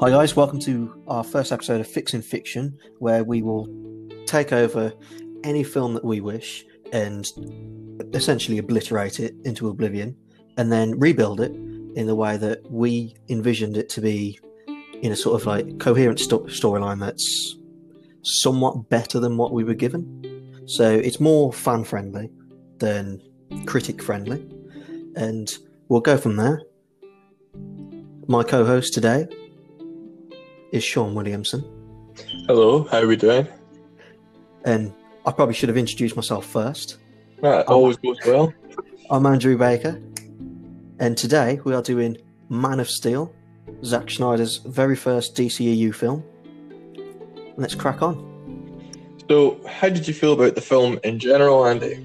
Hi, 0.00 0.10
guys. 0.10 0.36
Welcome 0.36 0.60
to 0.60 1.02
our 1.08 1.24
first 1.24 1.50
episode 1.50 1.80
of 1.80 1.86
Fixing 1.88 2.22
Fiction, 2.22 2.78
where 3.00 3.24
we 3.24 3.42
will 3.42 3.66
take 4.26 4.52
over 4.52 4.92
any 5.42 5.64
film 5.64 5.92
that 5.94 6.04
we 6.04 6.20
wish 6.20 6.64
and 6.92 7.26
essentially 8.14 8.58
obliterate 8.58 9.18
it 9.18 9.34
into 9.44 9.68
oblivion 9.68 10.16
and 10.56 10.70
then 10.70 10.96
rebuild 11.00 11.40
it 11.40 11.50
in 11.96 12.06
the 12.06 12.14
way 12.14 12.36
that 12.36 12.60
we 12.70 13.16
envisioned 13.28 13.76
it 13.76 13.88
to 13.88 14.00
be 14.00 14.38
in 15.02 15.10
a 15.10 15.16
sort 15.16 15.40
of 15.40 15.48
like 15.48 15.80
coherent 15.80 16.20
sto- 16.20 16.46
storyline 16.46 17.00
that's 17.00 17.56
somewhat 18.22 18.88
better 18.88 19.18
than 19.18 19.36
what 19.36 19.52
we 19.52 19.64
were 19.64 19.74
given. 19.74 20.62
So 20.66 20.88
it's 20.88 21.18
more 21.18 21.52
fan 21.52 21.82
friendly 21.82 22.30
than 22.76 23.20
critic 23.66 24.00
friendly. 24.00 24.48
And 25.16 25.52
we'll 25.88 26.02
go 26.02 26.16
from 26.16 26.36
there. 26.36 26.62
My 28.28 28.44
co 28.44 28.64
host 28.64 28.94
today 28.94 29.26
is 30.72 30.84
Sean 30.84 31.14
Williamson. 31.14 31.64
Hello, 32.46 32.84
how 32.84 32.98
are 32.98 33.06
we 33.06 33.16
doing? 33.16 33.48
And 34.64 34.92
I 35.24 35.32
probably 35.32 35.54
should 35.54 35.68
have 35.68 35.78
introduced 35.78 36.16
myself 36.16 36.44
first. 36.44 36.98
Right, 37.40 37.64
always 37.66 37.96
goes 37.96 38.18
well. 38.26 38.52
I'm 39.10 39.24
Andrew 39.26 39.56
Baker. 39.56 40.00
And 40.98 41.16
today 41.16 41.60
we 41.64 41.74
are 41.74 41.82
doing 41.82 42.18
Man 42.48 42.80
of 42.80 42.90
Steel, 42.90 43.32
Zack 43.84 44.10
Snyder's 44.10 44.56
very 44.58 44.96
first 44.96 45.36
DCEU 45.36 45.94
film. 45.94 46.24
Let's 47.56 47.74
crack 47.74 48.02
on. 48.02 48.26
So, 49.28 49.60
how 49.66 49.88
did 49.88 50.08
you 50.08 50.14
feel 50.14 50.32
about 50.32 50.54
the 50.54 50.60
film 50.60 50.98
in 51.04 51.18
general, 51.18 51.66
Andy? 51.66 52.04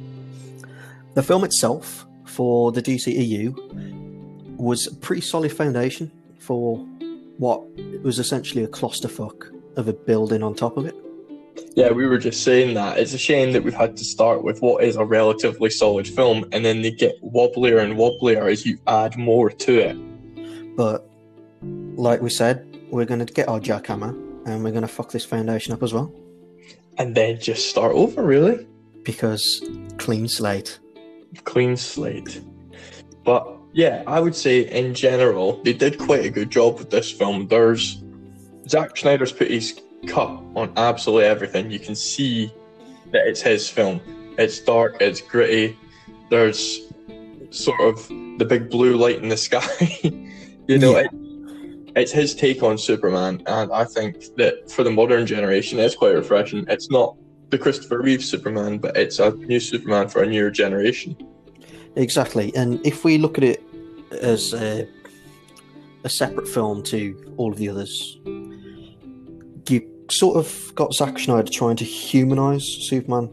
The 1.13 1.23
film 1.23 1.43
itself 1.43 2.05
for 2.25 2.71
the 2.71 2.81
DCEU 2.81 4.57
was 4.57 4.87
a 4.87 4.95
pretty 4.95 5.21
solid 5.21 5.51
foundation 5.51 6.11
for 6.39 6.85
what 7.37 7.61
it 7.77 8.01
was 8.03 8.19
essentially 8.19 8.63
a 8.63 8.67
clusterfuck 8.67 9.51
of 9.77 9.87
a 9.87 9.93
building 9.93 10.43
on 10.43 10.53
top 10.53 10.77
of 10.77 10.85
it. 10.85 10.95
Yeah, 11.75 11.91
we 11.91 12.05
were 12.07 12.17
just 12.19 12.43
saying 12.43 12.73
that. 12.75 12.97
It's 12.99 13.13
a 13.13 13.17
shame 13.17 13.51
that 13.53 13.63
we've 13.63 13.73
had 13.73 13.97
to 13.97 14.03
start 14.03 14.43
with 14.43 14.61
what 14.61 14.83
is 14.83 14.95
a 14.95 15.05
relatively 15.05 15.69
solid 15.69 16.07
film 16.07 16.45
and 16.51 16.63
then 16.63 16.81
they 16.81 16.91
get 16.91 17.15
wobblier 17.23 17.79
and 17.83 17.95
wobblier 17.95 18.51
as 18.51 18.65
you 18.65 18.77
add 18.87 19.17
more 19.17 19.49
to 19.49 19.79
it. 19.79 20.75
But 20.75 21.07
like 21.95 22.21
we 22.21 22.29
said, 22.29 22.67
we're 22.91 23.05
going 23.05 23.25
to 23.25 23.31
get 23.33 23.47
our 23.47 23.59
jackhammer 23.59 24.09
and 24.47 24.63
we're 24.63 24.71
going 24.71 24.81
to 24.83 24.87
fuck 24.87 25.11
this 25.11 25.25
foundation 25.25 25.73
up 25.73 25.81
as 25.83 25.93
well 25.93 26.13
And 26.97 27.15
then 27.15 27.39
just 27.39 27.69
start 27.69 27.93
over, 27.93 28.21
really. 28.23 28.67
because 29.03 29.63
clean 29.97 30.27
slate. 30.27 30.79
Clean 31.43 31.75
slate. 31.77 32.41
But 33.25 33.47
yeah, 33.73 34.03
I 34.07 34.19
would 34.19 34.35
say 34.35 34.61
in 34.61 34.93
general, 34.93 35.61
they 35.63 35.73
did 35.73 35.97
quite 35.99 36.25
a 36.25 36.29
good 36.29 36.49
job 36.49 36.77
with 36.79 36.89
this 36.89 37.11
film. 37.11 37.47
There's 37.47 38.01
Zack 38.67 38.95
Snyder's 38.95 39.31
put 39.31 39.49
his 39.49 39.81
cut 40.07 40.29
on 40.55 40.71
absolutely 40.77 41.25
everything. 41.25 41.71
You 41.71 41.79
can 41.79 41.95
see 41.95 42.51
that 43.11 43.27
it's 43.27 43.41
his 43.41 43.69
film. 43.69 43.99
It's 44.37 44.59
dark, 44.59 44.97
it's 45.01 45.21
gritty. 45.21 45.77
There's 46.29 46.79
sort 47.51 47.81
of 47.81 48.07
the 48.39 48.45
big 48.47 48.69
blue 48.69 48.95
light 48.97 49.21
in 49.21 49.29
the 49.29 49.37
sky. 49.49 49.63
you 50.67 50.77
know, 50.79 50.91
Yeah. 50.97 51.05
it, 51.05 51.09
it's 51.95 52.11
his 52.11 52.33
take 52.33 52.63
on 52.63 52.77
Superman, 52.77 53.43
and 53.45 53.71
I 53.71 53.85
think 53.85 54.35
that 54.37 54.71
for 54.71 54.83
the 54.83 54.89
modern 54.89 55.25
generation, 55.27 55.77
it's 55.79 55.95
quite 55.95 56.15
refreshing. 56.15 56.65
It's 56.67 56.89
not 56.89 57.15
the 57.49 57.57
Christopher 57.59 58.01
Reeve 58.01 58.23
Superman, 58.23 58.79
but 58.79 58.97
it's 58.97 59.19
a 59.19 59.31
new 59.35 59.59
Superman 59.59 60.07
for 60.07 60.23
a 60.23 60.27
newer 60.27 60.49
generation. 60.49 61.15
Exactly. 61.95 62.55
And 62.55 62.85
if 62.85 63.03
we 63.03 63.17
look 63.17 63.37
at 63.37 63.43
it 63.43 63.63
as 64.21 64.53
a, 64.53 64.87
a 66.03 66.09
separate 66.09 66.47
film 66.47 66.83
to 66.83 67.33
all 67.37 67.51
of 67.51 67.57
the 67.57 67.69
others, 67.69 68.17
you 69.69 69.89
sort 70.09 70.37
of 70.37 70.71
got 70.75 70.93
Zack 70.93 71.19
Snyder 71.19 71.51
trying 71.51 71.75
to 71.77 71.85
humanize 71.85 72.65
Superman 72.65 73.29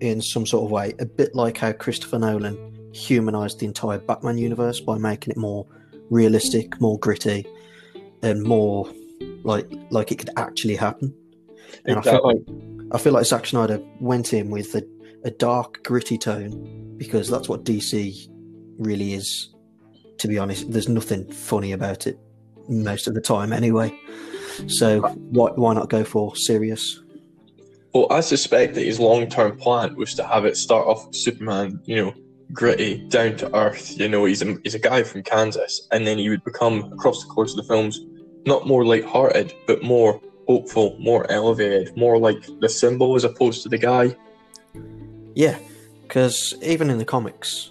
in 0.00 0.20
some 0.22 0.46
sort 0.46 0.64
of 0.64 0.70
way, 0.70 0.94
a 0.98 1.06
bit 1.06 1.34
like 1.34 1.58
how 1.58 1.72
Christopher 1.72 2.18
Nolan 2.18 2.90
humanized 2.92 3.60
the 3.60 3.66
entire 3.66 3.98
Batman 3.98 4.38
universe 4.38 4.80
by 4.80 4.98
making 4.98 5.32
it 5.32 5.36
more 5.36 5.66
realistic, 6.10 6.80
more 6.80 6.98
gritty, 6.98 7.46
and 8.22 8.42
more 8.42 8.90
like 9.44 9.70
like 9.90 10.10
it 10.10 10.18
could 10.18 10.30
actually 10.36 10.76
happen. 10.76 11.14
And 11.84 11.98
I 11.98 12.02
feel 12.02 12.26
like 12.26 12.38
I 12.92 12.98
feel 12.98 13.12
like 13.12 13.26
Zack 13.26 13.46
Snyder 13.46 13.80
went 14.00 14.32
in 14.32 14.50
with 14.50 14.74
a, 14.74 14.84
a 15.24 15.30
dark, 15.30 15.82
gritty 15.84 16.18
tone 16.18 16.94
because 16.96 17.28
that's 17.28 17.48
what 17.48 17.64
DC 17.64 18.28
really 18.78 19.14
is. 19.14 19.54
To 20.18 20.28
be 20.28 20.38
honest, 20.38 20.70
there's 20.70 20.88
nothing 20.88 21.30
funny 21.32 21.72
about 21.72 22.06
it 22.06 22.18
most 22.68 23.06
of 23.06 23.14
the 23.14 23.20
time, 23.20 23.52
anyway. 23.52 23.98
So 24.66 25.00
why 25.00 25.50
why 25.52 25.74
not 25.74 25.88
go 25.88 26.04
for 26.04 26.36
serious? 26.36 27.00
Well, 27.94 28.06
I 28.10 28.20
suspect 28.20 28.74
that 28.74 28.84
his 28.84 29.00
long 29.00 29.28
term 29.28 29.56
plan 29.56 29.96
was 29.96 30.14
to 30.14 30.24
have 30.24 30.44
it 30.44 30.56
start 30.56 30.86
off 30.86 31.06
with 31.06 31.16
Superman, 31.16 31.80
you 31.84 31.96
know, 31.96 32.14
gritty, 32.52 33.08
down 33.08 33.36
to 33.38 33.54
earth. 33.54 33.98
You 33.98 34.08
know, 34.08 34.24
he's 34.26 34.42
a, 34.42 34.56
he's 34.62 34.74
a 34.74 34.78
guy 34.78 35.02
from 35.02 35.22
Kansas, 35.22 35.88
and 35.90 36.06
then 36.06 36.18
he 36.18 36.28
would 36.28 36.44
become, 36.44 36.92
across 36.92 37.24
the 37.24 37.30
course 37.30 37.50
of 37.52 37.56
the 37.56 37.64
films, 37.64 38.00
not 38.46 38.66
more 38.66 38.84
light-hearted, 38.84 39.52
but 39.66 39.82
more 39.82 40.20
hopeful, 40.46 40.96
more 41.00 41.30
elevated, 41.30 41.96
more 41.96 42.18
like 42.18 42.38
the 42.60 42.68
symbol 42.68 43.16
as 43.16 43.24
opposed 43.24 43.62
to 43.62 43.68
the 43.68 43.78
guy. 43.78 44.16
Yeah, 45.34 45.58
because 46.02 46.54
even 46.62 46.90
in 46.90 46.98
the 46.98 47.04
comics, 47.04 47.70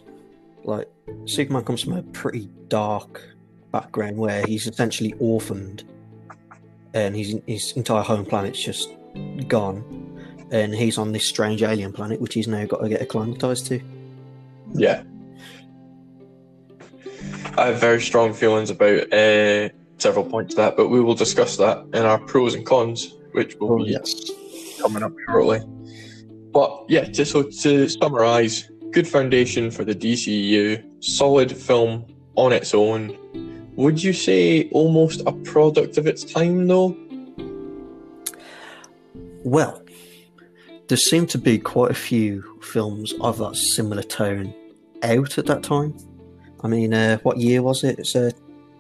like 0.63 0.89
Superman 1.25 1.63
comes 1.63 1.83
from 1.83 1.93
a 1.93 2.03
pretty 2.03 2.49
dark 2.67 3.21
background 3.71 4.17
where 4.17 4.45
he's 4.45 4.67
essentially 4.67 5.13
orphaned, 5.19 5.83
and 6.93 7.15
his 7.15 7.39
his 7.47 7.73
entire 7.73 8.03
home 8.03 8.25
planet's 8.25 8.63
just 8.63 8.89
gone, 9.47 9.83
and 10.51 10.73
he's 10.73 10.97
on 10.97 11.11
this 11.11 11.25
strange 11.25 11.63
alien 11.63 11.91
planet 11.91 12.21
which 12.21 12.33
he's 12.33 12.47
now 12.47 12.65
got 12.65 12.81
to 12.81 12.89
get 12.89 13.01
acclimatized 13.01 13.67
to. 13.67 13.81
Yeah. 14.73 15.03
I 17.57 17.67
have 17.67 17.79
very 17.79 18.01
strong 18.01 18.33
feelings 18.33 18.69
about 18.69 19.11
uh, 19.11 19.69
several 19.97 20.23
points 20.23 20.53
of 20.53 20.57
that, 20.57 20.77
but 20.77 20.87
we 20.87 21.01
will 21.01 21.15
discuss 21.15 21.57
that 21.57 21.85
in 21.93 22.05
our 22.05 22.19
pros 22.19 22.53
and 22.53 22.65
cons, 22.65 23.15
which 23.33 23.55
will 23.55 23.83
be 23.83 23.91
yes. 23.91 24.31
coming 24.79 25.03
up 25.03 25.13
shortly. 25.27 25.61
But 26.51 26.85
yeah, 26.87 27.05
just 27.05 27.31
so 27.31 27.43
to 27.43 27.87
summarise, 27.87 28.69
good 28.91 29.07
foundation 29.07 29.71
for 29.71 29.83
the 29.83 29.93
DCU, 29.95 30.83
solid 31.03 31.51
film 31.55 32.05
on 32.35 32.51
its 32.51 32.73
own. 32.73 33.17
Would 33.75 34.01
you 34.03 34.13
say 34.13 34.69
almost 34.71 35.21
a 35.25 35.31
product 35.31 35.97
of 35.97 36.07
its 36.07 36.23
time 36.23 36.67
though? 36.67 36.97
Well, 39.43 39.81
there 40.87 40.97
seemed 40.97 41.29
to 41.29 41.37
be 41.37 41.59
quite 41.59 41.91
a 41.91 41.95
few 41.95 42.59
films 42.61 43.13
of 43.21 43.37
that 43.37 43.55
similar 43.55 44.03
tone 44.03 44.53
out 45.03 45.37
at 45.37 45.45
that 45.45 45.63
time. 45.63 45.95
I 46.61 46.67
mean, 46.67 46.93
uh, 46.93 47.19
what 47.19 47.37
year 47.37 47.61
was 47.61 47.83
it? 47.83 47.99
It's 47.99 48.15
uh, 48.15 48.31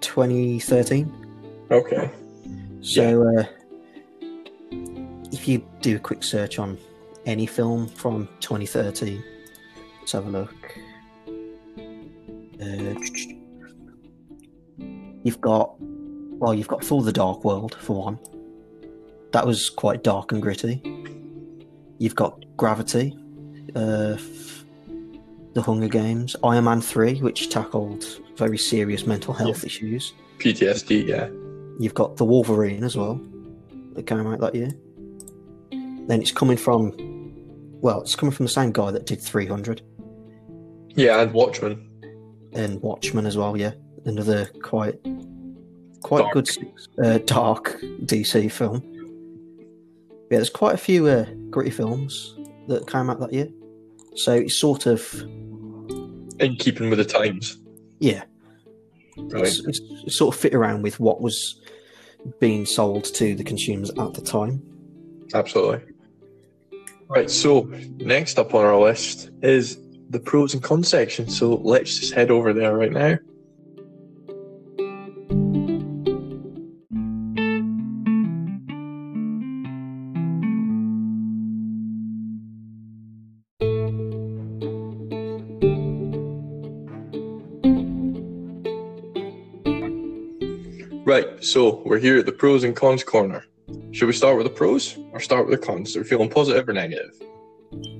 2013. 0.01 1.67
Okay. 1.71 2.11
So, 2.81 3.37
uh, 3.37 3.43
if 5.31 5.47
you 5.47 5.65
do 5.81 5.95
a 5.95 5.99
quick 5.99 6.23
search 6.23 6.59
on 6.59 6.77
any 7.25 7.45
film 7.45 7.87
from 7.87 8.27
2013, 8.39 9.23
let's 9.99 10.11
have 10.11 10.27
a 10.27 10.29
look. 10.29 10.55
Uh, 12.61 12.95
you've 15.23 15.41
got, 15.41 15.75
well, 15.79 16.53
you've 16.53 16.67
got 16.67 16.83
Thor: 16.83 17.01
The 17.03 17.13
Dark 17.13 17.43
World 17.43 17.75
for 17.75 18.03
one. 18.03 18.19
That 19.31 19.45
was 19.45 19.69
quite 19.69 20.03
dark 20.03 20.31
and 20.31 20.41
gritty. 20.41 20.81
You've 21.99 22.15
got 22.15 22.43
Gravity, 22.57 23.17
uh, 23.75 24.17
The 25.53 25.61
Hunger 25.61 25.87
Games, 25.87 26.35
Iron 26.43 26.63
Man 26.63 26.81
3, 26.81 27.21
which 27.21 27.49
tackled 27.49 28.05
very 28.37 28.57
serious 28.57 29.05
mental 29.05 29.33
health 29.33 29.63
issues. 29.63 30.13
PTSD, 30.39 31.07
yeah. 31.07 31.29
You've 31.79 31.93
got 31.93 32.17
the 32.17 32.25
Wolverine 32.25 32.83
as 32.83 32.97
well, 32.97 33.21
that 33.93 34.07
came 34.07 34.25
out 34.25 34.39
that 34.39 34.55
year. 34.55 34.71
Then 35.71 36.21
it's 36.21 36.31
coming 36.31 36.57
from, 36.57 36.93
well, 37.81 38.01
it's 38.01 38.15
coming 38.15 38.33
from 38.33 38.45
the 38.45 38.51
same 38.51 38.71
guy 38.71 38.91
that 38.91 39.05
did 39.05 39.21
300 39.21 39.81
Yeah, 40.95 41.21
and 41.21 41.33
Watchmen. 41.33 41.87
and 42.53 42.81
Watchmen 42.81 43.25
as 43.25 43.37
well. 43.37 43.55
Yeah, 43.57 43.71
another 44.05 44.45
quite, 44.63 44.95
quite 46.01 46.21
Dark. 46.21 46.33
good 46.33 46.49
uh, 47.03 47.17
dark 47.25 47.77
DC 48.05 48.51
film. 48.51 48.83
Yeah, 50.31 50.37
there's 50.37 50.49
quite 50.49 50.75
a 50.75 50.77
few 50.77 51.07
uh, 51.07 51.25
gritty 51.49 51.71
films 51.71 52.35
that 52.67 52.87
came 52.87 53.09
out 53.09 53.19
that 53.19 53.33
year. 53.33 53.47
So 54.15 54.33
it's 54.33 54.55
sort 54.59 54.85
of, 54.85 55.13
In 56.39 56.55
keeping 56.59 56.89
with 56.89 56.99
the 56.99 57.05
times. 57.05 57.57
yeah, 57.99 58.23
Right. 59.17 59.43
it's, 59.45 59.59
it's, 59.65 59.81
it's 60.05 60.15
sort 60.17 60.33
of 60.35 60.39
fit 60.39 60.53
around 60.53 60.81
with 60.83 60.99
what 60.99 61.21
was 61.21 61.59
being 62.39 62.65
sold 62.65 63.05
to 63.05 63.33
the 63.35 63.43
consumers 63.43 63.89
at 63.91 64.13
the 64.13 64.21
time. 64.21 64.61
Absolutely. 65.33 65.81
Right, 67.11 67.27
so 67.27 67.61
next 67.97 68.37
up 68.37 68.53
on 68.53 68.63
our 68.63 68.79
list 68.79 69.31
is 69.41 69.79
the 70.11 70.19
pros 70.19 70.53
and 70.53 70.61
cons 70.61 70.89
section. 70.89 71.27
So 71.27 71.55
let's 71.55 71.97
just 71.97 72.13
head 72.13 72.29
over 72.29 72.53
there 72.53 72.77
right 72.77 72.91
now. 72.91 73.17
Right, 91.05 91.43
so 91.43 91.81
we're 91.85 91.97
here 91.97 92.19
at 92.19 92.27
the 92.27 92.31
pros 92.31 92.63
and 92.63 92.75
cons 92.75 93.03
corner. 93.03 93.48
Should 93.91 94.05
we 94.07 94.13
start 94.13 94.37
with 94.37 94.45
the 94.45 94.51
pros 94.53 94.97
or 95.13 95.19
start 95.19 95.47
with 95.47 95.59
the 95.59 95.65
cons? 95.65 95.95
Are 95.95 96.01
we 96.01 96.07
feeling 96.07 96.29
positive 96.29 96.67
or 96.69 96.73
negative? 96.73 97.11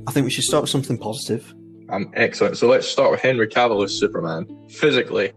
I 0.07 0.11
think 0.11 0.23
we 0.23 0.29
should 0.29 0.43
start 0.43 0.61
with 0.63 0.69
something 0.69 0.97
positive. 0.97 1.53
Um, 1.89 2.11
excellent. 2.13 2.57
So 2.57 2.67
let's 2.67 2.87
start 2.87 3.09
with 3.11 3.21
Henry 3.21 3.47
Cavill 3.47 3.83
as 3.83 3.91
Superman. 3.97 4.45
Physically, 4.69 5.31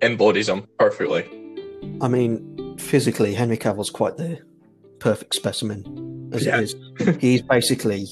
embodies 0.00 0.48
him 0.48 0.66
perfectly. 0.78 1.24
I 2.00 2.08
mean, 2.08 2.76
physically, 2.78 3.34
Henry 3.34 3.58
Cavill's 3.58 3.90
quite 3.90 4.16
the 4.16 4.38
perfect 4.98 5.34
specimen 5.34 6.30
as 6.32 6.46
Yeah. 6.46 6.60
it 6.60 6.74
is. 6.98 7.16
He's 7.20 7.42
basically 7.42 8.06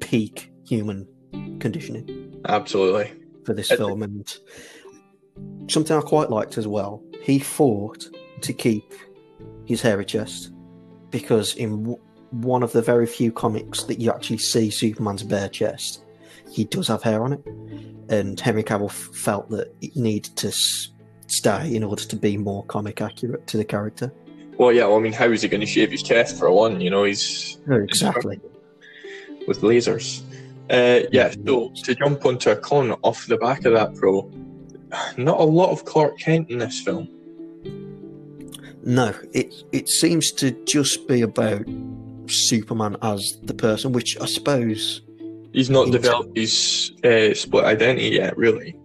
peak 0.00 0.50
human 0.66 1.06
conditioning 1.60 2.40
Absolutely. 2.48 3.12
for 3.44 3.52
this 3.52 3.70
Uh, 3.70 3.76
film, 3.76 4.02
and 4.02 4.38
something 5.68 5.94
I 5.96 6.00
quite 6.00 6.30
liked 6.30 6.56
as 6.56 6.66
well. 6.66 7.02
He 7.22 7.38
fought 7.38 8.08
to 8.40 8.52
keep 8.54 8.94
his 9.66 9.82
hairy 9.82 10.04
chest 10.06 10.50
because 11.18 11.54
in 11.54 11.70
w- 11.84 12.00
one 12.30 12.62
of 12.62 12.72
the 12.72 12.82
very 12.82 13.06
few 13.06 13.32
comics 13.32 13.84
that 13.84 14.00
you 14.00 14.10
actually 14.10 14.38
see 14.38 14.70
Superman's 14.70 15.22
bare 15.22 15.48
chest, 15.48 16.04
he 16.50 16.64
does 16.64 16.88
have 16.88 17.02
hair 17.02 17.22
on 17.24 17.32
it, 17.32 17.40
and 18.08 18.38
Henry 18.38 18.62
Cavill 18.62 18.86
f- 18.90 19.14
felt 19.14 19.48
that 19.50 19.74
it 19.80 19.96
needed 19.96 20.36
to 20.36 20.48
s- 20.48 20.90
stay 21.28 21.74
in 21.74 21.82
order 21.82 22.02
to 22.04 22.16
be 22.16 22.36
more 22.36 22.64
comic 22.64 23.00
accurate 23.00 23.46
to 23.48 23.56
the 23.56 23.64
character. 23.64 24.12
Well, 24.58 24.72
yeah. 24.72 24.86
Well, 24.86 24.96
I 24.96 25.00
mean, 25.00 25.12
how 25.12 25.30
is 25.30 25.42
he 25.42 25.48
going 25.48 25.60
to 25.60 25.66
shave 25.66 25.90
his 25.90 26.02
chest 26.02 26.38
for 26.38 26.50
one? 26.50 26.80
You 26.80 26.90
know, 26.90 27.04
he's 27.04 27.58
Exactly. 27.70 28.40
with 29.46 29.60
lasers. 29.62 30.22
Uh, 30.70 31.06
yeah. 31.12 31.32
So 31.46 31.70
to 31.84 31.94
jump 31.94 32.24
onto 32.26 32.50
a 32.50 32.56
con 32.56 32.92
off 33.02 33.26
the 33.26 33.36
back 33.36 33.64
of 33.64 33.72
that, 33.74 33.94
pro, 33.94 34.30
not 35.16 35.40
a 35.40 35.44
lot 35.44 35.70
of 35.70 35.84
Clark 35.84 36.18
Kent 36.18 36.50
in 36.50 36.58
this 36.58 36.80
film. 36.80 37.08
No, 38.86 39.12
it 39.34 39.52
it 39.72 39.88
seems 39.88 40.30
to 40.32 40.52
just 40.64 41.06
be 41.08 41.20
about 41.22 41.64
Superman 42.28 42.96
as 43.02 43.38
the 43.42 43.52
person, 43.54 43.92
which 43.92 44.16
I 44.20 44.26
suppose, 44.26 45.02
He's 45.52 45.68
not 45.70 45.90
developed 45.90 46.36
his 46.36 46.92
uh, 47.04 47.34
split 47.34 47.64
identity 47.64 48.10
yet, 48.10 48.36
really. 48.36 48.76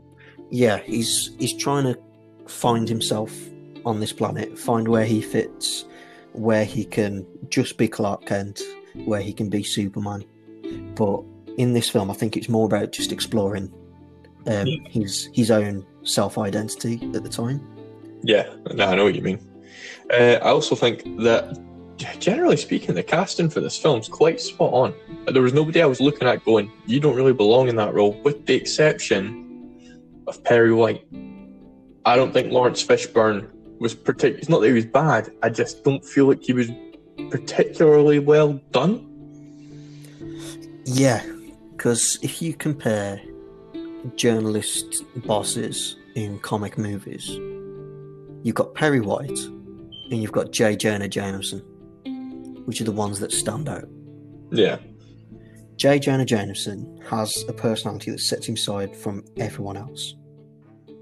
yeah, 0.50 0.77
he's 0.80 1.31
he's 1.39 1.53
trying 1.53 1.83
to 1.86 2.00
find 2.48 2.89
himself 2.89 3.31
on 3.86 4.00
this 4.00 4.12
planet, 4.13 4.57
find 4.57 4.88
where 4.88 5.06
he 5.06 5.21
fits, 5.21 5.86
where 6.33 6.65
he 6.65 6.83
can 6.83 7.25
just 7.50 7.77
be 7.77 7.88
Clark 7.88 8.25
Kent, 8.25 8.59
where 9.06 9.21
he 9.21 9.33
can 9.33 9.50
be 9.50 9.63
Superman. 9.63 10.24
But 10.95 11.21
in 11.57 11.74
this 11.74 11.89
film, 11.89 12.09
I 12.09 12.13
think 12.15 12.36
it's 12.38 12.50
more 12.50 12.65
about 12.65 12.92
just 12.92 13.12
exploring 13.12 13.71
um, 14.47 14.65
Yeah. 14.65 14.77
his 14.89 15.30
his 15.33 15.51
own 15.51 15.86
self 16.04 16.38
identity 16.39 16.95
at 17.13 17.24
the 17.24 17.30
time. 17.30 17.59
Yeah, 18.24 18.50
no, 18.74 18.86
I 18.86 18.95
know 18.95 19.04
what 19.04 19.15
you 19.15 19.21
mean. 19.21 19.39
Uh, 20.12 20.38
I 20.41 20.50
also 20.50 20.75
think 20.75 21.03
that, 21.21 21.57
generally 22.19 22.57
speaking, 22.57 22.95
the 22.95 23.03
casting 23.03 23.50
for 23.50 23.62
this 23.62 23.77
film's 23.77 24.07
quite 24.07 24.41
spot 24.41 24.73
on. 24.73 24.94
There 25.31 25.41
was 25.41 25.53
nobody 25.53 25.81
I 25.81 25.85
was 25.85 26.01
looking 26.01 26.27
at 26.27 26.44
going, 26.45 26.71
"You 26.85 27.00
don't 27.00 27.15
really 27.15 27.33
belong 27.33 27.69
in 27.69 27.75
that 27.77 27.94
role," 27.94 28.19
with 28.23 28.45
the 28.45 28.56
exception 28.56 29.47
of 30.27 30.44
Perry 30.44 30.73
White. 30.73 31.06
I 32.06 32.15
don't 32.15 32.33
think 32.33 32.51
Laurence 32.51 32.83
Fishburne 32.83 33.47
was 33.79 33.94
particular. 33.94 34.38
It's 34.38 34.50
not 34.50 34.62
that 34.62 34.68
he 34.68 34.73
was 34.73 34.85
bad. 34.85 35.31
I 35.44 35.50
just 35.50 35.83
don't 35.83 36.03
feel 36.03 36.27
like 36.27 36.44
he 36.44 36.53
was 36.53 36.69
particularly 37.29 38.19
well 38.19 38.59
done. 38.71 39.07
Yeah, 40.85 41.23
because 41.75 42.18
if 42.21 42.41
you 42.41 42.53
compare 42.53 43.21
journalist 44.15 45.03
bosses 45.27 45.95
in 46.15 46.39
comic 46.39 46.77
movies, 46.77 47.29
you've 48.44 48.56
got 48.56 48.73
Perry 48.73 49.00
White 49.00 49.39
and 50.12 50.22
you've 50.22 50.31
got 50.31 50.52
J. 50.52 50.75
Jonah 50.75 51.08
Jameson, 51.08 51.60
which 52.66 52.80
are 52.81 52.86
the 52.86 52.92
ones 52.92 53.19
that 53.19 53.31
stand 53.31 53.68
out. 53.69 53.86
Yeah, 54.52 54.78
J. 55.78 55.98
Jonah 56.00 56.25
Jameson 56.25 57.02
has 57.10 57.34
a 57.48 57.54
personality 57.54 58.12
that 58.12 58.19
sets 58.19 58.48
him 58.48 58.56
aside 58.56 58.96
from 58.96 59.24
everyone 59.38 59.78
else, 59.78 60.16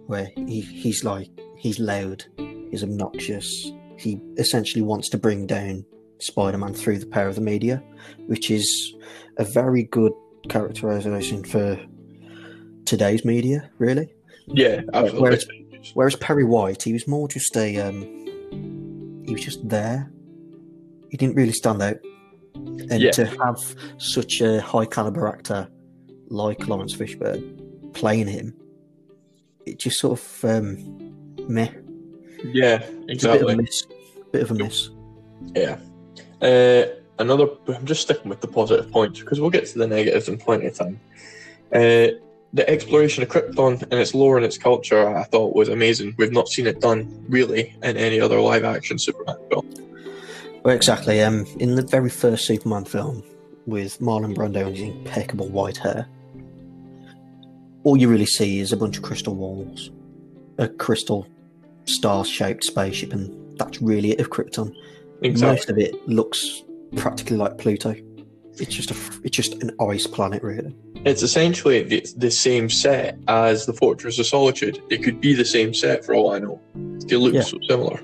where 0.06 0.30
he, 0.36 0.62
he's 0.62 1.04
like, 1.04 1.30
he's 1.58 1.80
loud, 1.80 2.24
he's 2.72 2.84
obnoxious, 2.84 3.72
he 3.98 4.22
essentially 4.38 4.82
wants 4.84 5.10
to 5.10 5.18
bring 5.18 5.46
down 5.48 5.84
Spider 6.20 6.58
Man 6.58 6.74
through 6.74 7.00
the 7.00 7.08
power 7.08 7.28
of 7.28 7.36
the 7.36 7.42
media, 7.42 7.84
which 8.28 8.52
is 8.52 8.94
a 9.38 9.44
very 9.44 9.84
good 9.84 10.14
characterization 10.50 11.44
for 11.44 11.80
today's 12.86 13.26
media, 13.26 13.70
really. 13.80 14.14
yeah, 14.48 14.82
absolutely. 14.94 15.22
Whereas- 15.22 15.48
Whereas 15.94 16.16
Perry 16.18 16.44
White, 16.44 16.84
he 16.84 16.92
was 16.92 17.08
more 17.08 17.30
just 17.30 17.56
a, 17.56 17.78
um, 17.80 18.19
he 19.30 19.36
was 19.36 19.44
just 19.46 19.68
there. 19.70 20.12
He 21.12 21.18
didn't 21.18 21.36
really 21.36 21.52
stand 21.54 21.82
out. 21.84 21.98
And 22.56 23.00
Yeah. 23.00 23.12
to 23.12 23.26
have 23.26 23.60
such 24.00 24.42
a 24.42 24.60
high 24.60 24.86
caliber 24.86 25.28
actor 25.28 25.68
like 26.30 26.68
Laurence 26.68 26.96
Fishburne 26.96 27.94
playing 27.94 28.28
him, 28.28 28.56
it 29.68 29.78
just 29.80 30.00
sort 30.00 30.20
of 30.20 30.46
um, 30.46 30.76
meh. 31.48 31.70
yeah, 32.44 32.84
It's 33.08 33.24
a 33.24 33.34
bit 33.34 33.42
of 33.44 33.50
exactly. 33.50 33.54
a 33.54 33.58
miss. 33.58 33.86
Bit 34.32 34.42
of 34.42 34.52
a 34.52 34.54
miss. 34.56 34.90
Yeah. 35.56 35.78
Uh, 36.42 36.86
another. 37.20 37.48
I'm 37.68 37.86
just 37.86 38.02
sticking 38.02 38.30
with 38.30 38.42
the 38.42 38.48
positive 38.48 38.92
points 38.92 39.20
because 39.20 39.40
we'll 39.40 39.50
get 39.52 39.66
to 39.68 39.78
the 39.78 39.88
negatives 39.88 40.28
in 40.28 40.38
plenty 40.38 40.66
of 40.68 40.74
time. 40.76 41.00
Uh, 41.74 42.08
the 42.54 42.68
exploration 42.70 43.22
of 43.24 43.30
Krypton 43.30 43.82
and 43.84 43.94
its 43.94 44.14
lore 44.14 44.38
and 44.38 44.46
its 44.46 44.58
culture, 44.58 45.16
I 45.16 45.24
thought 45.24 45.56
was 45.56 45.70
amazing. 45.70 46.16
We've 46.18 46.32
not 46.32 46.48
seen 46.48 46.66
it 46.66 46.82
done 46.82 47.24
really 47.30 47.76
in 47.84 47.96
any 47.96 48.20
other 48.20 48.40
live-action 48.40 48.98
Superman 48.98 49.38
film. 49.50 49.72
Well, 50.64 50.76
exactly. 50.76 51.22
Um, 51.22 51.46
in 51.60 51.76
the 51.76 51.84
very 51.84 52.10
first 52.10 52.46
Superman 52.46 52.86
film 52.86 53.24
with 53.66 54.00
Marlon 54.00 54.36
Brando 54.36 54.68
and 54.68 54.76
his 54.76 54.90
impeccable 54.90 55.48
white 55.48 55.78
hair, 55.78 56.08
all 57.84 57.96
you 57.96 58.10
really 58.10 58.26
see 58.26 58.60
is 58.60 58.74
a 58.74 58.78
bunch 58.78 58.98
of 58.98 59.04
crystal 59.04 59.36
walls, 59.36 59.92
a 60.58 60.68
crystal 60.68 61.28
star-shaped 61.86 62.64
spaceship, 62.64 63.14
and 63.14 63.58
that's 63.58 63.82
really 63.82 64.12
it 64.12 64.20
of 64.20 64.32
Krypton. 64.32 64.74
Exactly. 65.22 65.56
Most 65.56 65.70
of 65.70 65.78
it 65.78 66.08
looks 66.08 66.64
practically 66.96 67.38
like 67.38 67.58
Pluto. 67.58 67.96
It's 68.54 68.74
just 68.74 68.92
a, 68.92 68.96
it's 69.24 69.36
just 69.36 69.54
an 69.62 69.72
ice 69.80 70.08
planet, 70.08 70.44
really. 70.44 70.76
It's 71.06 71.24
essentially 71.24 71.82
the, 71.84 72.06
the 72.18 72.32
same 72.32 72.70
set 72.70 73.18
as 73.28 73.66
the 73.66 73.74
Fortress 73.74 74.20
of 74.20 74.26
Solitude. 74.28 74.82
It 74.90 75.02
could 75.04 75.22
be 75.22 75.34
the 75.34 75.46
same 75.46 75.74
set 75.74 76.04
for 76.06 76.14
all 76.14 76.32
I 76.32 76.40
know. 76.40 76.60
They 77.08 77.16
look 77.16 77.34
Yeah. 77.34 77.42
so 77.42 77.58
similar. 77.70 78.02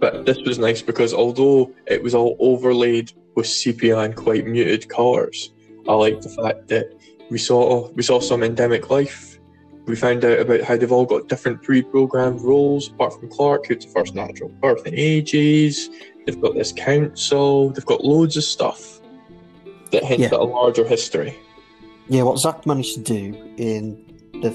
But 0.00 0.26
this 0.26 0.38
was 0.38 0.58
nice 0.58 0.82
because 0.82 1.14
although 1.14 1.72
it 1.86 2.02
was 2.02 2.14
all 2.14 2.36
overlaid 2.40 3.12
with 3.36 3.46
sepia 3.46 3.98
and 3.98 4.16
quite 4.16 4.46
muted 4.46 4.88
colours, 4.88 5.52
I 5.88 5.94
like 5.94 6.20
the 6.20 6.30
fact 6.30 6.68
that 6.68 6.92
we 7.30 7.38
saw 7.38 7.88
we 7.90 8.02
saw 8.02 8.18
some 8.18 8.42
endemic 8.42 8.90
life. 8.90 9.38
We 9.86 9.94
found 9.96 10.24
out 10.24 10.38
about 10.40 10.62
how 10.62 10.76
they've 10.76 10.90
all 10.92 11.06
got 11.06 11.28
different 11.28 11.62
pre-programmed 11.62 12.40
roles, 12.42 12.88
apart 12.90 13.14
from 13.18 13.28
Clark, 13.30 13.66
who's 13.66 13.84
the 13.86 13.90
first 13.92 14.14
natural 14.14 14.48
birth 14.48 14.86
in 14.86 14.94
ages. 14.94 15.90
They've 16.26 16.40
got 16.40 16.54
this 16.54 16.72
council. 16.72 17.70
They've 17.70 17.84
got 17.86 18.04
loads 18.04 18.36
of 18.36 18.44
stuff 18.44 19.00
that 19.90 20.04
hints 20.04 20.22
Yeah. 20.22 20.26
at 20.28 20.40
a 20.40 20.44
larger 20.44 20.86
history. 20.86 21.36
Yeah, 22.10 22.22
what 22.22 22.40
Zack 22.40 22.66
managed 22.66 22.96
to 22.96 23.00
do 23.02 23.54
in 23.56 24.04
the 24.42 24.52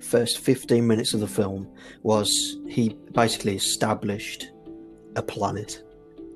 first 0.00 0.38
15 0.38 0.86
minutes 0.86 1.12
of 1.12 1.20
the 1.20 1.28
film 1.28 1.68
was 2.02 2.56
he 2.66 2.96
basically 3.12 3.54
established 3.54 4.50
a 5.14 5.20
planet 5.20 5.82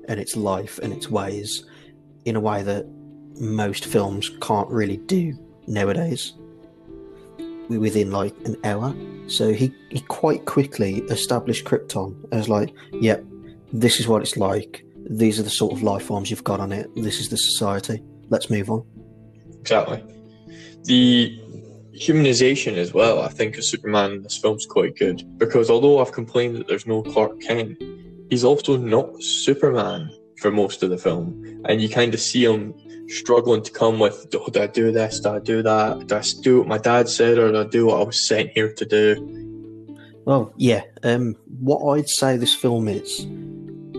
and 0.07 0.19
its 0.19 0.35
life 0.35 0.77
and 0.83 0.93
its 0.93 1.09
ways 1.09 1.65
in 2.25 2.35
a 2.35 2.39
way 2.39 2.61
that 2.61 2.85
most 3.39 3.85
films 3.85 4.29
can't 4.41 4.69
really 4.69 4.97
do 4.97 5.35
nowadays 5.65 6.33
wi- 7.39 7.79
within 7.79 8.11
like 8.11 8.35
an 8.45 8.55
hour. 8.63 8.95
So 9.25 9.53
he, 9.53 9.73
he 9.89 10.01
quite 10.01 10.45
quickly 10.45 10.97
established 11.09 11.65
Krypton 11.65 12.15
as 12.31 12.47
like, 12.47 12.75
yep, 12.91 13.25
this 13.71 13.99
is 13.99 14.07
what 14.07 14.21
it's 14.21 14.37
like. 14.37 14.85
These 15.09 15.39
are 15.39 15.43
the 15.43 15.49
sort 15.49 15.73
of 15.73 15.81
life 15.81 16.03
forms 16.03 16.29
you've 16.29 16.43
got 16.43 16.59
on 16.59 16.71
it. 16.71 16.91
This 16.95 17.19
is 17.19 17.29
the 17.29 17.37
society. 17.37 18.03
Let's 18.29 18.51
move 18.51 18.69
on. 18.69 18.85
Exactly. 19.59 20.03
The 20.83 21.39
humanization 21.93 22.77
as 22.77 22.93
well, 22.93 23.21
I 23.21 23.29
think, 23.29 23.57
of 23.57 23.63
Superman 23.63 24.11
in 24.11 24.23
this 24.23 24.37
film's 24.37 24.65
quite 24.65 24.97
good 24.97 25.23
because 25.37 25.69
although 25.69 25.99
I've 25.99 26.11
complained 26.11 26.55
that 26.57 26.67
there's 26.67 26.87
no 26.87 27.03
Clark 27.03 27.39
Kent, 27.41 27.81
he's 28.29 28.43
also 28.43 28.77
not 28.77 29.21
Superman 29.21 30.11
for 30.39 30.51
most 30.51 30.83
of 30.83 30.89
the 30.89 30.97
film, 30.97 31.61
and 31.65 31.81
you 31.81 31.89
kind 31.89 32.13
of 32.13 32.19
see 32.19 32.43
him 32.43 32.73
struggling 33.07 33.61
to 33.63 33.71
come 33.71 33.99
with, 33.99 34.29
"Do 34.29 34.43
do 34.51 34.61
I 34.61 34.67
do 34.67 34.91
this? 34.91 35.19
Do 35.19 35.29
I 35.29 35.39
do 35.39 35.61
that? 35.61 36.07
Do 36.07 36.15
I 36.15 36.23
do 36.41 36.59
what 36.59 36.67
my 36.67 36.77
dad 36.77 37.07
said, 37.07 37.37
or 37.37 37.51
do 37.51 37.61
I 37.61 37.63
do 37.63 37.85
what 37.85 38.01
I 38.01 38.03
was 38.03 38.27
sent 38.27 38.49
here 38.49 38.73
to 38.73 38.85
do?" 38.85 39.15
Well, 40.25 40.53
yeah. 40.57 40.83
Um, 41.03 41.35
what 41.59 41.97
I'd 41.97 42.09
say 42.09 42.37
this 42.37 42.55
film 42.55 42.87
is 42.87 43.27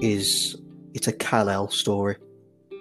is 0.03 0.57
it's 0.95 1.09
a 1.09 1.12
Kal 1.12 1.49
El 1.49 1.69
story. 1.71 2.17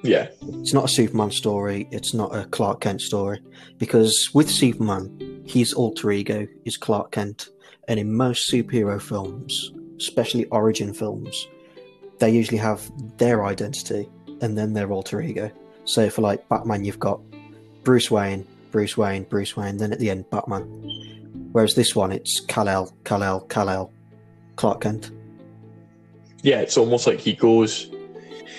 Yeah, 0.04 0.28
It's 0.42 0.74
not 0.74 0.86
a 0.86 0.90
Superman 0.90 1.32
story. 1.32 1.88
It's 1.90 2.14
not 2.14 2.36
a 2.36 2.44
Clark 2.46 2.82
Kent 2.82 3.02
story 3.02 3.42
because 3.78 4.30
with 4.34 4.52
Superman, 4.52 5.42
his 5.46 5.74
alter 5.74 6.12
ego 6.12 6.46
is 6.66 6.76
Clark 6.76 7.12
Kent, 7.12 7.50
and 7.88 8.00
in 8.00 8.14
most 8.14 8.52
superhero 8.52 9.02
films, 9.02 9.72
especially 9.98 10.46
origin 10.48 10.94
films, 10.94 11.48
they 12.20 12.30
usually 12.30 12.58
have 12.58 12.92
their 13.18 13.46
identity 13.46 14.10
and 14.42 14.58
then 14.58 14.74
their 14.74 14.92
alter 14.92 15.22
ego. 15.22 15.50
So 15.86 16.10
for 16.10 16.22
like 16.22 16.48
Batman, 16.50 16.84
you've 16.84 17.00
got 17.00 17.22
Bruce 17.84 18.12
Wayne, 18.12 18.46
Bruce 18.72 18.98
Wayne, 18.98 19.24
Bruce 19.24 19.56
Wayne, 19.56 19.78
then 19.78 19.94
at 19.94 20.00
the 20.00 20.10
end 20.10 20.30
Batman. 20.30 20.64
Whereas 21.54 21.76
this 21.76 21.96
one, 21.96 22.12
it's 22.12 22.40
Kal-El, 22.42 22.92
Kal-El, 23.04 23.42
Kal-El, 23.42 23.92
Clark 24.56 24.82
Kent. 24.82 25.12
Yeah, 26.42 26.60
it's 26.60 26.78
almost 26.78 27.08
like 27.08 27.20
he 27.20 27.34
goes. 27.34 27.90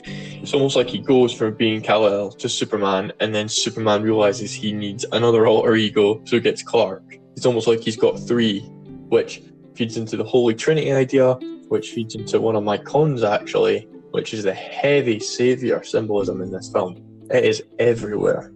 It's 0.06 0.52
almost 0.52 0.76
like 0.76 0.88
he 0.88 0.99
goes 0.99 1.32
from 1.32 1.54
being 1.54 1.80
Kal-El 1.80 2.32
to 2.32 2.49
Superman, 2.49 3.12
and 3.20 3.34
then 3.34 3.49
Superman 3.49 4.02
realizes 4.02 4.52
he 4.52 4.73
needs 4.73 5.04
another 5.12 5.46
alter 5.46 5.75
ego, 5.75 6.20
so 6.25 6.37
he 6.37 6.40
gets 6.40 6.62
Clark. 6.62 7.02
It's 7.37 7.46
almost 7.46 7.66
like 7.66 7.80
he's 7.80 7.96
got 7.96 8.18
three, 8.18 8.61
which 9.08 9.42
feeds 9.75 9.96
into 9.96 10.16
the 10.16 10.25
Holy 10.25 10.54
Trinity 10.54 10.92
idea, 10.92 11.34
which 11.68 11.90
feeds 11.90 12.14
into 12.14 12.40
one 12.40 12.56
of 12.56 12.62
my 12.62 12.76
cons 12.78 13.25
actually, 13.25 13.88
which 14.11 14.32
is 14.34 14.44
the 14.44 14.54
heavy 14.54 15.18
savior 15.18 15.82
symbolism 15.82 16.40
in 16.42 16.50
this 16.52 16.70
film. 16.70 16.96
It 17.30 17.44
is 17.44 17.62
everywhere. 17.78 18.52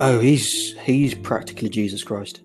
Oh, 0.00 0.18
he's 0.20 0.76
he's 0.80 1.14
practically 1.14 1.68
Jesus 1.68 2.04
Christ. 2.04 2.42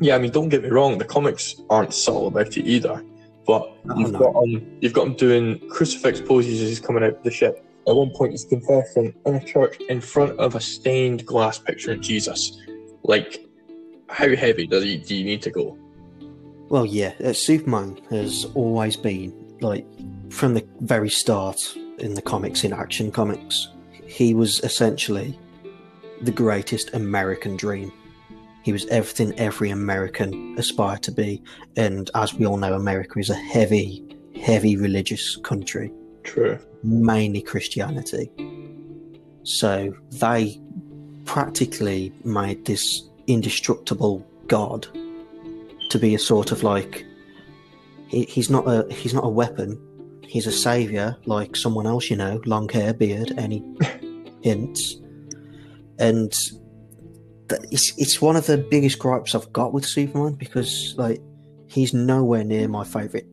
Yeah, 0.00 0.16
I 0.16 0.18
mean, 0.18 0.32
don't 0.32 0.48
get 0.48 0.62
me 0.62 0.68
wrong, 0.68 0.98
the 0.98 1.04
comics 1.04 1.54
aren't 1.70 1.94
subtle 1.94 2.26
about 2.26 2.56
it 2.56 2.66
either. 2.66 3.02
But 3.46 3.62
Oh, 3.88 3.96
you've 3.98 4.12
no. 4.12 4.18
got 4.18 4.44
him, 4.44 4.76
you've 4.80 4.92
got 4.92 5.06
him 5.06 5.14
doing 5.14 5.60
crucifix 5.70 6.20
poses 6.20 6.60
as 6.60 6.68
he's 6.68 6.80
coming 6.80 7.04
out 7.04 7.14
of 7.14 7.22
the 7.22 7.30
ship. 7.30 7.64
At 7.86 7.94
one 7.94 8.10
point, 8.10 8.32
he's 8.32 8.44
confessing 8.44 9.14
in 9.24 9.34
a 9.34 9.44
church 9.44 9.76
in 9.88 10.00
front 10.00 10.38
of 10.38 10.54
a 10.54 10.60
stained 10.60 11.24
glass 11.24 11.58
picture 11.58 11.92
of 11.92 12.00
Jesus. 12.00 12.60
Like, 13.04 13.46
how 14.08 14.34
heavy 14.34 14.66
does 14.66 14.82
he 14.82 14.96
do 14.96 15.14
you 15.14 15.24
need 15.24 15.42
to 15.42 15.50
go? 15.50 15.78
Well, 16.68 16.84
yeah, 16.84 17.12
uh, 17.24 17.32
Superman 17.32 18.00
has 18.10 18.46
always 18.54 18.96
been 18.96 19.32
like 19.60 19.86
from 20.30 20.54
the 20.54 20.66
very 20.80 21.10
start 21.10 21.76
in 21.98 22.14
the 22.14 22.22
comics, 22.22 22.64
in 22.64 22.72
Action 22.72 23.10
Comics, 23.10 23.68
he 24.06 24.34
was 24.34 24.60
essentially 24.60 25.38
the 26.22 26.30
greatest 26.30 26.94
American 26.94 27.56
dream. 27.56 27.92
He 28.62 28.72
was 28.72 28.86
everything 28.86 29.38
every 29.38 29.70
American 29.70 30.56
aspired 30.58 31.02
to 31.04 31.12
be, 31.12 31.42
and 31.76 32.10
as 32.14 32.34
we 32.34 32.46
all 32.46 32.56
know, 32.56 32.74
America 32.74 33.18
is 33.18 33.30
a 33.30 33.34
heavy, 33.34 34.04
heavy 34.40 34.76
religious 34.76 35.36
country, 35.36 35.92
True. 36.26 36.58
mainly 36.82 37.40
Christianity. 37.40 38.30
So 39.44 39.94
they 40.10 40.60
practically 41.24 42.12
made 42.24 42.64
this 42.64 43.02
indestructible 43.26 44.26
god 44.46 44.86
to 45.90 45.98
be 45.98 46.14
a 46.14 46.18
sort 46.18 46.52
of 46.52 46.62
like 46.62 47.04
he, 48.08 48.24
he's 48.24 48.50
not 48.50 48.66
a 48.68 48.86
he's 48.92 49.12
not 49.12 49.24
a 49.24 49.28
weapon 49.28 49.80
he's 50.22 50.46
a 50.46 50.52
savior 50.52 51.16
like 51.26 51.56
someone 51.56 51.86
else 51.86 52.08
you 52.10 52.16
know 52.16 52.40
long 52.46 52.68
hair 52.68 52.94
beard 52.94 53.32
any 53.36 53.62
hints 54.42 54.96
and 55.98 56.32
it's 57.70 57.96
it's 57.98 58.20
one 58.20 58.36
of 58.36 58.46
the 58.46 58.58
biggest 58.58 58.98
gripes 58.98 59.34
I've 59.34 59.52
got 59.52 59.72
with 59.72 59.84
Superman 59.84 60.34
because 60.34 60.94
like 60.96 61.20
he's 61.68 61.92
nowhere 61.94 62.44
near 62.44 62.68
my 62.68 62.84
favorite 62.84 63.26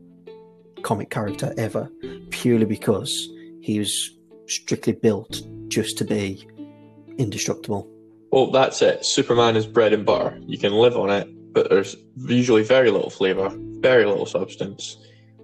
comic 0.84 1.10
character 1.10 1.54
ever 1.58 1.90
purely 2.30 2.66
because 2.66 3.30
he 3.62 3.80
was 3.80 4.12
strictly 4.48 4.94
built 4.94 5.42
just 5.70 5.98
to 5.98 6.06
be 6.06 6.46
indestructible 7.18 7.88
Well, 8.32 8.52
that's 8.52 8.82
it. 8.82 9.06
Superman 9.06 9.56
is 9.56 9.68
bread 9.68 9.94
and 9.94 10.06
butter. 10.06 10.40
You 10.48 10.58
can 10.58 10.74
live 10.74 10.98
on 10.98 11.10
it, 11.12 11.28
but 11.54 11.70
there's 11.70 11.96
usually 12.18 12.64
very 12.64 12.90
little 12.90 13.12
flavour, 13.12 13.52
very 13.80 14.06
little 14.06 14.26
substance. 14.26 14.98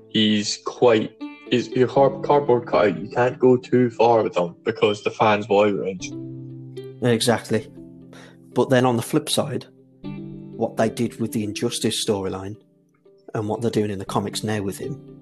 He's 0.10 0.58
quite. 0.66 1.12
He's 1.52 1.70
your 1.70 1.88
car- 1.88 2.20
cardboard 2.22 2.66
cutout. 2.68 3.00
You 3.00 3.10
can't 3.10 3.38
go 3.40 3.58
too 3.58 3.92
far 3.92 4.24
with 4.24 4.36
him 4.36 4.56
because 4.64 5.04
the 5.04 5.12
fans 5.12 5.48
will 5.48 5.62
outrage. 5.62 6.12
Exactly. 7.04 7.68
But 8.56 8.70
then 8.70 8.86
on 8.86 8.98
the 8.98 9.04
flip 9.04 9.30
side, 9.30 9.68
what 10.04 10.76
they 10.78 10.90
did 10.90 11.20
with 11.20 11.32
the 11.32 11.44
Injustice 11.44 12.04
storyline 12.04 12.56
and 13.36 13.48
what 13.48 13.62
they're 13.62 13.72
doing 13.72 13.92
in 13.92 14.00
the 14.00 14.06
comics 14.06 14.44
now 14.44 14.62
with 14.62 14.80
him, 14.80 15.19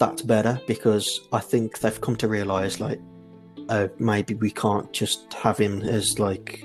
that's 0.00 0.22
better 0.22 0.58
because 0.66 1.20
I 1.30 1.40
think 1.40 1.78
they've 1.78 2.00
come 2.00 2.16
to 2.16 2.26
realize 2.26 2.80
like, 2.80 3.00
oh, 3.68 3.88
maybe 3.98 4.34
we 4.34 4.50
can't 4.50 4.90
just 4.92 5.32
have 5.34 5.58
him 5.58 5.82
as 5.82 6.18
like 6.18 6.64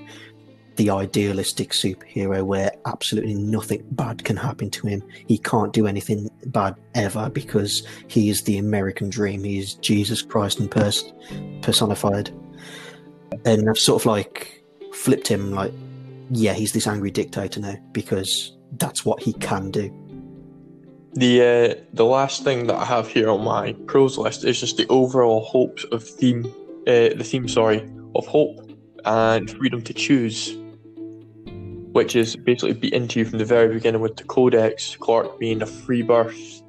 the 0.78 0.90
idealistic 0.90 1.72
superhero 1.72 2.44
where 2.44 2.72
absolutely 2.86 3.34
nothing 3.34 3.86
bad 3.92 4.24
can 4.24 4.38
happen 4.38 4.70
to 4.72 4.88
him. 4.88 5.04
He 5.28 5.38
can't 5.38 5.74
do 5.74 5.86
anything 5.86 6.30
bad 6.48 6.76
ever 6.96 7.30
because 7.30 7.86
he 8.08 8.30
is 8.30 8.44
the 8.44 8.58
American 8.58 9.10
dream. 9.10 9.44
He 9.44 9.60
is 9.60 9.76
Jesus 9.76 10.22
Christ 10.22 10.62
in 10.62 10.70
pers- 10.70 11.14
personified 11.62 12.32
and 13.44 13.70
I've 13.70 13.78
sort 13.78 14.02
of 14.02 14.06
like 14.06 14.64
flipped 14.94 15.28
him 15.28 15.52
like, 15.52 15.74
yeah, 16.32 16.54
he's 16.54 16.72
this 16.72 16.88
angry 16.88 17.12
dictator 17.12 17.60
now 17.60 17.76
because 17.92 18.56
that's 18.78 19.04
what 19.06 19.22
he 19.22 19.34
can 19.34 19.72
do. 19.72 19.94
The 21.16 21.42
uh, 21.42 21.82
the 21.94 22.04
last 22.04 22.44
thing 22.44 22.68
that 22.68 22.76
I 22.76 22.84
have 22.84 23.08
here 23.08 23.30
on 23.30 23.42
my 23.42 23.74
pros 23.88 24.18
list 24.18 24.44
is 24.44 24.60
just 24.60 24.76
the 24.76 24.86
overall 24.90 25.46
hopes 25.46 25.86
of 25.86 26.04
theme, 26.04 26.46
uh, 26.88 27.16
the 27.16 27.24
theme, 27.24 27.48
sorry, 27.48 27.90
of 28.16 28.28
hope 28.28 28.70
and 29.06 29.50
freedom 29.50 29.82
to 29.84 29.94
choose, 29.94 30.58
which 31.94 32.18
is 32.18 32.36
basically 32.36 32.74
beat 32.74 32.94
into 32.94 33.20
you 33.20 33.26
from 33.26 33.40
the 33.40 33.46
very 33.46 33.74
beginning 33.74 34.02
with 34.02 34.18
the 34.18 34.26
Codex, 34.26 34.98
Clark 34.98 35.40
being 35.40 35.62
a 35.62 35.66
free 35.66 36.02
birth, 36.02 36.62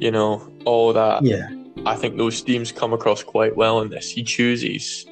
you 0.00 0.10
know, 0.10 0.52
all 0.64 0.92
that. 0.92 1.22
Yeah, 1.22 1.48
I 1.86 1.94
think 1.94 2.16
those 2.16 2.40
themes 2.40 2.72
come 2.72 2.92
across 2.92 3.22
quite 3.22 3.56
well 3.56 3.80
in 3.80 3.90
this. 3.90 4.10
He 4.10 4.24
chooses 4.24 5.06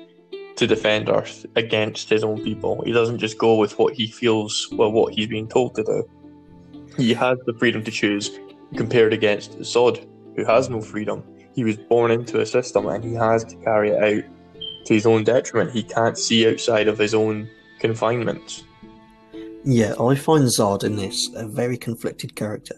to 0.56 0.66
defend 0.66 1.08
Earth 1.08 1.46
against 1.54 2.08
his 2.08 2.24
own 2.24 2.42
people. 2.42 2.82
He 2.84 2.90
doesn't 2.90 3.18
just 3.18 3.38
go 3.38 3.54
with 3.56 3.78
what 3.78 3.94
he 3.94 4.08
feels, 4.08 4.68
well, 4.72 4.90
what 4.90 5.14
he's 5.14 5.28
being 5.28 5.48
told 5.48 5.76
to 5.76 5.84
do. 5.84 6.10
He 6.96 7.14
has 7.14 7.38
the 7.46 7.54
freedom 7.54 7.84
to 7.84 7.90
choose, 7.90 8.38
compared 8.76 9.12
against 9.12 9.58
Zod, 9.60 10.06
who 10.36 10.44
has 10.44 10.68
no 10.68 10.80
freedom. 10.80 11.22
He 11.54 11.64
was 11.64 11.76
born 11.76 12.10
into 12.10 12.40
a 12.40 12.46
system 12.46 12.86
and 12.86 13.02
he 13.02 13.14
has 13.14 13.44
to 13.44 13.56
carry 13.56 13.90
it 13.90 14.02
out 14.02 14.24
to 14.86 14.94
his 14.94 15.06
own 15.06 15.24
detriment. 15.24 15.72
He 15.72 15.82
can't 15.82 16.18
see 16.18 16.48
outside 16.48 16.88
of 16.88 16.98
his 16.98 17.14
own 17.14 17.48
confinements. 17.78 18.64
yeah. 19.64 19.94
I 20.00 20.14
find 20.14 20.44
Zod 20.44 20.84
in 20.84 20.96
this 20.96 21.30
a 21.34 21.46
very 21.46 21.76
conflicted 21.76 22.34
character, 22.36 22.76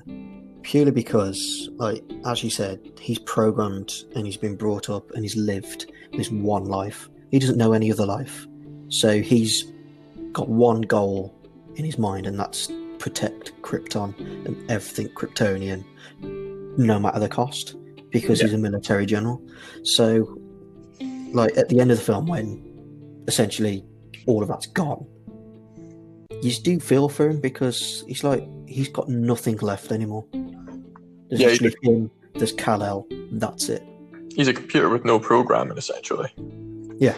purely 0.63 0.91
because, 0.91 1.69
like 1.77 2.03
as 2.25 2.43
you 2.43 2.51
said, 2.51 2.81
he's 3.01 3.19
programmed 3.19 3.93
and 4.15 4.27
he's 4.27 4.37
been 4.37 4.57
brought 4.57 4.89
up 4.89 5.11
and 5.13 5.23
he's 5.23 5.37
lived 5.37 5.93
this 6.13 6.31
one 6.31 6.65
life. 6.65 7.09
He 7.31 7.39
doesn't 7.39 7.59
know 7.59 7.73
any 7.73 7.93
other 7.93 8.07
life, 8.07 8.47
so 8.89 9.21
he's 9.21 9.73
got 10.33 10.49
one 10.49 10.83
goal 10.83 11.35
in 11.77 11.85
his 11.85 11.99
mind, 11.99 12.27
and 12.27 12.39
that's 12.39 12.71
protect 13.09 13.61
Krypton 13.63 14.15
and 14.47 14.71
everything 14.71 15.09
Kryptonian, 15.09 15.83
no 16.79 16.99
matter 16.99 17.19
the 17.19 17.29
cost, 17.29 17.75
because 18.11 18.41
he's 18.41 18.53
a 18.53 18.59
military 18.59 19.07
general. 19.07 19.43
So, 19.83 20.39
like 21.33 21.57
at 21.57 21.71
the 21.71 21.81
end 21.81 21.91
of 21.91 21.99
the 21.99 22.05
film, 22.05 22.27
when 22.27 22.63
essentially 23.27 23.83
all 24.27 24.43
of 24.43 24.49
that's 24.49 24.67
gone, 24.67 25.07
you 26.43 26.53
do 26.63 26.79
feel 26.79 27.09
for 27.09 27.31
him 27.31 27.41
because 27.41 28.05
he's 28.07 28.23
like 28.23 28.47
he's 28.67 28.89
got 28.89 29.09
nothing 29.09 29.57
left 29.59 29.91
anymore. 29.91 30.27
There's 30.33 31.41
Yeah, 31.41 31.49
literally 31.49 31.77
him. 31.83 32.11
There's 32.35 32.53
Kal 32.53 32.83
El. 32.83 33.07
That's 33.33 33.69
it. 33.71 33.83
He's 34.35 34.49
a 34.49 34.53
computer 34.53 34.89
with 34.89 35.05
no 35.05 35.19
programming, 35.19 35.79
essentially. 35.79 36.33
Yeah. 36.99 37.17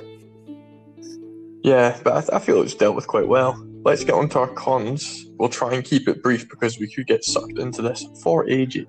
Yeah, 1.62 1.98
but 2.02 2.16
I, 2.16 2.20
th- 2.20 2.30
I 2.32 2.38
feel 2.38 2.62
it's 2.62 2.74
dealt 2.74 2.96
with 2.96 3.06
quite 3.06 3.28
well. 3.28 3.62
Let's 3.82 4.04
get 4.04 4.14
on 4.14 4.28
to 4.30 4.40
our 4.40 4.48
cons. 4.48 5.26
We'll 5.38 5.48
try 5.48 5.72
and 5.74 5.84
keep 5.84 6.06
it 6.06 6.22
brief 6.22 6.48
because 6.48 6.78
we 6.78 6.92
could 6.92 7.06
get 7.06 7.24
sucked 7.24 7.58
into 7.58 7.82
this 7.82 8.04
for 8.22 8.48
ages. 8.48 8.86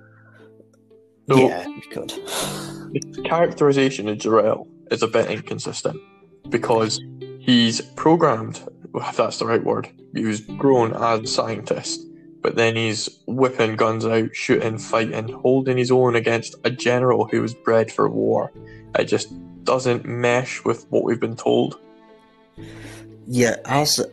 So, 1.30 1.38
yeah, 1.38 1.66
you 1.68 1.82
could. 1.90 2.10
the 2.10 3.24
characterization 3.26 4.10
of 4.10 4.18
Jor-El 4.18 4.68
is 4.90 5.02
a 5.02 5.08
bit 5.08 5.32
inconsistent 5.32 5.98
because 6.50 7.00
he's 7.40 7.80
programmed, 7.96 8.62
if 8.94 9.16
that's 9.16 9.40
the 9.40 9.46
right 9.46 9.64
word. 9.64 9.90
He 10.14 10.26
was 10.26 10.42
grown 10.42 10.94
as 10.94 11.22
a 11.22 11.28
scientist, 11.28 12.06
but 12.42 12.56
then 12.56 12.76
he's 12.76 13.08
whipping 13.28 13.78
guns 13.78 14.06
out, 14.06 14.36
shooting, 14.36 14.78
fighting, 14.78 15.30
holding 15.30 15.78
his 15.78 15.92
own 15.92 16.16
against 16.16 16.56
a 16.66 16.70
general 16.70 17.28
who 17.28 17.42
was 17.42 17.54
bred 17.54 17.92
for 17.92 18.10
war. 18.10 18.52
It 19.00 19.06
just 19.06 19.32
doesn't 19.64 20.06
mesh 20.06 20.66
with 20.66 20.86
what 20.90 21.04
we've 21.04 21.20
been 21.20 21.38
told. 21.38 21.80
Yeah, 23.28 23.56
as 23.66 24.06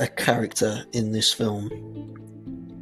a 0.00 0.06
character 0.06 0.84
in 0.92 1.12
this 1.12 1.32
film, 1.32 1.70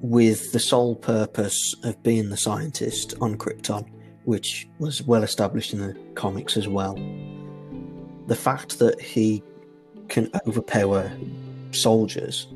with 0.01 0.53
the 0.53 0.61
sole 0.61 0.95
purpose 0.95 1.75
of 1.83 2.01
being 2.03 2.31
the 2.31 2.37
scientist 2.37 3.15
on 3.21 3.37
Krypton, 3.37 3.87
which 4.25 4.69
was 4.79 5.03
well 5.03 5.25
established 5.25 5.73
in 5.73 5.81
the 5.81 5.97
comics 6.15 6.57
as 6.57 6.69
well, 6.69 6.95
the 8.29 8.37
fact 8.37 8.79
that 8.79 9.01
he 9.01 9.43
can 10.09 10.31
overpower 10.47 11.11
soldiers 11.73 12.47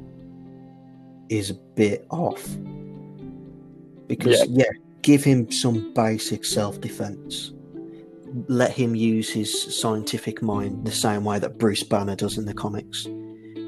is 1.29 1.51
a 1.51 1.55
bit 1.55 2.07
off. 2.11 2.47
Because, 4.07 4.47
yeah, 4.49 4.67
give 5.03 5.25
him 5.25 5.51
some 5.51 5.93
basic 5.95 6.45
self 6.45 6.81
defense. 6.81 7.53
Let 8.49 8.71
him 8.71 8.95
use 8.95 9.29
his 9.31 9.81
scientific 9.81 10.41
mind 10.41 10.87
the 10.87 10.93
same 10.93 11.25
way 11.25 11.39
that 11.39 11.59
Bruce 11.59 11.83
Banner 11.83 12.15
does 12.15 12.39
in 12.39 12.45
the 12.45 12.55
comics, 12.55 13.07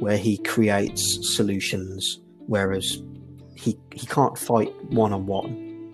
where 0.01 0.17
he 0.17 0.39
creates 0.39 1.35
solutions, 1.37 2.21
whereas 2.47 3.03
he 3.55 3.79
he 3.93 4.07
can't 4.07 4.37
fight 4.37 4.75
one 4.91 5.13
on 5.13 5.27
one. 5.27 5.93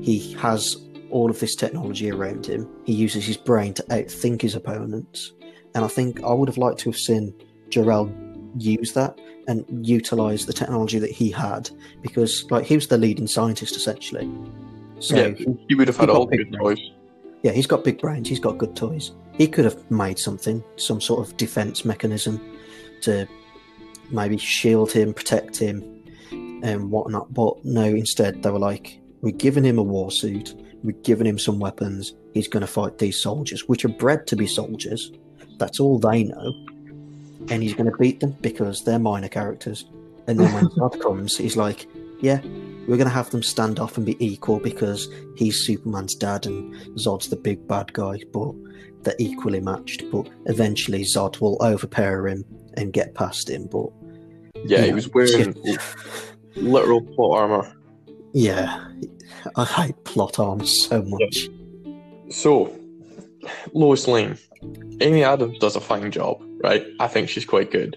He 0.00 0.32
has 0.34 0.76
all 1.10 1.30
of 1.30 1.40
this 1.40 1.56
technology 1.56 2.10
around 2.10 2.46
him. 2.46 2.68
He 2.84 2.92
uses 2.92 3.24
his 3.24 3.36
brain 3.36 3.74
to 3.74 3.82
outthink 3.84 4.42
his 4.42 4.54
opponents, 4.54 5.32
and 5.74 5.84
I 5.84 5.88
think 5.88 6.22
I 6.22 6.32
would 6.32 6.48
have 6.48 6.58
liked 6.58 6.78
to 6.80 6.90
have 6.90 6.98
seen 6.98 7.34
Jor-El 7.70 8.12
use 8.58 8.92
that 8.94 9.18
and 9.48 9.64
utilize 9.86 10.46
the 10.46 10.52
technology 10.52 10.98
that 10.98 11.10
he 11.10 11.30
had 11.30 11.70
because, 12.02 12.48
like, 12.50 12.64
he 12.64 12.74
was 12.74 12.88
the 12.88 12.98
leading 12.98 13.26
scientist 13.26 13.76
essentially. 13.76 14.30
So 15.00 15.16
yeah, 15.16 15.30
he 15.68 15.74
would 15.74 15.88
have 15.88 15.96
had 15.96 16.10
all 16.10 16.26
good 16.26 16.52
toys. 16.52 16.78
yeah, 17.42 17.52
he's 17.52 17.66
got 17.66 17.84
big 17.84 17.98
brains. 18.00 18.28
He's 18.28 18.40
got 18.40 18.58
good 18.58 18.76
toys. 18.76 19.12
He 19.32 19.46
could 19.48 19.64
have 19.64 19.90
made 19.90 20.18
something, 20.18 20.62
some 20.76 21.00
sort 21.00 21.26
of 21.26 21.36
defense 21.36 21.84
mechanism 21.84 22.40
to 23.02 23.28
maybe 24.10 24.36
shield 24.36 24.92
him, 24.92 25.14
protect 25.14 25.56
him, 25.56 25.82
and 26.62 26.90
whatnot. 26.90 27.32
But 27.32 27.64
no, 27.64 27.84
instead 27.84 28.42
they 28.42 28.50
were 28.50 28.58
like, 28.58 29.00
"We're 29.20 29.32
giving 29.32 29.64
him 29.64 29.78
a 29.78 29.82
war 29.82 30.10
suit. 30.10 30.54
We're 30.82 30.96
giving 31.02 31.26
him 31.26 31.38
some 31.38 31.58
weapons. 31.58 32.14
He's 32.32 32.48
going 32.48 32.62
to 32.62 32.66
fight 32.66 32.98
these 32.98 33.18
soldiers, 33.18 33.68
which 33.68 33.84
are 33.84 33.88
bred 33.88 34.26
to 34.28 34.36
be 34.36 34.46
soldiers. 34.46 35.12
That's 35.58 35.80
all 35.80 35.98
they 35.98 36.24
know, 36.24 36.66
and 37.50 37.62
he's 37.62 37.74
going 37.74 37.90
to 37.90 37.96
beat 37.98 38.20
them 38.20 38.36
because 38.40 38.84
they're 38.84 38.98
minor 38.98 39.28
characters." 39.28 39.84
And 40.26 40.38
then 40.38 40.52
when 40.54 40.68
Zod 40.76 41.00
comes, 41.00 41.36
he's 41.36 41.56
like, 41.56 41.86
"Yeah, 42.20 42.40
we're 42.86 42.96
going 42.96 43.08
to 43.08 43.14
have 43.14 43.30
them 43.30 43.42
stand 43.42 43.78
off 43.78 43.96
and 43.96 44.06
be 44.06 44.16
equal 44.24 44.58
because 44.58 45.08
he's 45.36 45.56
Superman's 45.56 46.14
dad 46.14 46.46
and 46.46 46.74
Zod's 46.98 47.28
the 47.28 47.36
big 47.36 47.66
bad 47.68 47.92
guy, 47.92 48.18
but 48.32 48.54
they're 49.02 49.14
equally 49.18 49.60
matched. 49.60 50.04
But 50.10 50.28
eventually, 50.46 51.02
Zod 51.04 51.40
will 51.40 51.58
overpower 51.62 52.28
him 52.28 52.44
and 52.74 52.92
get 52.92 53.14
past 53.14 53.48
him. 53.50 53.66
But 53.70 53.86
Yeah, 54.64 54.82
he 54.82 54.88
Yeah. 54.88 54.94
was 54.94 55.08
wearing 55.14 55.54
literal 56.56 57.00
plot 57.02 57.38
armor. 57.40 57.72
yeah, 58.32 58.84
I 59.56 59.64
hate 59.64 60.04
plot 60.04 60.38
armor 60.38 60.64
so 60.66 61.02
much. 61.02 61.48
So, 62.30 62.72
Lois 63.72 64.06
Lane, 64.06 64.36
Amy 65.00 65.24
Adams 65.24 65.58
does 65.58 65.76
a 65.76 65.80
fine 65.80 66.10
job, 66.10 66.42
right? 66.62 66.84
I 67.00 67.08
think 67.08 67.28
she's 67.28 67.44
quite 67.46 67.70
good. 67.70 67.96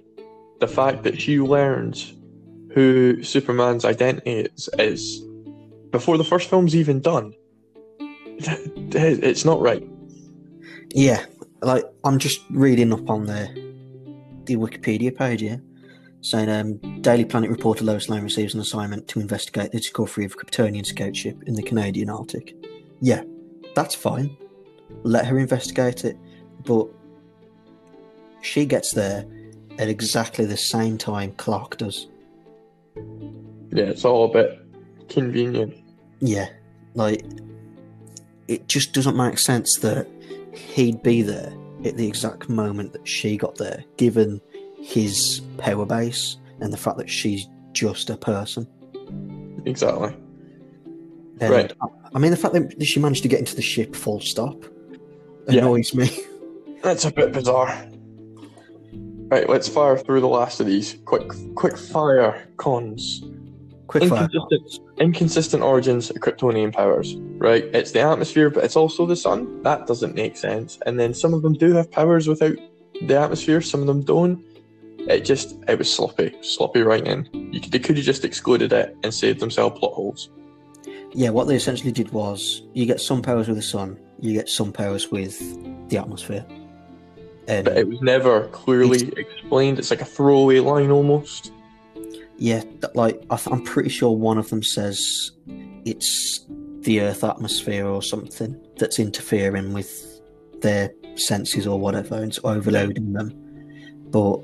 The 0.59 0.67
fact 0.67 1.03
that 1.03 1.19
she 1.21 1.39
learns 1.39 2.13
who 2.73 3.21
Superman's 3.21 3.83
identity 3.85 4.31
is, 4.55 4.69
is 4.79 5.21
before 5.91 6.17
the 6.17 6.23
first 6.23 6.49
film's 6.49 6.75
even 6.75 7.01
done. 7.01 7.33
It's 8.95 9.45
not 9.45 9.59
right. 9.61 9.83
Yeah, 10.93 11.25
like 11.63 11.85
I'm 12.03 12.19
just 12.19 12.41
reading 12.51 12.93
up 12.93 13.09
on 13.09 13.25
the 13.25 13.47
the 14.45 14.57
Wikipedia 14.57 15.15
page 15.15 15.41
here, 15.41 15.61
saying 16.21 16.49
um, 16.49 17.01
Daily 17.01 17.25
Planet 17.25 17.49
reporter 17.49 17.83
Lois 17.83 18.09
Lane 18.09 18.21
receives 18.21 18.53
an 18.53 18.59
assignment 18.59 19.07
to 19.07 19.19
investigate 19.19 19.71
the 19.71 19.79
discovery 19.79 20.25
of 20.25 20.33
a 20.33 20.35
Kryptonian 20.35 20.85
scout 20.85 21.15
ship 21.15 21.41
in 21.47 21.55
the 21.55 21.63
Canadian 21.63 22.11
Arctic. 22.11 22.55
Yeah, 23.01 23.23
that's 23.73 23.95
fine. 23.95 24.37
Let 25.01 25.25
her 25.25 25.39
investigate 25.39 26.05
it, 26.05 26.15
but 26.63 26.87
she 28.41 28.65
gets 28.65 28.91
there 28.91 29.25
at 29.79 29.89
exactly 29.89 30.45
the 30.45 30.57
same 30.57 30.99
time 30.99 31.31
Clark 31.37 31.77
does. 31.77 32.07
Yeah, 33.71 33.85
it's 33.85 34.05
all 34.05 34.29
a 34.29 34.31
bit 34.31 34.59
convenient. 35.09 35.75
Yeah, 36.19 36.49
like 36.93 37.25
it 38.47 38.67
just 38.67 38.93
doesn't 38.93 39.17
make 39.17 39.39
sense 39.39 39.77
that 39.77 40.07
he'd 40.53 41.01
be 41.03 41.21
there 41.21 41.53
at 41.85 41.97
the 41.97 42.07
exact 42.07 42.49
moment 42.49 42.93
that 42.93 43.07
she 43.07 43.37
got 43.37 43.55
there, 43.55 43.83
given 43.97 44.39
his 44.77 45.41
power 45.57 45.85
base 45.85 46.37
and 46.59 46.71
the 46.71 46.77
fact 46.77 46.97
that 46.97 47.09
she's 47.09 47.47
just 47.73 48.09
a 48.09 48.17
person. 48.17 48.67
Exactly. 49.65 50.13
And 51.39 51.51
Right. 51.51 51.73
I, 52.13 52.19
mean, 52.19 52.31
the 52.31 52.37
fact 52.37 52.53
that 52.53 52.85
she 52.85 52.99
managed 52.99 53.23
to 53.23 53.27
get 53.29 53.39
into 53.39 53.55
the 53.55 53.61
ship 53.61 53.95
full 53.95 54.19
stop 54.19 54.63
Yeah. 55.49 55.61
annoys 55.61 55.93
me. 55.93 56.09
That's 56.83 57.05
a 57.05 57.11
bit 57.11 57.31
bizarre. 57.33 57.87
Right, 59.29 59.49
let's 59.49 59.67
fire 59.67 59.97
through 59.97 60.21
the 60.21 60.27
last 60.27 60.59
of 60.59 60.67
these. 60.67 60.97
Quick, 61.05 61.31
quick 61.55 61.77
fire 61.77 62.47
cons. 62.57 63.23
Quick 63.87 64.03
fire. 64.03 64.29
Inconsistent, 64.31 64.82
inconsistent 64.97 65.63
origins 65.63 66.09
of 66.09 66.17
Kryptonian 66.17 66.73
powers. 66.73 67.15
Right, 67.37 67.65
it's 67.73 67.91
the 67.91 68.01
atmosphere, 68.01 68.49
but 68.49 68.63
it's 68.63 68.75
also 68.75 69.05
the 69.05 69.15
sun. 69.15 69.61
That 69.63 69.87
doesn't 69.87 70.15
make 70.15 70.37
sense. 70.37 70.79
And 70.85 70.99
then 70.99 71.13
some 71.13 71.33
of 71.33 71.41
them 71.41 71.53
do 71.53 71.73
have 71.73 71.91
powers 71.91 72.27
without 72.27 72.55
the 73.01 73.19
atmosphere. 73.19 73.61
Some 73.61 73.81
of 73.81 73.87
them 73.87 74.01
don't. 74.01 74.43
It 74.99 75.25
just, 75.25 75.57
it 75.67 75.77
was 75.77 75.93
sloppy, 75.93 76.33
sloppy 76.41 76.81
writing. 76.81 77.27
You 77.51 77.59
could, 77.59 77.71
they 77.71 77.79
could 77.79 77.97
have 77.97 78.05
just 78.05 78.23
excluded 78.23 78.71
it 78.71 78.95
and 79.03 79.13
saved 79.13 79.39
themselves 79.39 79.77
plot 79.77 79.93
holes. 79.93 80.29
Yeah, 81.13 81.29
what 81.29 81.47
they 81.47 81.55
essentially 81.55 81.91
did 81.91 82.11
was 82.11 82.63
you 82.73 82.85
get 82.85 83.01
some 83.01 83.21
powers 83.21 83.47
with 83.47 83.57
the 83.57 83.63
sun, 83.63 83.99
you 84.19 84.33
get 84.33 84.49
some 84.49 84.71
powers 84.71 85.11
with 85.11 85.39
the 85.89 85.97
atmosphere. 85.97 86.45
And 87.47 87.65
But 87.65 87.73
um, 87.73 87.79
it 87.79 87.87
was 87.87 88.01
never 88.01 88.47
clearly 88.47 89.11
explained. 89.17 89.77
It's 89.77 89.91
like 89.91 90.01
a 90.01 90.05
throwaway 90.05 90.59
line 90.59 90.91
almost. 90.91 91.51
Yeah, 92.37 92.63
like 92.93 93.21
I 93.29 93.39
I'm 93.51 93.63
pretty 93.63 93.89
sure 93.89 94.11
one 94.11 94.37
of 94.37 94.49
them 94.49 94.63
says 94.63 95.31
it's 95.85 96.45
the 96.81 97.01
Earth 97.01 97.23
atmosphere 97.23 97.85
or 97.85 98.01
something 98.01 98.59
that's 98.77 98.99
interfering 98.99 99.73
with 99.73 100.21
their 100.61 100.91
senses 101.15 101.67
or 101.67 101.79
whatever, 101.79 102.15
and 102.15 102.25
it's 102.25 102.39
overloading 102.43 103.13
them. 103.13 103.31
But 104.09 104.39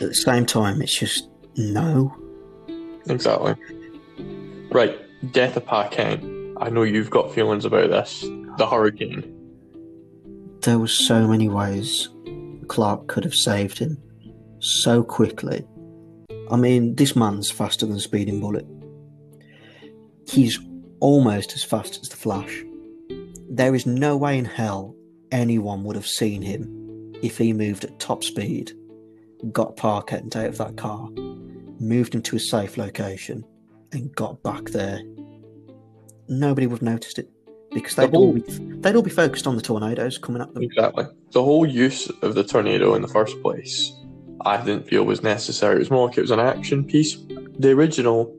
at 0.00 0.08
the 0.08 0.14
same 0.14 0.46
time, 0.46 0.82
it's 0.82 0.96
just 0.96 1.28
no. 1.56 2.14
Exactly. 3.06 3.54
Right, 4.70 4.98
Death 5.32 5.56
of 5.56 5.66
Pa 5.66 5.88
Kent. 5.88 6.24
I 6.60 6.70
know 6.70 6.82
you've 6.82 7.10
got 7.10 7.34
feelings 7.34 7.64
about 7.64 7.90
this. 7.90 8.20
The 8.58 8.66
hurricane. 8.66 9.38
There 10.60 10.78
were 10.78 10.86
so 10.86 11.26
many 11.26 11.48
ways 11.48 12.08
Clark 12.68 13.08
could 13.08 13.24
have 13.24 13.34
saved 13.34 13.78
him 13.78 14.00
so 14.60 15.02
quickly. 15.02 15.66
I 16.52 16.56
mean, 16.56 16.94
this 16.96 17.16
man's 17.16 17.50
faster 17.50 17.86
than 17.86 17.96
a 17.96 18.00
speeding 18.00 18.40
bullet. 18.40 18.66
He's 20.28 20.58
almost 21.00 21.54
as 21.54 21.64
fast 21.64 22.00
as 22.02 22.10
the 22.10 22.16
Flash. 22.16 22.62
There 23.48 23.74
is 23.74 23.86
no 23.86 24.16
way 24.16 24.38
in 24.38 24.44
hell 24.44 24.94
anyone 25.30 25.82
would 25.84 25.96
have 25.96 26.06
seen 26.06 26.42
him 26.42 27.14
if 27.22 27.38
he 27.38 27.52
moved 27.52 27.84
at 27.84 27.98
top 27.98 28.22
speed, 28.22 28.72
got 29.50 29.76
Pa 29.76 30.02
Kent 30.02 30.36
out 30.36 30.46
of 30.46 30.58
that 30.58 30.76
car, 30.76 31.08
moved 31.80 32.14
him 32.14 32.22
to 32.22 32.36
a 32.36 32.40
safe 32.40 32.76
location, 32.76 33.44
and 33.92 34.14
got 34.14 34.42
back 34.42 34.64
there. 34.66 35.00
Nobody 36.28 36.66
would 36.66 36.80
have 36.80 36.82
noticed 36.82 37.18
it 37.18 37.30
because 37.72 37.94
they'd 37.94 38.14
all 38.14 38.26
whole- 38.26 38.32
be, 38.34 38.42
they'd 38.80 38.94
all 38.94 39.02
be 39.02 39.10
focused 39.10 39.46
on 39.46 39.56
the 39.56 39.62
tornadoes 39.62 40.18
coming 40.18 40.42
at 40.42 40.52
them. 40.52 40.62
Exactly. 40.62 41.06
The 41.32 41.42
whole 41.42 41.66
use 41.66 42.10
of 42.22 42.34
the 42.34 42.44
tornado 42.44 42.94
in 42.94 43.02
the 43.02 43.08
first 43.08 43.40
place, 43.42 43.92
I 44.44 44.62
didn't 44.62 44.88
feel 44.88 45.04
was 45.04 45.22
necessary. 45.22 45.76
It 45.76 45.80
was 45.80 45.90
more 45.90 46.08
like 46.08 46.18
it 46.18 46.22
was 46.22 46.30
an 46.30 46.40
action 46.40 46.84
piece. 46.84 47.16
The 47.58 47.70
original, 47.70 48.34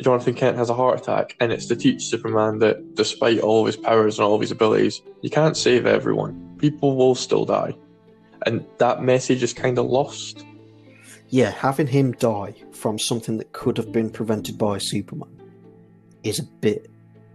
Jonathan 0.00 0.34
Kent 0.34 0.56
has 0.56 0.70
a 0.70 0.74
heart 0.74 1.00
attack, 1.00 1.36
and 1.40 1.52
it's 1.52 1.66
to 1.66 1.76
teach 1.76 2.04
Superman 2.04 2.58
that 2.60 2.94
despite 2.94 3.40
all 3.40 3.60
of 3.60 3.66
his 3.66 3.76
powers 3.76 4.18
and 4.18 4.26
all 4.26 4.34
of 4.34 4.40
his 4.40 4.50
abilities, 4.50 5.02
you 5.22 5.30
can't 5.30 5.56
save 5.56 5.86
everyone. 5.86 6.56
People 6.58 6.96
will 6.96 7.14
still 7.14 7.44
die. 7.44 7.74
And 8.46 8.64
that 8.78 9.02
message 9.02 9.42
is 9.42 9.52
kind 9.52 9.78
of 9.78 9.86
lost. 9.86 10.44
Yeah, 11.28 11.50
having 11.50 11.86
him 11.86 12.12
die 12.12 12.54
from 12.72 12.98
something 12.98 13.36
that 13.38 13.52
could 13.52 13.76
have 13.76 13.90
been 13.92 14.10
prevented 14.10 14.56
by 14.56 14.78
Superman 14.78 15.30
is 16.22 16.38
a 16.38 16.44
bit 16.44 16.90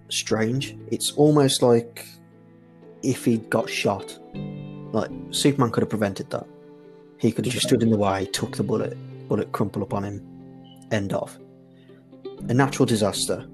strange. 0.09 0.77
It's 0.91 1.11
almost 1.11 1.61
like 1.61 2.05
if 3.03 3.25
he'd 3.25 3.49
got 3.49 3.69
shot, 3.69 4.17
like 4.93 5.11
Superman 5.31 5.71
could 5.71 5.83
have 5.83 5.89
prevented 5.89 6.29
that. 6.29 6.47
He 7.21 7.31
could 7.31 7.45
have 7.45 7.53
just 7.53 7.67
stood 7.67 7.83
in 7.83 7.91
the 7.91 7.97
way, 7.97 8.25
took 8.25 8.57
the 8.57 8.63
bullet, 8.63 8.97
bullet 9.27 9.51
crumple 9.51 9.83
up 9.83 9.93
on 9.93 10.03
him, 10.03 10.25
end 10.91 11.13
off. 11.13 11.37
A 12.49 12.53
natural 12.53 12.87
disaster. 12.87 13.47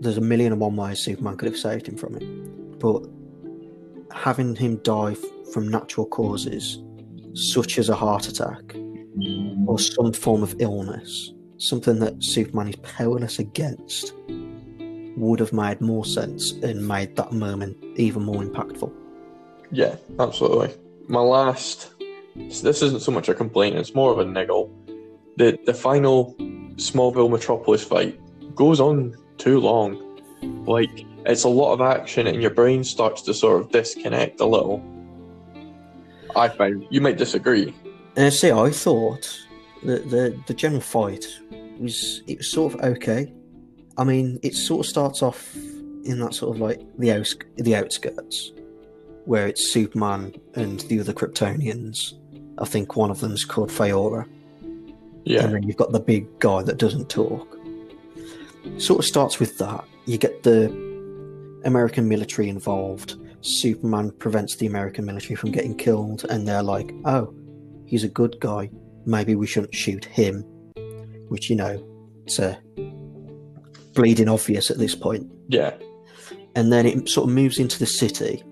There's 0.00 0.16
a 0.16 0.22
million 0.22 0.52
and 0.52 0.60
one 0.62 0.76
ways 0.76 0.98
Superman 1.00 1.36
could 1.36 1.48
have 1.48 1.58
saved 1.58 1.86
him 1.86 1.98
from 1.98 2.16
it, 2.16 2.78
but 2.80 3.02
having 4.16 4.56
him 4.56 4.78
die 4.78 5.14
from 5.52 5.68
natural 5.68 6.06
causes, 6.06 6.82
such 7.34 7.78
as 7.78 7.90
a 7.90 7.94
heart 7.94 8.28
attack, 8.28 8.74
or 9.66 9.78
some 9.78 10.14
form 10.14 10.42
of 10.42 10.54
illness, 10.58 11.34
something 11.58 11.98
that 11.98 12.24
Superman 12.24 12.68
is 12.68 12.76
powerless 12.76 13.38
against, 13.38 14.14
would 15.18 15.40
have 15.40 15.52
made 15.52 15.82
more 15.82 16.06
sense 16.06 16.52
and 16.52 16.88
made 16.88 17.14
that 17.16 17.32
moment 17.32 17.76
even 17.96 18.22
more 18.22 18.42
impactful. 18.42 18.90
Yeah, 19.70 19.96
absolutely. 20.18 20.74
My 21.08 21.20
last. 21.20 21.90
This 22.36 22.82
isn't 22.82 23.00
so 23.00 23.12
much 23.12 23.28
a 23.28 23.34
complaint; 23.34 23.76
it's 23.76 23.94
more 23.94 24.12
of 24.12 24.18
a 24.18 24.24
niggle. 24.24 24.70
The 25.36 25.58
the 25.64 25.74
final 25.74 26.34
Smallville 26.76 27.30
Metropolis 27.30 27.84
fight 27.84 28.18
goes 28.54 28.80
on 28.80 29.14
too 29.38 29.60
long. 29.60 30.02
Like 30.66 31.04
it's 31.24 31.44
a 31.44 31.48
lot 31.48 31.72
of 31.72 31.80
action, 31.80 32.26
and 32.26 32.40
your 32.40 32.50
brain 32.50 32.84
starts 32.84 33.22
to 33.22 33.34
sort 33.34 33.60
of 33.60 33.70
disconnect 33.70 34.40
a 34.40 34.46
little. 34.46 34.82
I 36.34 36.48
find 36.48 36.86
you 36.90 37.00
might 37.00 37.16
disagree. 37.16 37.74
And 38.16 38.32
see, 38.32 38.50
I 38.50 38.70
thought 38.70 39.38
that 39.84 40.10
the 40.10 40.38
the 40.46 40.54
general 40.54 40.80
fight 40.80 41.26
was 41.78 42.22
it 42.26 42.38
was 42.38 42.50
sort 42.50 42.74
of 42.74 42.80
okay. 42.80 43.32
I 43.98 44.04
mean, 44.04 44.38
it 44.42 44.54
sort 44.54 44.86
of 44.86 44.90
starts 44.90 45.22
off 45.22 45.54
in 46.04 46.20
that 46.20 46.34
sort 46.34 46.54
of 46.54 46.60
like 46.60 46.80
the 46.98 47.12
outs- 47.12 47.36
the 47.56 47.74
outskirts, 47.74 48.52
where 49.24 49.46
it's 49.48 49.72
Superman 49.72 50.34
and 50.54 50.80
the 50.80 51.00
other 51.00 51.12
Kryptonians. 51.12 52.14
I 52.58 52.64
think 52.64 52.96
one 52.96 53.10
of 53.10 53.20
them's 53.20 53.44
called 53.44 53.70
Faora, 53.70 54.26
Yeah, 55.24 55.44
and 55.44 55.54
then 55.54 55.62
you've 55.62 55.76
got 55.76 55.92
the 55.92 56.00
big 56.00 56.26
guy 56.38 56.62
that 56.62 56.78
doesn't 56.78 57.08
talk. 57.10 57.56
Sort 58.78 58.98
of 59.00 59.04
starts 59.04 59.38
with 59.38 59.58
that. 59.58 59.84
You 60.06 60.18
get 60.18 60.42
the 60.42 60.66
American 61.64 62.08
military 62.08 62.48
involved. 62.48 63.16
Superman 63.42 64.10
prevents 64.12 64.56
the 64.56 64.66
American 64.66 65.04
military 65.04 65.36
from 65.36 65.52
getting 65.52 65.76
killed, 65.76 66.24
and 66.30 66.46
they're 66.48 66.62
like, 66.62 66.92
"Oh, 67.04 67.32
he's 67.84 68.04
a 68.04 68.08
good 68.08 68.36
guy. 68.40 68.70
Maybe 69.04 69.34
we 69.34 69.46
shouldn't 69.46 69.74
shoot 69.74 70.04
him." 70.04 70.42
Which 71.28 71.50
you 71.50 71.56
know, 71.56 71.84
it's 72.24 72.38
a 72.38 72.58
bleeding 73.94 74.28
obvious 74.28 74.70
at 74.70 74.78
this 74.78 74.94
point. 74.94 75.30
yeah, 75.48 75.74
And 76.54 76.72
then 76.72 76.86
it 76.86 77.08
sort 77.08 77.28
of 77.28 77.34
moves 77.34 77.58
into 77.58 77.78
the 77.78 77.86
city, 77.86 78.42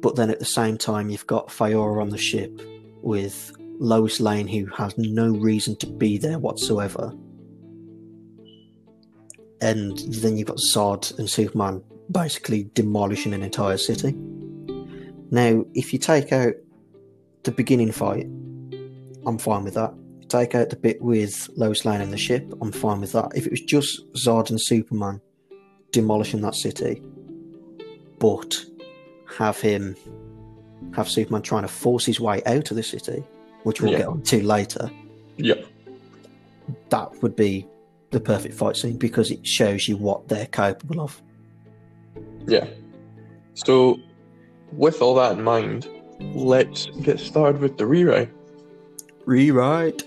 but 0.00 0.14
then 0.16 0.30
at 0.30 0.38
the 0.38 0.44
same 0.44 0.78
time, 0.78 1.10
you've 1.10 1.26
got 1.26 1.48
Faora 1.48 2.00
on 2.00 2.10
the 2.10 2.18
ship 2.18 2.60
with 3.04 3.52
Lois 3.78 4.20
Lane, 4.20 4.48
who 4.48 4.66
has 4.66 4.96
no 4.96 5.28
reason 5.28 5.76
to 5.76 5.86
be 5.86 6.18
there 6.18 6.38
whatsoever. 6.38 7.12
And 9.60 9.98
then 9.98 10.36
you've 10.36 10.48
got 10.48 10.58
Zod 10.58 11.18
and 11.18 11.28
Superman 11.28 11.82
basically 12.10 12.70
demolishing 12.74 13.32
an 13.32 13.42
entire 13.42 13.78
city. 13.78 14.14
Now, 15.30 15.64
if 15.74 15.92
you 15.92 15.98
take 15.98 16.32
out 16.32 16.54
the 17.44 17.52
beginning 17.52 17.92
fight, 17.92 18.26
I'm 19.26 19.38
fine 19.38 19.64
with 19.64 19.74
that. 19.74 19.94
Take 20.28 20.54
out 20.54 20.70
the 20.70 20.76
bit 20.76 21.00
with 21.00 21.48
Lois 21.56 21.84
Lane 21.84 22.00
and 22.00 22.12
the 22.12 22.18
ship, 22.18 22.52
I'm 22.60 22.72
fine 22.72 23.00
with 23.00 23.12
that. 23.12 23.32
If 23.34 23.46
it 23.46 23.50
was 23.50 23.60
just 23.60 24.00
Zod 24.14 24.50
and 24.50 24.60
Superman 24.60 25.20
demolishing 25.92 26.40
that 26.42 26.54
city, 26.54 27.02
but 28.18 28.64
have 29.38 29.60
him 29.60 29.96
have 30.92 31.08
Superman 31.08 31.42
trying 31.42 31.62
to 31.62 31.68
force 31.68 32.04
his 32.06 32.20
way 32.20 32.42
out 32.46 32.70
of 32.70 32.76
the 32.76 32.82
city, 32.82 33.22
which 33.64 33.80
we'll 33.80 33.92
Yeah. 33.92 33.98
get 33.98 34.08
on 34.08 34.22
to 34.22 34.42
later, 34.44 34.90
yeah, 35.36 35.54
that 36.90 37.22
would 37.22 37.34
be 37.36 37.66
the 38.10 38.20
perfect 38.20 38.54
fight 38.54 38.76
scene 38.76 38.96
because 38.96 39.30
it 39.30 39.44
shows 39.46 39.88
you 39.88 39.96
what 39.96 40.28
they're 40.28 40.46
capable 40.46 41.00
of. 41.00 41.20
yeah. 42.46 42.66
So, 43.54 43.98
with 44.72 45.00
all 45.02 45.14
that 45.16 45.38
in 45.38 45.44
mind, 45.44 45.88
let's 46.34 46.86
get 47.02 47.18
started 47.20 47.60
with 47.60 47.76
the 47.78 47.86
rewrite. 47.86 48.30
Rewrite. 49.26 50.02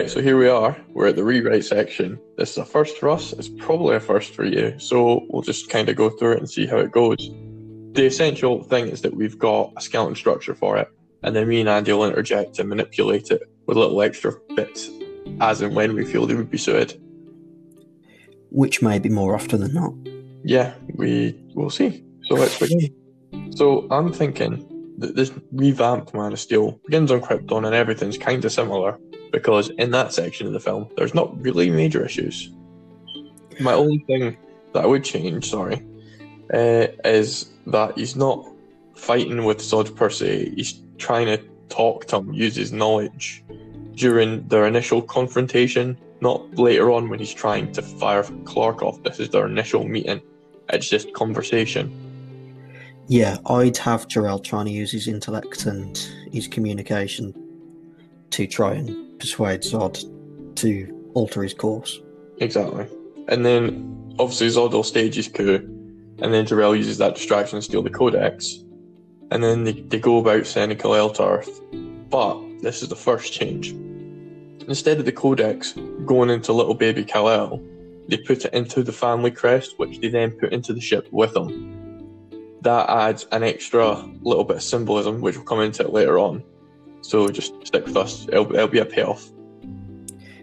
Right, 0.00 0.10
so 0.10 0.22
here 0.22 0.38
we 0.38 0.48
are. 0.48 0.74
We're 0.94 1.08
at 1.08 1.16
the 1.16 1.24
rewrite 1.24 1.66
section. 1.66 2.18
This 2.38 2.52
is 2.52 2.56
a 2.56 2.64
first 2.64 2.96
for 2.96 3.10
us. 3.10 3.34
It's 3.34 3.50
probably 3.50 3.96
a 3.96 4.00
first 4.00 4.32
for 4.32 4.46
you. 4.46 4.78
So 4.78 5.26
we'll 5.28 5.42
just 5.42 5.68
kind 5.68 5.90
of 5.90 5.96
go 5.96 6.08
through 6.08 6.32
it 6.32 6.38
and 6.38 6.48
see 6.48 6.66
how 6.66 6.78
it 6.78 6.90
goes. 6.90 7.18
The 7.92 8.06
essential 8.06 8.62
thing 8.62 8.88
is 8.88 9.02
that 9.02 9.12
we've 9.12 9.38
got 9.38 9.74
a 9.76 9.80
skeleton 9.82 10.16
structure 10.16 10.54
for 10.54 10.78
it, 10.78 10.88
and 11.22 11.36
then 11.36 11.48
me 11.48 11.60
and 11.60 11.68
Andy 11.68 11.92
will 11.92 12.06
interject 12.06 12.58
and 12.58 12.70
manipulate 12.70 13.30
it 13.30 13.42
with 13.66 13.76
little 13.76 14.00
extra 14.00 14.32
bits 14.56 14.88
as 15.42 15.60
and 15.60 15.76
when 15.76 15.94
we 15.94 16.06
feel 16.06 16.24
they 16.24 16.34
would 16.34 16.50
be 16.50 16.56
suited. 16.56 16.98
Which 18.48 18.80
may 18.80 19.00
be 19.00 19.10
more 19.10 19.34
often 19.34 19.60
than 19.60 19.74
not. 19.74 19.92
Yeah, 20.42 20.72
we 20.94 21.38
will 21.54 21.68
see. 21.68 22.02
So 22.24 22.36
let's 22.36 22.58
begin. 22.58 22.96
So 23.54 23.86
I'm 23.90 24.14
thinking 24.14 24.94
that 24.96 25.14
this 25.14 25.30
revamped 25.52 26.14
Man 26.14 26.32
of 26.32 26.40
Steel 26.40 26.80
begins 26.86 27.12
on 27.12 27.20
Krypton 27.20 27.66
and 27.66 27.74
everything's 27.74 28.16
kind 28.16 28.42
of 28.42 28.50
similar 28.50 28.98
because 29.40 29.70
in 29.70 29.90
that 29.90 30.12
section 30.12 30.46
of 30.46 30.52
the 30.52 30.60
film, 30.60 30.86
there's 30.96 31.14
not 31.14 31.28
really 31.40 31.70
major 31.70 32.04
issues. 32.04 32.50
My 33.58 33.72
only 33.72 33.98
thing 34.00 34.36
that 34.72 34.84
I 34.84 34.86
would 34.86 35.02
change, 35.02 35.48
sorry, 35.48 35.82
uh, 36.52 36.86
is 37.04 37.50
that 37.66 37.96
he's 37.96 38.16
not 38.16 38.46
fighting 38.94 39.44
with 39.44 39.58
Zod 39.58 39.96
per 39.96 40.10
se. 40.10 40.52
He's 40.56 40.82
trying 40.98 41.26
to 41.26 41.38
talk 41.70 42.04
to 42.08 42.16
him, 42.16 42.34
use 42.34 42.54
his 42.54 42.70
knowledge 42.70 43.42
during 43.94 44.46
their 44.48 44.66
initial 44.66 45.00
confrontation, 45.00 45.96
not 46.20 46.54
later 46.58 46.90
on 46.90 47.08
when 47.08 47.18
he's 47.18 47.32
trying 47.32 47.72
to 47.72 47.80
fire 47.80 48.22
Clark 48.44 48.82
off. 48.82 49.02
This 49.02 49.20
is 49.20 49.30
their 49.30 49.46
initial 49.46 49.84
meeting. 49.84 50.20
It's 50.68 50.88
just 50.88 51.14
conversation. 51.14 51.84
Yeah, 53.08 53.38
I'd 53.46 53.78
have 53.78 54.06
Jor-El 54.06 54.38
trying 54.40 54.66
to 54.66 54.70
use 54.70 54.92
his 54.92 55.08
intellect 55.08 55.64
and 55.64 55.96
his 56.30 56.46
communication 56.46 57.34
to 58.30 58.46
try 58.46 58.74
and 58.74 59.09
persuade 59.20 59.60
Zod 59.60 60.04
to 60.56 61.10
alter 61.14 61.42
his 61.42 61.54
course. 61.54 62.00
Exactly. 62.38 62.86
And 63.28 63.46
then 63.46 64.14
obviously 64.18 64.48
Zod 64.48 64.72
will 64.72 64.82
stage 64.82 65.14
his 65.14 65.28
coup, 65.28 65.56
and 66.18 66.34
then 66.34 66.46
Jor-El 66.46 66.76
uses 66.76 66.98
that 66.98 67.14
distraction 67.14 67.58
to 67.58 67.62
steal 67.62 67.82
the 67.82 67.90
Codex. 67.90 68.64
And 69.30 69.44
then 69.44 69.64
they, 69.64 69.72
they 69.72 70.00
go 70.00 70.18
about 70.18 70.46
sending 70.46 70.76
Kal-El 70.76 71.10
to 71.10 71.24
Earth. 71.24 71.60
But 72.10 72.40
this 72.60 72.82
is 72.82 72.88
the 72.88 72.96
first 72.96 73.32
change. 73.32 73.70
Instead 74.68 74.98
of 74.98 75.04
the 75.04 75.12
Codex 75.12 75.74
going 76.04 76.30
into 76.30 76.52
little 76.52 76.74
baby 76.74 77.04
Kal-El, 77.04 77.62
they 78.08 78.18
put 78.18 78.44
it 78.44 78.52
into 78.52 78.82
the 78.82 78.92
family 78.92 79.30
crest, 79.30 79.78
which 79.78 80.00
they 80.00 80.08
then 80.08 80.32
put 80.32 80.52
into 80.52 80.72
the 80.72 80.80
ship 80.80 81.08
with 81.12 81.32
them. 81.32 81.76
That 82.62 82.90
adds 82.90 83.26
an 83.30 83.42
extra 83.44 84.04
little 84.20 84.44
bit 84.44 84.56
of 84.56 84.62
symbolism, 84.62 85.20
which 85.20 85.36
we'll 85.36 85.44
come 85.44 85.60
into 85.60 85.86
later 85.88 86.18
on. 86.18 86.42
So 87.02 87.28
just 87.28 87.54
stick 87.66 87.86
with 87.86 87.96
us. 87.96 88.26
It'll, 88.28 88.52
it'll 88.54 88.68
be 88.68 88.78
a 88.78 88.84
payoff. 88.84 89.28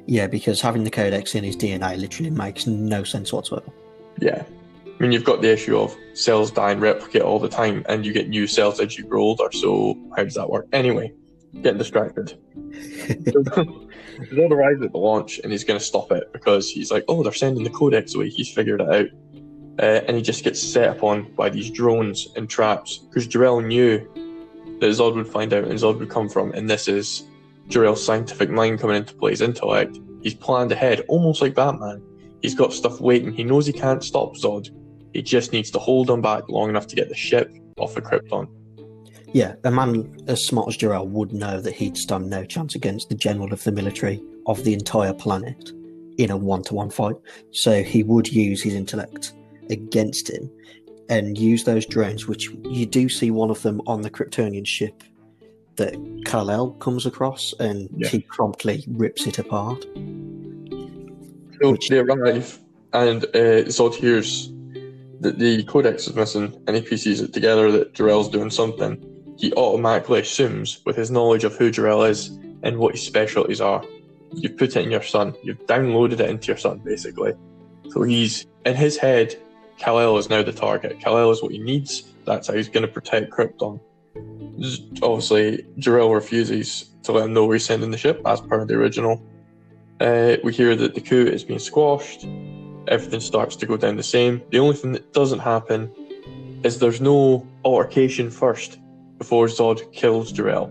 Yeah, 0.06 0.28
because 0.28 0.62
having 0.62 0.84
the 0.84 0.89
codex 0.89 1.36
in 1.36 1.43
his 1.43 1.58
DNA 1.58 1.98
literally 2.00 2.30
makes 2.30 2.65
no 2.65 3.04
sense 3.04 3.34
whatsoever. 3.34 3.70
Yeah. 4.20 4.43
I 4.86 5.04
mean, 5.04 5.12
you've 5.12 5.26
got 5.26 5.41
the 5.41 5.52
issue 5.52 5.78
of 5.78 5.96
cells 6.13 6.50
die 6.50 6.72
and 6.72 6.82
replicate 6.82 7.22
all 7.22 7.39
the 7.39 7.50
time, 7.50 7.86
and 7.88 8.06
you 8.06 8.13
get 8.13 8.30
new 8.30 8.48
cells 8.48 8.80
as 8.80 8.98
you 8.98 9.04
grow 9.04 9.22
older. 9.22 9.50
So, 9.52 9.96
how 10.15 10.24
does 10.24 10.34
that 10.34 10.50
work? 10.50 10.67
Anyway, 10.74 11.13
getting 11.62 11.78
distracted. 11.78 12.38
Zod 12.72 14.52
arrives 14.52 14.82
at 14.84 14.91
the 14.91 14.98
launch 14.98 15.39
and 15.39 15.52
he's 15.52 15.63
going 15.63 15.80
to 15.80 15.86
stop 15.86 16.12
it 16.12 16.32
because 16.34 16.70
he's 16.70 16.91
like, 16.91 17.06
oh, 17.08 17.24
they're 17.24 17.34
sending 17.34 17.63
the 17.63 17.70
codex 17.70 18.15
away. 18.15 18.30
He's 18.30 18.52
figured 18.52 18.82
it 18.82 18.89
out. 18.89 19.08
Uh, 19.80 20.02
and 20.08 20.17
he 20.17 20.24
just 20.24 20.43
gets 20.43 20.62
set 20.62 20.89
upon 20.89 21.32
by 21.36 21.50
these 21.50 21.70
drones 21.70 22.28
and 22.36 22.50
traps 22.50 22.98
because 22.98 23.28
Jor-El 23.28 23.62
knew 23.62 24.08
that 24.80 24.88
Zod 24.88 25.16
would 25.16 25.28
find 25.28 25.54
out 25.54 25.66
and 25.66 25.80
Zod 25.80 26.00
would 26.00 26.10
come 26.10 26.30
from. 26.30 26.52
And 26.54 26.70
this 26.70 26.88
is 26.88 27.24
Jor-El's 27.68 28.04
scientific 28.04 28.50
mind 28.50 28.80
coming 28.80 28.98
into 28.98 29.16
play, 29.16 29.32
his 29.32 29.42
intellect. 29.42 30.00
He's 30.22 30.34
planned 30.34 30.72
ahead, 30.72 31.04
almost 31.08 31.42
like 31.42 31.56
Batman. 31.56 32.02
He's 32.42 32.56
got 32.56 32.74
stuff 32.74 33.00
waiting. 33.00 33.34
He 33.34 33.44
knows 33.44 33.66
he 33.66 33.74
can't 33.74 34.04
stop 34.04 34.36
Zod. 34.36 34.70
He 35.13 35.22
just 35.22 35.52
needs 35.52 35.72
to 35.72 35.80
hold 35.80 36.10
him 36.10 36.22
back 36.22 36.48
long 36.50 36.70
enough 36.70 36.88
to 36.88 36.96
get 36.96 37.10
the 37.10 37.16
ship 37.16 37.52
off 37.78 37.98
of 37.98 38.04
Krypton. 38.04 38.48
Yeah, 39.34 39.56
a 39.63 39.72
man 39.72 40.18
as 40.28 40.46
smart 40.46 40.70
as 40.70 40.78
Jor-El 40.78 41.08
would 41.08 41.34
know 41.34 41.60
that 41.60 41.76
he'd 41.76 41.98
stand 41.98 42.30
no 42.30 42.46
chance 42.46 42.76
against 42.76 43.10
the 43.10 43.16
general 43.16 43.52
of 43.52 43.63
the 43.63 43.72
military 43.72 44.22
of 44.46 44.63
the 44.63 44.74
entire 44.74 45.13
planet 45.13 45.72
in 46.18 46.32
a 46.32 46.38
one 46.38 46.63
to 46.63 46.74
one 46.74 46.90
fight. 46.90 47.16
So 47.52 47.84
he 47.84 48.04
would 48.04 48.32
use 48.32 48.63
his 48.63 48.74
intellect 48.74 49.34
against 49.70 50.30
him 50.30 50.50
and 51.10 51.38
use 51.38 51.63
those 51.63 51.86
drones, 51.86 52.28
which 52.28 52.50
you 52.63 52.86
do 52.86 53.08
see 53.10 53.32
one 53.32 53.50
of 53.50 53.62
them 53.62 53.82
on 53.88 54.02
the 54.02 54.10
Kryptonian 54.10 54.65
ship 54.67 55.04
that 55.78 55.96
Kal-El 56.26 56.72
comes 56.72 57.06
across 57.06 57.54
and 57.60 57.89
Yeah. 57.98 58.08
he 58.10 58.20
promptly 58.20 58.84
rips 58.88 59.28
it 59.28 59.38
apart. 59.39 59.86
So 61.62 61.72
Which- 61.72 61.89
they 61.89 62.00
arrive, 62.00 62.60
and 62.93 63.24
uh, 63.26 63.65
Zod 63.67 63.96
hears 63.96 64.52
that 65.22 65.39
the 65.39 65.63
codex 65.63 66.08
is 66.08 66.15
missing, 66.15 66.54
and 66.67 66.76
he 66.76 66.82
pieces 66.82 67.22
it 67.22 67.34
together 67.34 67.72
that 67.72 67.93
Jor-El's 67.93 68.30
doing 68.30 68.52
something. 68.52 69.04
He 69.38 69.52
automatically 69.54 70.20
assumes, 70.22 70.82
with 70.86 70.96
his 70.96 71.10
knowledge 71.10 71.43
of 71.43 71.56
who 71.56 71.72
Jor-El 71.72 72.04
is 72.04 72.30
and 72.63 72.78
what 72.78 72.93
his 72.96 73.04
specialties 73.04 73.62
are, 73.62 73.84
you've 74.34 74.58
put 74.58 74.76
it 74.76 74.84
in 74.84 74.91
your 74.91 75.02
son. 75.04 75.34
You've 75.43 75.65
downloaded 75.67 76.20
it 76.20 76.30
into 76.30 76.48
your 76.48 76.58
son, 76.58 76.82
basically. 76.84 77.34
So 77.89 78.04
he's 78.04 78.46
in 78.65 78.76
his 78.76 78.98
head. 78.98 79.36
Kal-El 79.78 80.18
is 80.18 80.30
now 80.30 80.44
the 80.44 80.52
target. 80.52 81.00
Kal-El 81.00 81.32
is 81.32 81.42
what 81.42 81.52
he 81.52 81.60
needs. 81.60 82.04
That's 82.26 82.48
how 82.48 82.54
he's 82.54 82.70
going 82.70 82.86
to 82.86 82.92
protect 82.92 83.32
Krypton. 83.32 83.80
Obviously, 85.04 85.66
Jor-El 85.78 86.12
refuses 86.13 86.90
to 87.04 87.12
let 87.12 87.26
him 87.26 87.34
know 87.34 87.46
where 87.46 87.56
he's 87.56 87.66
sending 87.66 87.92
the 87.92 87.98
ship, 87.98 88.22
as 88.26 88.42
per 88.42 88.66
the 88.66 88.74
original. 88.74 89.22
Uh, 90.00 90.38
we 90.44 90.54
hear 90.54 90.76
that 90.76 90.96
the 90.96 91.02
coup 91.02 91.26
is 91.26 91.44
being 91.44 91.60
squashed, 91.60 92.26
everything 92.88 93.20
starts 93.20 93.56
to 93.58 93.66
go 93.66 93.78
down 93.78 93.96
the 93.96 94.04
same. 94.04 94.42
The 94.52 94.60
only 94.60 94.76
thing 94.76 94.92
that 94.94 95.13
doesn't 95.13 95.40
happen 95.40 95.92
is 96.63 96.80
there's 96.80 97.02
no 97.02 97.48
altercation 97.63 98.30
first 98.30 98.80
before 99.18 99.48
Zod 99.48 99.92
kills 99.94 100.32
Jor-El. 100.32 100.70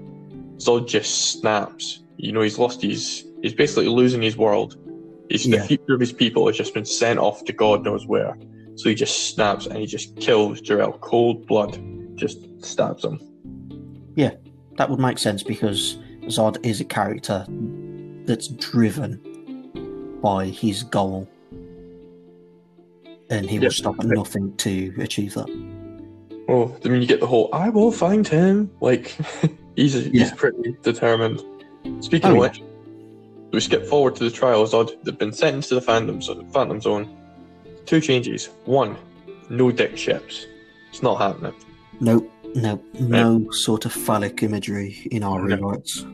Zod 0.57 0.89
just 0.89 1.33
snaps. 1.33 2.01
You 2.17 2.33
know, 2.33 2.41
he's 2.41 2.59
lost 2.59 2.83
his. 2.83 3.25
He's 3.43 3.55
basically 3.55 3.89
losing 3.89 4.23
his 4.23 4.37
world. 4.37 4.77
He's, 5.29 5.47
Yeah. 5.47 5.61
The 5.61 5.67
future 5.67 5.95
of 5.95 6.01
his 6.01 6.13
people 6.13 6.47
has 6.47 6.57
just 6.57 6.75
been 6.75 6.85
sent 6.85 7.19
off 7.19 7.45
to 7.45 7.53
God 7.53 7.85
knows 7.85 8.07
where. 8.07 8.37
So 8.77 8.89
he 8.89 8.95
just 8.95 9.31
snaps 9.31 9.67
and 9.67 9.77
he 9.79 9.87
just 9.87 10.17
kills 10.17 10.61
Jor-El. 10.61 10.93
Cold 10.99 11.47
blood. 11.47 11.79
Just 12.15 12.39
stabs 12.65 13.05
him. 13.05 13.21
Yeah, 14.17 14.33
that 14.77 14.89
would 14.91 15.01
make 15.01 15.19
sense 15.19 15.43
because 15.43 15.99
Zod 16.25 16.65
is 16.65 16.81
a 16.81 16.85
character 16.85 17.45
that's 18.25 18.49
driven 18.49 20.19
by 20.23 20.47
his 20.47 20.83
goal, 20.83 21.29
and 23.31 23.49
he 23.49 23.57
Yeah. 23.57 23.63
will 23.63 23.71
stop 23.71 23.99
at 24.01 24.07
nothing 24.07 24.55
to 24.59 24.93
achieve 24.99 25.35
that. 25.35 25.49
Oh, 26.49 26.75
I 26.85 26.89
mean, 26.89 27.03
you 27.03 27.09
get 27.09 27.21
the 27.21 27.27
whole 27.27 27.49
"I 27.53 27.69
will 27.69 27.91
find 27.93 28.27
him." 28.27 28.71
Like 28.81 29.17
he's 29.77 29.95
he's 29.95 30.13
Yeah. 30.13 30.35
pretty 30.37 30.77
determined. 30.83 31.43
Speaking 32.01 32.31
Oh, 32.31 32.33
of 32.33 32.37
yeah. 32.37 32.41
which, 32.43 32.63
we 33.53 33.61
skip 33.61 33.87
forward 33.87 34.17
to 34.17 34.25
the 34.25 34.31
trial 34.31 34.63
of 34.63 34.71
Zod. 34.71 34.93
They've 35.05 35.17
been 35.19 35.33
sentenced 35.33 35.69
to 35.71 35.75
the 35.77 35.81
Phantom 35.81 36.21
Phantom 36.53 36.81
Zone. 36.81 37.09
Two 37.87 38.01
changes. 38.01 38.51
One, 38.65 38.97
no 39.49 39.71
dick 39.71 39.97
ships. 39.97 40.47
It's 40.91 41.03
not 41.03 41.17
happening. 41.17 41.55
Nope. 42.01 42.31
no, 42.55 42.83
no 43.01 43.51
sort 43.51 43.85
of 43.85 43.93
phallic 43.93 44.43
imagery 44.43 45.07
in 45.11 45.23
our 45.23 45.47
No. 45.47 45.57
rewrites. 45.57 46.05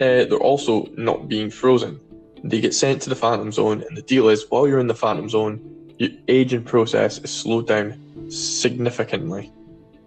Uh, 0.00 0.24
they're 0.28 0.38
also 0.38 0.86
not 0.96 1.28
being 1.28 1.50
frozen. 1.50 2.00
They 2.44 2.60
get 2.60 2.72
sent 2.74 3.02
to 3.02 3.08
the 3.10 3.16
Phantom 3.16 3.50
Zone, 3.52 3.82
and 3.86 3.96
the 3.96 4.02
deal 4.02 4.28
is 4.28 4.46
while 4.48 4.66
you're 4.68 4.78
in 4.78 4.86
the 4.86 4.94
Phantom 4.94 5.28
Zone, 5.28 5.60
your 5.98 6.10
aging 6.28 6.62
process 6.62 7.18
is 7.18 7.30
slowed 7.30 7.66
down 7.66 8.00
significantly. 8.30 9.52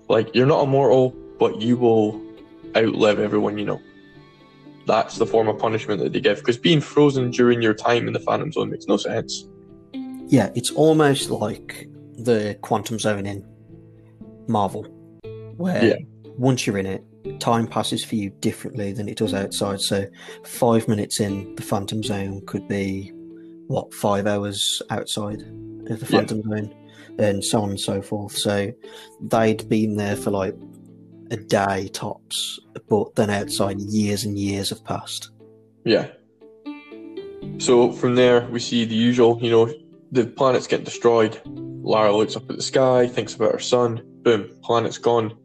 Like, 0.07 0.33
you're 0.33 0.45
not 0.47 0.63
immortal, 0.63 1.13
but 1.39 1.61
you 1.61 1.75
will 1.77 2.21
outlive 2.77 3.19
everyone 3.19 3.57
you 3.57 3.65
know. 3.65 3.81
That's 4.87 5.17
the 5.17 5.25
form 5.25 5.47
of 5.49 5.59
punishment 5.59 6.01
that 6.01 6.13
they 6.13 6.21
give, 6.21 6.37
because 6.39 6.57
being 6.57 6.79
frozen 6.81 7.29
during 7.31 7.61
your 7.61 7.73
time 7.73 8.07
in 8.07 8.13
the 8.13 8.19
Phantom 8.19 8.51
Zone 8.51 8.69
makes 8.71 8.87
no 8.87 8.97
sense. 8.97 9.45
Yeah, 10.31 10.49
it's 10.55 10.71
almost 10.71 11.29
like 11.29 11.89
the 12.13 12.57
quantum 12.61 12.97
zone 12.99 13.25
in 13.25 13.45
Marvel, 14.47 14.83
where 15.57 15.85
Yeah. 15.85 15.97
once 16.37 16.65
you're 16.65 16.77
in 16.77 16.85
it, 16.85 17.03
time 17.41 17.67
passes 17.67 18.03
for 18.03 18.15
you 18.15 18.29
differently 18.39 18.93
than 18.93 19.09
it 19.09 19.17
does 19.17 19.33
outside. 19.33 19.81
So, 19.81 20.05
five 20.45 20.87
minutes 20.87 21.19
in 21.19 21.53
the 21.55 21.61
phantom 21.61 22.01
zone 22.01 22.41
could 22.45 22.65
be 22.69 23.11
what 23.67 23.93
five 23.93 24.25
hours 24.25 24.81
outside 24.89 25.41
of 25.41 25.99
the 25.99 26.07
Yeah. 26.09 26.17
phantom 26.19 26.43
zone, 26.43 26.73
and 27.19 27.43
so 27.43 27.61
on 27.61 27.71
and 27.71 27.79
so 27.79 28.01
forth. 28.01 28.37
So, 28.37 28.71
they'd 29.21 29.67
been 29.67 29.97
there 29.97 30.15
for 30.15 30.31
like 30.31 30.55
a 31.29 31.35
day 31.35 31.89
tops, 31.91 32.57
but 32.87 33.15
then 33.15 33.29
outside, 33.29 33.81
years 33.81 34.23
and 34.23 34.39
years 34.39 34.69
have 34.69 34.83
passed. 34.85 35.29
Yeah. 35.83 36.07
So 37.57 37.91
from 37.91 38.15
there, 38.15 38.47
we 38.49 38.59
see 38.59 38.85
the 38.85 38.95
usual, 38.95 39.37
you 39.41 39.51
know, 39.51 39.73
the 40.11 40.25
planet's 40.25 40.67
getting 40.67 40.85
destroyed. 40.85 41.41
Lara 41.45 42.15
looks 42.15 42.35
up 42.35 42.49
at 42.49 42.57
the 42.57 42.61
sky, 42.61 43.07
thinks 43.07 43.33
about 43.33 43.53
her 43.53 43.59
son. 43.59 44.01
Boom, 44.23 44.49
planet's 44.61 44.97
gone. 44.97 45.37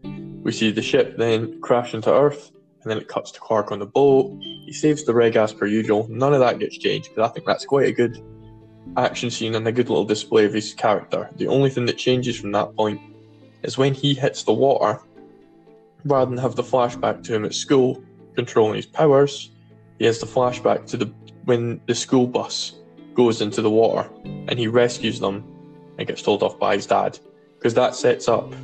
We 0.43 0.53
see 0.53 0.71
the 0.71 0.83
ship 0.83 1.17
then 1.17 1.61
crash 1.61 1.95
into 1.95 2.13
Earth, 2.13 2.51
and 2.83 2.91
then 2.91 2.99
it 2.99 3.09
cuts 3.09 3.31
to 3.33 3.41
Clark 3.41 3.73
on 3.73 3.79
the 3.79 3.87
boat. 3.87 4.37
He 4.41 4.73
saves 4.73 5.05
the 5.05 5.15
rig 5.15 5.37
as 5.37 5.53
per 5.53 5.67
usual. 5.67 6.07
None 6.11 6.35
of 6.35 6.41
that 6.41 6.59
gets 6.59 6.79
changed 6.79 7.11
because 7.11 7.31
I 7.31 7.33
think 7.33 7.47
that's 7.47 7.65
quite 7.65 7.87
a 7.87 7.93
good 7.93 8.21
action 8.97 9.31
scene 9.31 9.55
and 9.55 9.67
a 9.67 9.73
good 9.73 9.89
little 9.89 10.05
display 10.05 10.45
of 10.45 10.53
his 10.53 10.75
character. 10.75 11.31
The 11.37 11.49
only 11.49 11.71
thing 11.71 11.87
that 11.87 11.99
changes 11.99 12.39
from 12.39 12.53
that 12.53 12.75
point 12.77 13.01
is 13.63 13.79
when 13.79 13.95
he 13.95 14.15
hits 14.15 14.43
the 14.43 14.53
water, 14.53 15.01
rather 16.05 16.31
than 16.31 16.39
have 16.39 16.57
the 16.57 16.63
flashback 16.63 17.23
to 17.25 17.35
him 17.35 17.45
at 17.45 17.55
school 17.55 18.03
controlling 18.35 18.77
his 18.77 18.87
powers, 18.87 19.51
he 19.99 20.05
has 20.05 20.19
the 20.19 20.27
flashback 20.27 20.87
to 20.87 20.97
the 20.97 21.13
when 21.45 21.81
the 21.87 21.95
school 21.95 22.27
bus 22.27 22.75
goes 23.17 23.41
into 23.41 23.63
the 23.63 23.71
water 23.71 24.09
and 24.25 24.59
he 24.59 24.69
rescues 24.69 25.19
them 25.19 25.45
and 25.99 26.07
gets 26.07 26.23
told 26.23 26.43
off 26.43 26.59
by 26.59 26.77
his 26.77 26.87
dad. 26.87 27.19
Because 27.59 27.75
that 27.75 27.95
sets 27.95 28.29
up 28.29 28.55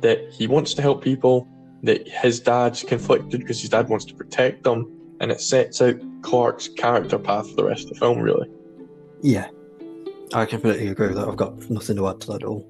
that 0.00 0.30
he 0.32 0.46
wants 0.46 0.74
to 0.74 0.82
help 0.82 1.04
people 1.04 1.46
that 1.82 2.08
his 2.08 2.40
dad's 2.40 2.82
conflicted 2.82 3.40
because 3.40 3.60
his 3.60 3.70
dad 3.70 3.88
wants 3.88 4.06
to 4.06 4.14
protect 4.14 4.64
them 4.64 4.90
and 5.20 5.30
it 5.30 5.40
sets 5.40 5.80
out 5.82 5.96
Clark's 6.22 6.68
character 6.68 7.18
path 7.18 7.48
for 7.50 7.56
the 7.56 7.64
rest 7.64 7.84
of 7.84 7.90
the 7.90 7.94
film 7.96 8.18
really. 8.18 8.48
Yeah, 9.22 9.48
I 10.32 10.46
completely 10.46 10.88
agree 10.88 11.08
with 11.08 11.16
that. 11.16 11.28
I've 11.28 11.36
got 11.36 11.70
nothing 11.70 11.96
to 11.96 12.08
add 12.08 12.20
to 12.22 12.26
that 12.28 12.42
at 12.42 12.44
all. 12.44 12.66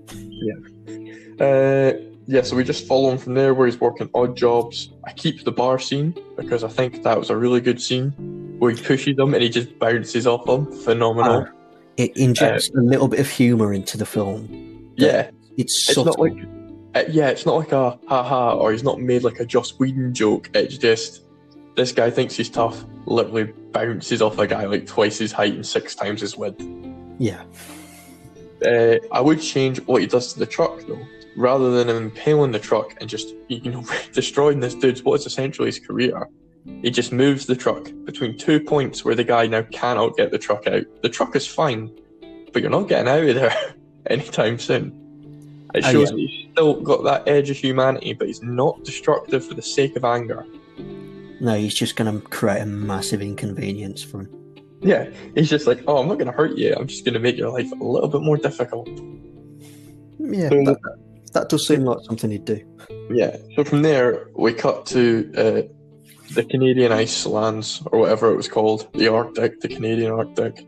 uh, 1.40 1.92
yeah 2.26 2.42
so 2.42 2.56
we 2.56 2.64
just 2.64 2.86
follow 2.86 3.10
him 3.10 3.18
from 3.18 3.34
there 3.34 3.54
where 3.54 3.66
he's 3.66 3.80
working 3.80 4.10
odd 4.14 4.36
jobs. 4.36 4.90
I 5.04 5.12
keep 5.12 5.44
the 5.44 5.52
bar 5.52 5.78
scene 5.78 6.16
because 6.36 6.64
I 6.64 6.68
think 6.68 7.04
that 7.04 7.18
was 7.18 7.30
a 7.30 7.36
really 7.36 7.60
good 7.60 7.80
scene 7.80 8.43
where 8.64 8.72
he 8.74 8.82
pushes 8.82 9.16
them 9.16 9.34
and 9.34 9.42
he 9.42 9.48
just 9.48 9.78
bounces 9.78 10.26
off 10.26 10.44
them 10.46 10.66
phenomenal 10.82 11.46
Ah, 11.46 11.52
It 11.96 12.16
injects 12.16 12.70
a 12.70 12.80
little 12.80 13.08
bit 13.08 13.20
of 13.20 13.28
humour 13.28 13.72
into 13.72 13.96
the 13.98 14.06
film. 14.06 14.92
yeah 14.96 15.30
It's 15.56 15.88
It's 15.88 15.96
not 15.98 16.18
like, 16.18 16.32
uh, 16.94 17.04
yeah, 17.08 17.28
it's 17.28 17.44
not 17.46 17.56
like 17.56 17.72
a 17.72 17.98
haha, 18.08 18.56
or 18.56 18.72
he's 18.72 18.82
not 18.84 19.00
made 19.00 19.22
like 19.24 19.40
a 19.40 19.44
Joss 19.44 19.78
Whedon 19.78 20.14
joke. 20.14 20.48
It's 20.54 20.78
just 20.78 21.22
this 21.76 21.90
guy 21.92 22.08
thinks 22.10 22.36
he's 22.36 22.48
tough, 22.50 22.84
literally 23.06 23.52
bounces 23.72 24.22
off 24.22 24.38
a 24.38 24.46
guy 24.46 24.64
like 24.64 24.86
twice 24.86 25.18
his 25.18 25.32
height 25.32 25.54
and 25.54 25.66
six 25.66 25.94
times 25.96 26.20
his 26.20 26.36
width. 26.36 26.62
yeah, 27.18 27.42
Uh, 28.64 28.96
I 29.12 29.20
would 29.20 29.40
change 29.40 29.78
what 29.86 30.00
he 30.00 30.06
does 30.06 30.32
to 30.32 30.38
the 30.38 30.46
truck 30.46 30.80
though, 30.86 31.04
rather 31.36 31.70
than 31.84 31.88
impaling 31.94 32.52
the 32.52 32.60
truck 32.60 32.94
and 33.00 33.10
just 33.10 33.34
you 33.48 33.70
know 33.70 33.84
destroying 34.12 34.60
this 34.60 34.74
dude's 34.74 35.02
what's 35.02 35.26
essentially 35.26 35.66
his 35.66 35.78
career. 35.80 36.28
He 36.82 36.90
just 36.90 37.12
moves 37.12 37.46
the 37.46 37.56
truck 37.56 37.90
between 38.04 38.36
two 38.38 38.58
points 38.60 39.04
where 39.04 39.14
the 39.14 39.24
guy 39.24 39.46
now 39.46 39.62
cannot 39.62 40.16
get 40.16 40.30
the 40.30 40.38
truck 40.38 40.66
out. 40.66 40.84
The 41.02 41.08
truck 41.08 41.36
is 41.36 41.46
fine, 41.46 41.90
but 42.52 42.62
you're 42.62 42.70
not 42.70 42.88
getting 42.88 43.08
out 43.08 43.22
of 43.28 43.34
there 43.34 43.74
anytime 44.06 44.58
soon. 44.58 45.00
It 45.74 45.84
Oh, 45.84 45.92
shows 45.92 46.10
yeah. 46.10 46.16
that 46.16 46.18
he's 46.20 46.50
still 46.52 46.80
got 46.80 47.04
that 47.04 47.28
edge 47.28 47.50
of 47.50 47.56
humanity, 47.56 48.12
but 48.12 48.28
he's 48.28 48.42
not 48.42 48.82
destructive 48.84 49.44
for 49.46 49.54
the 49.54 49.62
sake 49.62 49.96
of 49.96 50.04
anger. 50.04 50.46
no, 51.40 51.54
he's 51.54 51.74
just 51.74 51.96
going 51.96 52.12
to 52.20 52.26
create 52.28 52.60
a 52.62 52.66
massive 52.66 53.20
inconvenience 53.20 54.02
for 54.02 54.20
him. 54.20 54.56
Yeah, 54.80 55.10
he's 55.34 55.50
just 55.50 55.66
like, 55.66 55.82
oh, 55.86 55.98
I'm 55.98 56.08
not 56.08 56.14
going 56.14 56.26
to 56.30 56.32
hurt 56.36 56.56
you. 56.56 56.74
I'm 56.78 56.86
just 56.86 57.04
going 57.04 57.14
to 57.14 57.20
make 57.20 57.36
your 57.36 57.50
life 57.50 57.70
a 57.72 57.84
little 57.84 58.08
bit 58.08 58.20
more 58.22 58.36
difficult. 58.36 58.88
Yeah, 60.18 60.48
So- 60.50 60.64
that, 60.64 60.78
that 61.32 61.48
does 61.48 61.66
seem 61.66 61.84
like 61.84 61.98
something 62.04 62.30
he'd 62.30 62.44
do. 62.44 62.60
Yeah. 63.10 63.36
So 63.56 63.64
from 63.64 63.82
there, 63.82 64.28
we 64.34 64.52
cut 64.52 64.86
to 64.86 65.32
uh, 65.36 65.62
the 66.34 66.44
Canadian 66.44 66.92
ice 66.92 67.26
lands, 67.26 67.82
or 67.92 68.00
whatever 68.00 68.30
it 68.30 68.36
was 68.36 68.48
called, 68.48 68.88
the 68.94 69.08
Arctic, 69.08 69.60
the 69.60 69.68
Canadian 69.68 70.12
Arctic. 70.12 70.66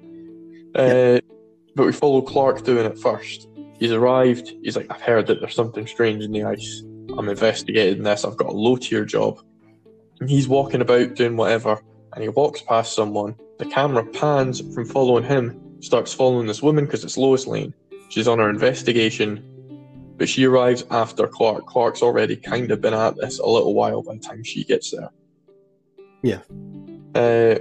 Uh, 0.75 1.21
But 1.75 1.87
we 1.87 1.93
follow 1.93 2.23
Clark 2.23 2.65
doing 2.65 2.87
it 2.87 2.99
first. 2.99 3.49
He's 3.79 3.93
arrived. 3.93 4.55
He's 4.63 4.77
like, 4.77 4.91
I've 4.91 5.03
heard 5.03 5.27
that 5.27 5.41
there's 5.41 5.55
something 5.55 5.87
strange 5.87 6.25
in 6.25 6.33
the 6.33 6.45
ice. 6.45 6.83
I'm 7.19 7.29
investigating 7.29 8.03
this. 8.03 8.25
I've 8.25 8.39
got 8.39 8.49
a 8.49 8.53
low 8.53 8.77
tier 8.77 9.05
job. 9.05 9.39
And 10.21 10.31
he's 10.31 10.49
walking 10.49 10.81
about 10.81 11.15
doing 11.15 11.37
whatever, 11.37 11.79
and 12.15 12.23
he 12.23 12.31
walks 12.31 12.63
past 12.63 12.95
someone. 12.95 13.35
The 13.59 13.67
camera 13.67 14.05
pans 14.05 14.63
from 14.75 14.87
following 14.87 15.25
him, 15.25 15.61
starts 15.81 16.15
following 16.15 16.47
this 16.47 16.63
woman 16.63 16.87
because 16.87 17.05
it's 17.05 17.19
Lois 17.19 17.47
Lane. 17.47 17.75
She's 18.09 18.27
on 18.29 18.39
her 18.39 18.49
investigation, 18.49 19.45
but 20.17 20.29
she 20.29 20.45
arrives 20.45 20.85
after 20.91 21.27
Clark. 21.27 21.67
Clark's 21.67 22.03
already 22.03 22.37
kind 22.37 22.71
of 22.71 22.81
been 22.81 22.95
at 22.95 23.17
this 23.17 23.39
a 23.39 23.47
little 23.47 23.75
while 23.75 24.03
by 24.03 24.15
the 24.15 24.21
time 24.21 24.43
she 24.43 24.65
gets 24.65 24.91
there. 24.91 25.11
Yeah. 26.27 26.41
Uh, 27.15 27.61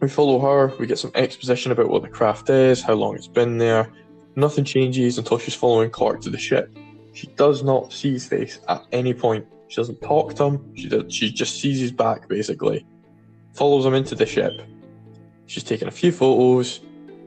we 0.00 0.08
follow 0.08 0.38
her. 0.38 0.74
We 0.78 0.86
get 0.86 0.98
some 0.98 1.10
exposition 1.14 1.70
about 1.70 1.90
what 1.90 2.00
the 2.00 2.08
craft 2.08 2.48
is, 2.48 2.80
how 2.80 2.94
long 2.94 3.14
it's 3.14 3.28
been 3.28 3.58
there. 3.58 3.92
Nothing 4.36 4.64
changes 4.64 5.18
until 5.18 5.36
she's 5.36 5.54
following 5.54 5.90
Clark 5.90 6.22
to 6.22 6.30
the 6.30 6.38
ship. 6.38 6.74
She 7.12 7.26
does 7.36 7.62
not 7.62 7.92
see 7.92 8.12
his 8.12 8.26
face 8.26 8.58
at 8.68 8.86
any 8.92 9.12
point. 9.12 9.46
She 9.68 9.76
doesn't 9.76 10.00
talk 10.00 10.34
to 10.36 10.44
him. 10.44 10.76
She 10.76 10.88
does, 10.88 11.12
she 11.12 11.30
just 11.30 11.60
sees 11.60 11.78
his 11.78 11.92
back 11.92 12.26
basically. 12.26 12.86
Follows 13.52 13.84
him 13.84 13.92
into 13.92 14.14
the 14.14 14.24
ship. 14.24 14.52
She's 15.44 15.64
taken 15.64 15.88
a 15.88 15.90
few 15.90 16.10
photos. 16.10 16.80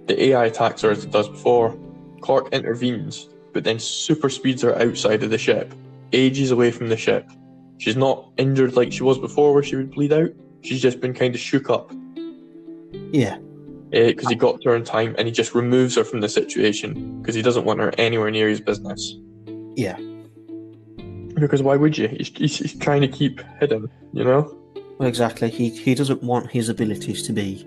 The 0.08 0.23
AI 0.23 0.45
attacks 0.45 0.82
her 0.82 0.89
as 0.89 1.04
it 1.04 1.12
does 1.12 1.30
before. 1.30 1.77
Clark 2.21 2.51
intervenes, 2.51 3.30
but 3.54 3.63
then 3.63 3.77
super 3.77 4.30
speeds 4.30 4.63
her 4.63 4.75
outside 4.82 5.21
of 5.21 5.30
the 5.30 5.38
ship, 5.38 5.75
ages 6.13 6.49
away 6.49 6.71
from 6.71 6.89
the 6.89 6.97
ship. 6.97 7.30
She's 7.82 7.96
not 7.98 8.30
injured 8.38 8.76
like 8.76 8.94
she 8.94 9.02
was 9.02 9.17
before, 9.17 9.56
where 9.56 9.63
she 9.63 9.76
would 9.76 9.89
bleed 9.89 10.13
out. 10.13 10.30
She's 10.62 10.80
just 10.80 11.02
been 11.02 11.15
kind 11.15 11.34
of 11.34 11.41
shook 11.41 11.67
up 11.72 11.91
Yeah, 13.12 13.38
eh, 13.91 14.10
because 14.10 14.30
he 14.30 14.36
got 14.36 14.62
to 14.62 14.70
her 14.70 14.76
in 14.76 14.84
time, 14.84 15.15
and 15.17 15.28
he 15.28 15.32
just 15.32 15.56
removes 15.56 15.96
her 15.96 16.04
from 16.04 16.22
the 16.22 16.30
situation 16.30 17.20
because 17.20 17.34
he 17.34 17.41
doesn't 17.41 17.65
want 17.65 17.80
her 17.80 17.91
anywhere 17.98 18.30
near 18.30 18.48
his 18.48 18.62
business. 18.62 19.15
yeah, 19.76 19.98
Because 21.34 21.63
why 21.63 21.76
would 21.76 21.98
you? 21.98 22.08
He's, 22.08 22.28
he's, 22.38 22.58
he's 22.60 22.76
trying 22.78 23.02
to 23.02 23.08
keep 23.08 23.41
hidden, 23.60 23.89
you 24.13 24.26
know. 24.26 24.56
well, 25.00 25.10
exactly. 25.10 25.50
He 25.50 25.70
he 25.70 25.96
doesn't 25.96 26.22
want 26.22 26.52
his 26.52 26.70
abilities 26.70 27.24
to 27.24 27.34
be 27.34 27.65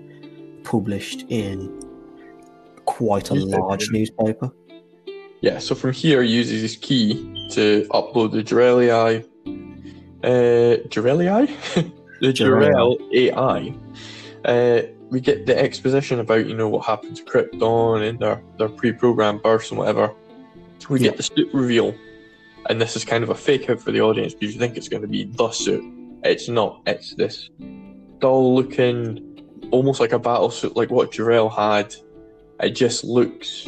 published 0.63 1.25
in 1.27 1.57
quite 2.85 3.31
a 3.31 3.33
Newspaper, 3.35 3.59
large 3.61 3.89
newspaper. 3.91 4.49
Yeah, 5.41 5.59
so 5.59 5.75
from 5.75 5.91
here 5.91 6.23
he 6.23 6.31
uses 6.31 6.61
his 6.61 6.77
key 6.77 7.49
to 7.51 7.85
upload 7.91 8.31
the 8.31 8.41
Jirelli, 8.41 9.25
uh, 10.25 10.77
the 12.21 12.33
Jor-El 12.33 12.97
AI. 13.13 13.73
Uh, 14.43 14.81
we 15.09 15.19
get 15.19 15.45
the 15.45 15.57
exposition 15.57 16.19
about, 16.19 16.47
you 16.47 16.55
know, 16.55 16.67
what 16.67 16.85
happened 16.85 17.15
to 17.17 17.23
Krypton 17.23 18.07
and 18.09 18.19
their, 18.19 18.41
their 18.57 18.69
pre-programmed 18.69 19.41
bursts 19.43 19.69
and 19.71 19.77
whatever. 19.79 20.11
We 20.89 20.99
Yeah. 20.99 21.09
get 21.09 21.17
the 21.17 21.23
suit 21.23 21.53
reveal, 21.53 21.95
and 22.69 22.79
this 22.81 22.95
is 22.95 23.03
kind 23.05 23.23
of 23.23 23.29
a 23.29 23.35
fake 23.35 23.69
out 23.69 23.79
for 23.79 23.91
the 23.91 24.01
audience 24.01 24.33
because 24.33 24.53
you 24.53 24.59
think 24.59 24.77
it's 24.77 24.89
going 24.89 25.01
to 25.01 25.07
be 25.07 25.23
the 25.25 25.49
suit. 25.51 25.83
It's 26.23 26.47
not. 26.49 26.81
It's 26.85 27.15
this 27.15 27.49
dull-looking, 28.19 29.41
almost 29.71 29.99
like 29.99 30.11
a 30.11 30.19
battle 30.19 30.49
suit, 30.49 30.75
like 30.75 30.89
what 30.91 31.11
Jor-El 31.11 31.49
had. 31.49 31.95
It 32.61 32.71
just 32.71 33.03
looks 33.03 33.67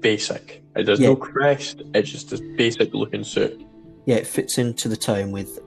basic. 0.00 0.62
It 0.76 0.84
does 0.84 1.00
no 1.00 1.10
Yeah. 1.10 1.16
crest. 1.16 1.82
It's 1.94 2.10
just 2.10 2.30
this 2.30 2.40
basic-looking 2.56 3.24
suit. 3.24 3.60
Yeah, 4.06 4.16
it 4.16 4.26
fits 4.26 4.58
into 4.58 4.88
the 4.88 4.96
tone 4.96 5.30
with 5.32 5.58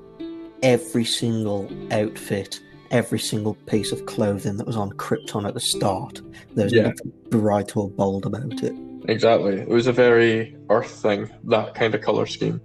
every 0.64 1.06
single 1.06 1.70
outfit, 1.92 2.60
every 2.90 3.20
single 3.20 3.54
piece 3.68 3.92
of 3.92 4.06
clothing 4.06 4.58
that 4.58 4.66
was 4.66 4.78
on 4.78 4.90
Krypton 4.94 5.48
at 5.48 5.54
the 5.54 5.60
start. 5.60 6.22
There's 6.56 6.74
Yeah. 6.74 6.88
nothing 6.90 7.12
bright 7.30 7.76
or 7.78 7.90
bold 7.90 8.26
about 8.26 8.64
it. 8.64 8.74
Exactly. 9.10 9.56
It 9.60 9.68
was 9.68 9.88
a 9.88 9.92
very 9.92 10.56
Earth 10.70 10.90
thing, 10.90 11.30
that 11.46 11.76
kind 11.76 11.94
of 11.94 12.02
color 12.02 12.26
scheme. 12.26 12.62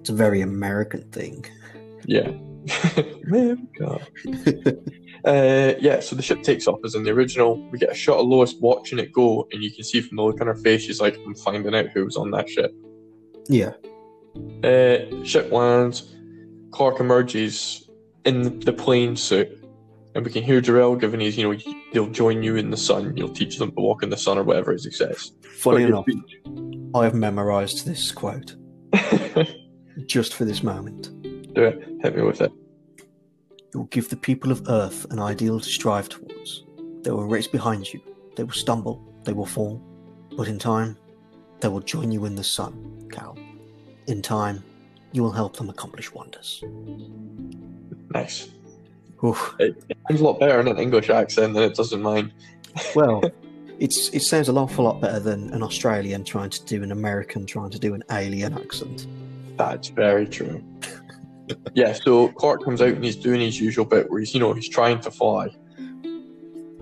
It's 0.00 0.10
a 0.10 0.14
very 0.14 0.40
American 0.40 1.02
thing. 1.12 1.44
Yeah. 2.04 2.30
America. 3.26 4.00
uh, 5.24 5.74
yeah, 5.80 6.00
so 6.00 6.16
the 6.16 6.22
ship 6.22 6.42
takes 6.42 6.66
off 6.66 6.80
as 6.84 6.94
in 6.96 7.04
the 7.04 7.10
original. 7.10 7.56
We 7.70 7.78
get 7.78 7.90
a 7.90 7.94
shot 7.94 8.18
of 8.18 8.26
Lois 8.26 8.54
watching 8.60 8.98
it 8.98 9.12
go, 9.12 9.46
and 9.52 9.62
you 9.62 9.70
can 9.70 9.84
see 9.84 10.00
from 10.00 10.16
the 10.16 10.22
look 10.24 10.40
on 10.40 10.48
her 10.48 10.54
face, 10.56 10.82
she's 10.82 11.00
like, 11.00 11.16
I'm 11.24 11.34
finding 11.36 11.74
out 11.74 11.88
who 11.90 12.04
was 12.04 12.16
on 12.16 12.30
that 12.32 12.48
ship. 12.48 12.72
Yeah, 13.48 13.74
Uh, 14.64 15.22
ship 15.24 15.52
lands, 15.52 16.15
Clark 16.76 17.00
emerges 17.00 17.88
in 18.26 18.60
the 18.60 18.72
plain 18.72 19.16
suit, 19.16 19.48
and 20.14 20.22
we 20.22 20.30
can 20.30 20.42
hear 20.42 20.60
Jor-El 20.60 20.96
giving 20.96 21.20
his, 21.20 21.38
you 21.38 21.50
know, 21.50 21.58
they'll 21.94 22.10
join 22.10 22.42
you 22.42 22.56
in 22.56 22.68
the 22.68 22.76
sun, 22.76 23.16
you'll 23.16 23.30
teach 23.30 23.56
them 23.56 23.70
to 23.70 23.80
walk 23.80 24.02
in 24.02 24.10
the 24.10 24.16
sun, 24.18 24.36
or 24.36 24.42
whatever 24.42 24.72
as 24.72 24.84
he 24.84 24.90
says. 24.90 25.32
funny 25.42 25.86
your 25.86 25.88
enough, 25.88 26.04
I 26.94 27.04
have 27.04 27.14
memorized 27.14 27.86
this 27.86 28.12
quote 28.12 28.56
just 30.06 30.34
for 30.34 30.44
this 30.44 30.62
moment. 30.62 31.14
Do 31.54 31.64
it. 31.64 31.82
Hit 32.02 32.14
me 32.14 32.20
with 32.20 32.42
it. 32.42 32.52
You 33.72 33.80
will 33.80 33.86
give 33.86 34.10
the 34.10 34.16
people 34.18 34.52
of 34.52 34.62
Earth 34.68 35.06
an 35.10 35.18
ideal 35.18 35.58
to 35.58 35.66
strive 35.66 36.10
towards. 36.10 36.66
They 37.00 37.10
will 37.10 37.24
race 37.24 37.46
behind 37.46 37.90
you. 37.90 38.02
They 38.36 38.44
will 38.44 38.52
stumble. 38.52 39.02
They 39.24 39.32
will 39.32 39.46
fall. 39.46 39.82
But 40.36 40.46
in 40.46 40.58
time, 40.58 40.98
they 41.60 41.68
will 41.68 41.80
join 41.80 42.12
you 42.12 42.26
in 42.26 42.34
the 42.34 42.44
sun, 42.44 43.08
Kal. 43.10 43.38
In 44.08 44.20
time, 44.20 44.62
you 45.16 45.22
will 45.22 45.32
help 45.32 45.56
them 45.56 45.70
accomplish 45.70 46.12
wonders. 46.12 46.62
Nice. 48.12 48.50
Oof. 49.24 49.56
It, 49.58 49.82
it 49.88 49.96
sounds 50.06 50.20
a 50.20 50.24
lot 50.24 50.38
better 50.38 50.60
in 50.60 50.68
an 50.68 50.78
English 50.78 51.08
accent 51.08 51.54
than 51.54 51.62
it 51.62 51.74
does 51.74 51.94
in 51.94 52.02
mine. 52.02 52.30
Well, 52.94 53.22
it's 53.80 54.10
it 54.10 54.20
sounds 54.20 54.50
an 54.50 54.58
awful 54.58 54.84
lot 54.84 55.00
better 55.00 55.18
than 55.18 55.54
an 55.54 55.62
Australian 55.62 56.22
trying 56.22 56.50
to 56.50 56.62
do 56.66 56.82
an 56.82 56.92
American 56.92 57.46
trying 57.46 57.70
to 57.70 57.78
do 57.78 57.94
an 57.94 58.02
alien 58.12 58.52
accent. 58.52 59.06
That's 59.56 59.88
very 59.88 60.26
true. 60.26 60.62
yeah, 61.72 61.94
so 61.94 62.28
Clark 62.32 62.62
comes 62.62 62.82
out 62.82 62.90
and 62.90 63.02
he's 63.02 63.16
doing 63.16 63.40
his 63.40 63.58
usual 63.58 63.86
bit 63.86 64.10
where 64.10 64.20
he's, 64.20 64.34
you 64.34 64.40
know, 64.40 64.52
he's 64.52 64.68
trying 64.68 65.00
to 65.00 65.10
fly. 65.10 65.48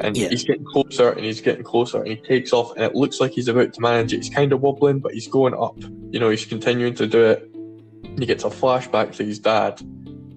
And 0.01 0.17
Yeah. 0.17 0.29
he's 0.29 0.43
getting 0.43 0.65
closer 0.65 1.11
and 1.11 1.25
he's 1.25 1.41
getting 1.41 1.63
closer 1.63 1.99
and 1.99 2.09
he 2.09 2.17
takes 2.17 2.53
off 2.53 2.73
and 2.75 2.83
it 2.85 2.97
looks 2.97 3.21
like 3.21 3.31
he's 3.31 3.47
about 3.47 3.73
to 3.75 3.81
manage 3.81 4.13
it. 4.13 4.17
He's 4.25 4.35
kind 4.35 4.53
of 4.53 4.61
wobbling, 4.61 4.99
but 4.99 5.15
he's 5.15 5.29
going 5.29 5.55
up. 5.55 5.77
You 6.11 6.19
know, 6.19 6.31
he's 6.31 6.45
continuing 6.45 6.95
to 6.97 7.07
do 7.07 7.23
it. 7.27 7.54
He 8.19 8.27
gets 8.27 8.45
a 8.45 8.49
flashback 8.49 9.15
to 9.17 9.25
his 9.25 9.39
dad. 9.39 9.81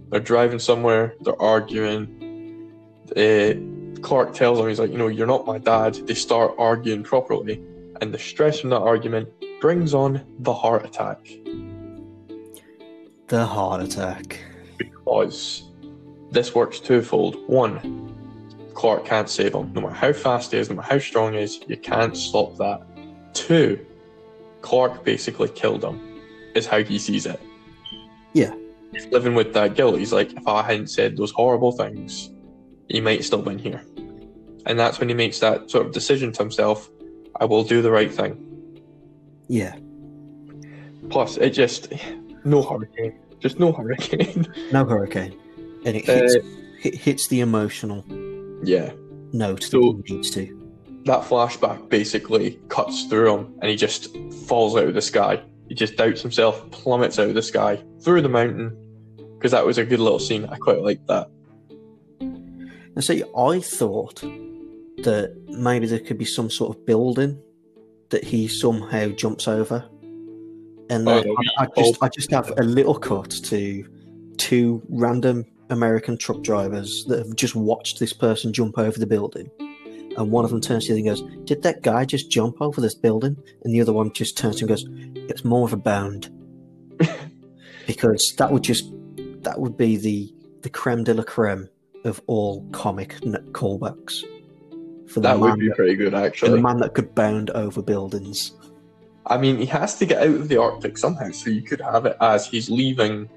They're 0.09 0.19
driving 0.19 0.59
somewhere, 0.59 1.15
they're 1.21 1.41
arguing. 1.41 2.71
Uh, 3.15 3.53
Clark 4.01 4.33
tells 4.33 4.59
him, 4.59 4.67
he's 4.67 4.79
like, 4.79 4.91
you 4.91 4.97
know, 4.97 5.07
you're 5.07 5.27
not 5.27 5.45
my 5.45 5.57
dad. 5.57 5.95
They 6.07 6.13
start 6.13 6.55
arguing 6.57 7.03
properly. 7.03 7.61
And 8.01 8.13
the 8.13 8.19
stress 8.19 8.59
from 8.59 8.69
that 8.71 8.81
argument 8.81 9.29
brings 9.59 9.93
on 9.93 10.23
the 10.39 10.53
heart 10.53 10.85
attack. 10.85 11.27
The 13.27 13.45
heart 13.45 13.81
attack. 13.81 14.39
because 14.77 15.63
this 16.31 16.53
works 16.53 16.79
twofold. 16.79 17.47
One, 17.47 18.13
Clark 18.73 19.05
can't 19.05 19.29
save 19.29 19.55
him. 19.55 19.73
No 19.73 19.81
matter 19.81 19.95
how 19.95 20.13
fast 20.13 20.51
he 20.51 20.57
is, 20.57 20.69
no 20.69 20.75
matter 20.75 20.93
how 20.93 20.99
strong 20.99 21.33
he 21.33 21.39
is, 21.39 21.59
you 21.67 21.77
can't 21.77 22.15
stop 22.15 22.55
that. 22.57 22.81
Two, 23.33 23.83
Clark 24.61 25.03
basically 25.03 25.49
killed 25.49 25.83
him, 25.83 26.21
is 26.53 26.67
how 26.67 26.83
he 26.83 26.99
sees 26.99 27.25
it. 27.25 27.39
Yeah. 28.37 28.53
He's 28.93 29.05
living 29.07 29.35
with 29.35 29.53
that 29.53 29.75
guilt. 29.75 29.97
He's 29.99 30.13
like, 30.13 30.31
if 30.33 30.47
I 30.47 30.61
hadn't 30.63 30.87
said 30.87 31.17
those 31.17 31.31
horrible 31.31 31.71
things, 31.71 32.29
he 32.87 33.01
might 33.01 33.23
still 33.23 33.41
been 33.41 33.57
here. 33.59 33.83
And 34.65 34.77
that's 34.79 34.99
when 34.99 35.09
he 35.09 35.15
makes 35.15 35.39
that 35.39 35.69
sort 35.71 35.85
of 35.85 35.91
decision 35.91 36.31
to 36.33 36.39
himself 36.43 36.89
I 37.39 37.45
will 37.45 37.63
do 37.63 37.81
the 37.81 37.91
right 37.91 38.11
thing. 38.11 38.33
Yeah. 39.47 39.75
Plus, 41.09 41.37
it 41.37 41.51
just, 41.51 41.93
no 42.43 42.61
hurricane. 42.63 43.17
Just 43.39 43.59
no 43.59 43.71
hurricane. 43.71 44.47
No 44.71 44.83
hurricane. 44.85 45.37
And 45.85 45.95
it 45.97 46.09
Uh, 46.09 46.13
hits, 46.15 46.35
it 46.83 46.95
hits 46.95 47.27
the 47.27 47.41
emotional 47.41 48.03
yeah. 48.63 48.91
note 49.33 49.63
So- 49.63 49.93
that 49.93 50.09
needs 50.09 50.31
to. 50.31 50.43
that 51.05 51.21
flashback 51.21 51.89
basically 51.89 52.59
cuts 52.69 53.05
through 53.05 53.33
him 53.33 53.53
and 53.61 53.69
he 53.69 53.75
just 53.77 54.15
falls 54.47 54.75
out 54.75 54.87
of 54.87 54.93
the 54.95 55.01
sky. 55.01 55.41
He 55.67 55.75
just 55.75 55.97
doubts 55.97 56.21
himself, 56.21 56.69
plummets 56.71 57.19
out 57.19 57.29
of 57.29 57.35
the 57.35 57.41
sky, 57.41 57.83
through 58.01 58.21
the 58.21 58.29
mountain. 58.29 58.75
Because 59.35 59.51
that 59.51 59.65
was 59.65 59.77
a 59.77 59.85
good 59.85 59.99
little 59.99 60.19
scene. 60.19 60.45
I 60.45 60.57
quite 60.57 60.81
liked 60.81 61.05
that. 61.07 61.29
And 62.19 63.03
see, 63.03 63.23
I 63.37 63.59
thought 63.59 64.21
that 65.03 65.35
maybe 65.49 65.85
there 65.85 65.99
could 65.99 66.17
be 66.17 66.25
some 66.25 66.49
sort 66.49 66.75
of 66.75 66.85
building 66.85 67.39
that 68.09 68.23
he 68.23 68.47
somehow 68.47 69.09
jumps 69.09 69.47
over, 69.47 69.87
and 70.89 71.07
Oh, 71.07 71.15
then 71.15 71.23
the 71.23 71.29
wee 71.29 71.49
I, 71.59 71.63
I 71.65 71.67
just 71.77 72.03
I 72.03 72.09
just 72.09 72.31
have 72.31 72.51
a 72.57 72.63
little 72.63 72.97
cut 72.97 73.29
to 73.29 73.85
two 74.37 74.81
random 74.89 75.45
American 75.69 76.17
truck 76.17 76.41
drivers 76.41 77.05
that 77.05 77.19
have 77.19 77.35
just 77.35 77.53
watched 77.53 77.99
this 77.99 78.13
person 78.13 78.53
jump 78.53 78.79
over 78.79 78.97
the 78.97 79.05
building, 79.05 79.51
and 80.17 80.31
one 80.31 80.43
of 80.43 80.51
them 80.51 80.61
turns 80.61 80.85
to 80.85 80.93
the 80.93 81.01
other 81.01 81.09
and 81.09 81.29
goes, 81.29 81.45
"Did 81.45 81.63
that 81.63 81.81
guy 81.81 82.05
just 82.05 82.29
jump 82.29 82.61
over 82.61 82.81
this 82.81 82.95
building?" 82.95 83.37
And 83.63 83.73
the 83.73 83.81
other 83.81 83.93
one 83.93 84.11
just 84.13 84.37
turns 84.37 84.59
and 84.61 84.67
goes, 84.67 84.85
"It's 85.29 85.45
more 85.45 85.65
of 85.65 85.73
a 85.73 85.77
bound," 85.77 86.29
because 87.87 88.33
that 88.37 88.51
would 88.51 88.63
just 88.63 88.91
that 89.41 89.59
would 89.59 89.77
be 89.77 89.97
the 89.97 90.33
the 90.61 90.69
creme 90.69 91.03
de 91.03 91.13
la 91.13 91.23
creme 91.23 91.69
of 92.03 92.21
all 92.27 92.67
comic 92.71 93.15
callbacks 93.51 94.23
for 95.07 95.21
the 95.21 95.29
That 95.29 95.39
would 95.39 95.59
be 95.59 95.69
that, 95.69 95.75
pretty 95.75 95.95
good, 95.95 96.13
actually. 96.13 96.51
the 96.51 96.61
man 96.61 96.77
that 96.79 96.93
could 96.93 97.15
bound 97.15 97.49
over 97.51 97.81
buildings. 97.81 98.53
I 99.27 99.37
mean, 99.37 99.57
he 99.57 99.65
has 99.65 99.97
to 99.99 100.05
get 100.05 100.21
out 100.21 100.35
of 100.35 100.47
the 100.47 100.57
Arctic 100.57 100.97
somehow, 100.97 101.31
so 101.31 101.49
you 101.49 101.61
could 101.61 101.81
have 101.81 102.05
it 102.05 102.15
as 102.21 102.47
he's 102.47 102.69
leaving 102.69 103.29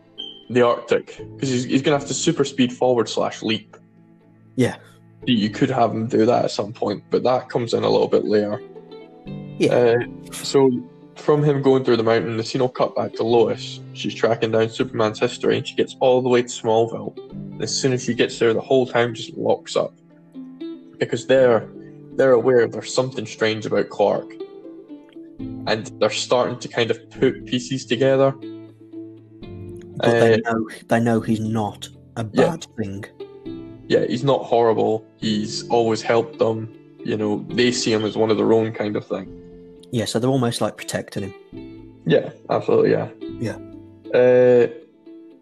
the 0.49 0.63
Arctic. 0.63 1.19
Because 1.35 1.49
he's, 1.49 1.65
he's 1.65 1.83
going 1.83 1.97
to 1.97 1.99
have 1.99 2.09
to 2.09 2.15
super 2.15 2.45
speed 2.45 2.73
forward 2.73 3.09
slash 3.09 3.43
leap. 3.43 3.77
Yeah. 4.57 4.77
You 5.27 5.51
could 5.51 5.71
have 5.71 5.91
him 5.93 6.07
do 6.07 6.25
that 6.27 6.47
at 6.47 6.51
some 6.51 6.73
point, 6.73 7.05
but 7.11 7.23
that 7.25 7.49
comes 7.49 7.75
in 7.75 7.85
a 7.85 7.89
little 7.91 8.09
bit 8.09 8.25
later. 8.25 8.61
Yeah. 9.59 9.75
Uh, 9.75 10.33
so 10.33 10.71
from 11.17 11.45
him 11.45 11.61
going 11.61 11.85
through 11.85 11.99
the 11.99 12.03
mountain, 12.03 12.39
the 12.39 12.45
scene 12.45 12.63
will 12.63 12.71
cut 12.71 12.97
back 12.97 13.13
to 13.15 13.23
Lois. 13.23 13.81
She's 13.93 14.15
tracking 14.15 14.53
down 14.53 14.71
Superman's 14.71 15.21
history, 15.21 15.59
and 15.59 15.67
she 15.67 15.75
gets 15.75 15.95
all 16.01 16.23
the 16.23 16.31
way 16.31 16.43
to 16.43 16.49
Smallville. 16.49 17.15
And 17.33 17.63
as 17.63 17.75
soon 17.79 17.93
as 17.93 18.03
she 18.05 18.15
gets 18.15 18.39
there, 18.39 18.55
the 18.55 18.61
whole 18.63 18.87
town 18.87 19.15
just 19.15 19.35
locks 19.37 19.77
up 19.77 19.95
because 20.99 21.27
they're 21.27 21.69
they're 22.15 22.33
aware 22.33 22.67
there's 22.67 22.93
something 22.93 23.27
strange 23.27 23.67
about 23.67 23.89
Clark, 23.91 24.33
and 25.39 25.87
they're 26.01 26.11
starting 26.11 26.59
to 26.59 26.69
kind 26.69 26.91
of 26.91 27.11
put 27.11 27.45
pieces 27.47 27.85
together. 27.85 28.33
But 29.97 30.13
they 30.13 30.35
Uh, 30.35 30.53
know 30.53 30.69
they 30.89 31.01
know 31.01 31.21
he's 31.21 31.41
not 31.41 31.89
a 32.17 32.27
Yeah. 32.33 32.51
bad 32.51 32.67
thing. 32.79 33.05
Yeah, 33.91 34.07
he's 34.07 34.23
not 34.23 34.45
horrible. 34.45 35.05
He's 35.17 35.69
always 35.69 36.01
helped 36.01 36.39
them. 36.39 36.73
You 37.05 37.17
know, 37.17 37.45
they 37.49 37.73
see 37.73 37.93
him 37.93 38.05
as 38.05 38.17
one 38.17 38.31
of 38.31 38.37
their 38.37 38.53
own 38.53 38.73
kind 38.73 38.95
of 38.95 39.05
thing. 39.05 39.27
Yeah, 39.91 40.05
so 40.05 40.21
they're 40.21 40.31
almost 40.31 40.61
like 40.61 40.77
protecting 40.77 41.25
him. 41.25 42.01
Yeah, 42.07 42.31
absolutely, 42.49 42.93
yeah. 42.93 43.09
Yeah. 43.41 43.59
Uh, 44.17 44.69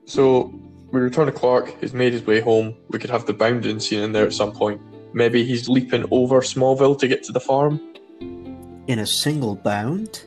so 0.07 0.51
we 0.91 0.99
return 0.99 1.27
to 1.27 1.33
Clark. 1.33 1.79
He's 1.79 1.93
made 1.93 2.15
his 2.15 2.25
way 2.25 2.41
home. 2.41 2.75
We 2.89 2.99
could 2.99 3.11
have 3.11 3.27
the 3.27 3.35
bounding 3.35 3.81
scene 3.81 4.01
in 4.01 4.13
there 4.13 4.25
at 4.25 4.33
some 4.33 4.53
point. 4.53 4.81
Maybe 5.13 5.45
he's 5.45 5.69
leaping 5.69 6.07
over 6.11 6.41
Smallville 6.41 6.99
to 7.01 7.07
get 7.07 7.23
to 7.25 7.33
the 7.33 7.41
farm. 7.41 7.79
In 8.87 8.99
a 8.99 9.07
single 9.07 9.57
bound? 9.57 10.25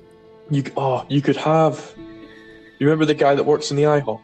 You 0.51 0.63
oh, 0.77 1.07
you 1.09 1.23
could 1.23 1.37
have. 1.37 1.91
You 2.77 2.85
remember 2.85 3.05
the 3.05 3.15
guy 3.15 3.33
that 3.33 3.45
works 3.45 3.71
in 3.71 3.77
the 3.77 3.83
IHOP? 3.83 4.21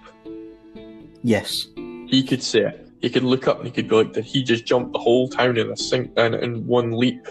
Yes. 1.23 1.65
He 1.75 2.23
could 2.23 2.43
say 2.43 2.59
it. 2.59 2.86
He 3.01 3.09
could 3.09 3.23
look 3.23 3.47
up 3.47 3.57
and 3.57 3.65
he 3.65 3.71
could 3.71 3.87
be 3.87 3.95
like, 3.95 4.13
"Did 4.13 4.25
he 4.25 4.43
just 4.43 4.65
jump 4.65 4.91
the 4.93 4.99
whole 4.99 5.29
town 5.29 5.57
in 5.57 5.69
a 5.71 5.77
sink 5.77 6.11
in, 6.17 6.33
in 6.33 6.65
one 6.67 6.91
leap?" 6.91 7.27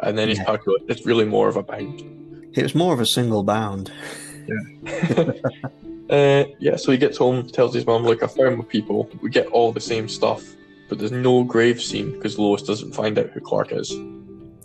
and 0.00 0.18
then 0.18 0.28
he's 0.28 0.38
Yeah. 0.38 0.44
calculated 0.44 0.90
it's 0.90 1.06
really 1.06 1.24
more 1.24 1.48
of 1.48 1.56
a 1.56 1.62
bound. 1.62 2.02
It 2.52 2.62
was 2.62 2.74
more 2.74 2.92
of 2.92 3.00
a 3.00 3.06
single 3.06 3.42
bound. 3.42 3.90
Uh, 6.10 6.44
yeah, 6.58 6.76
so 6.76 6.92
he 6.92 6.98
gets 6.98 7.16
home, 7.16 7.46
tells 7.48 7.72
his 7.74 7.86
mom 7.86 8.02
"Look, 8.04 8.22
I 8.22 8.26
found 8.26 8.58
my 8.58 8.64
people. 8.64 9.08
We 9.22 9.30
get 9.30 9.46
all 9.46 9.72
the 9.72 9.80
same 9.80 10.06
stuff, 10.06 10.44
but 10.90 10.98
there's 10.98 11.10
no 11.10 11.42
grave 11.44 11.80
scene 11.80 12.12
because 12.12 12.38
Lois 12.38 12.62
doesn't 12.62 12.94
find 12.94 13.18
out 13.18 13.30
who 13.30 13.40
Clark 13.40 13.72
is." 13.72 13.90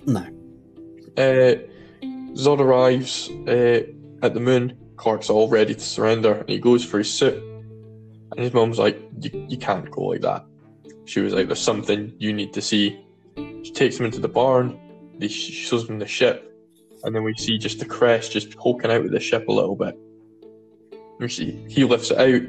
No. 0.05 0.19
Uh, 1.15 1.55
Zod 2.33 2.59
arrives 2.59 3.29
uh, 3.47 3.83
at 4.21 4.33
the 4.33 4.41
moon. 4.41 4.77
Clark's 4.97 5.29
all 5.29 5.47
ready 5.47 5.73
to 5.73 5.79
surrender, 5.79 6.33
and 6.33 6.49
he 6.49 6.59
goes 6.59 6.83
for 6.83 6.97
his 6.97 7.09
suit. 7.09 7.41
And 8.31 8.39
his 8.39 8.53
mum's 8.53 8.79
like, 8.79 8.99
you, 9.19 9.45
"You 9.49 9.57
can't 9.57 9.89
go 9.89 10.03
like 10.03 10.21
that." 10.21 10.45
She 11.05 11.21
was 11.21 11.33
like, 11.33 11.47
"There's 11.47 11.59
something 11.59 12.13
you 12.19 12.33
need 12.33 12.53
to 12.53 12.61
see." 12.61 12.99
She 13.35 13.71
takes 13.71 13.97
him 13.97 14.05
into 14.05 14.19
the 14.19 14.27
barn. 14.27 14.79
They 15.17 15.27
she 15.27 15.51
shows 15.51 15.89
him 15.89 15.99
the 15.99 16.07
ship, 16.07 16.53
and 17.03 17.15
then 17.15 17.23
we 17.23 17.33
see 17.35 17.57
just 17.57 17.79
the 17.79 17.85
crest 17.85 18.31
just 18.31 18.55
poking 18.55 18.91
out 18.91 19.05
of 19.05 19.11
the 19.11 19.19
ship 19.19 19.47
a 19.47 19.51
little 19.51 19.75
bit. 19.75 19.97
And 21.19 21.29
she, 21.29 21.51
he 21.67 21.83
lifts 21.83 22.11
it 22.11 22.17
out, 22.17 22.41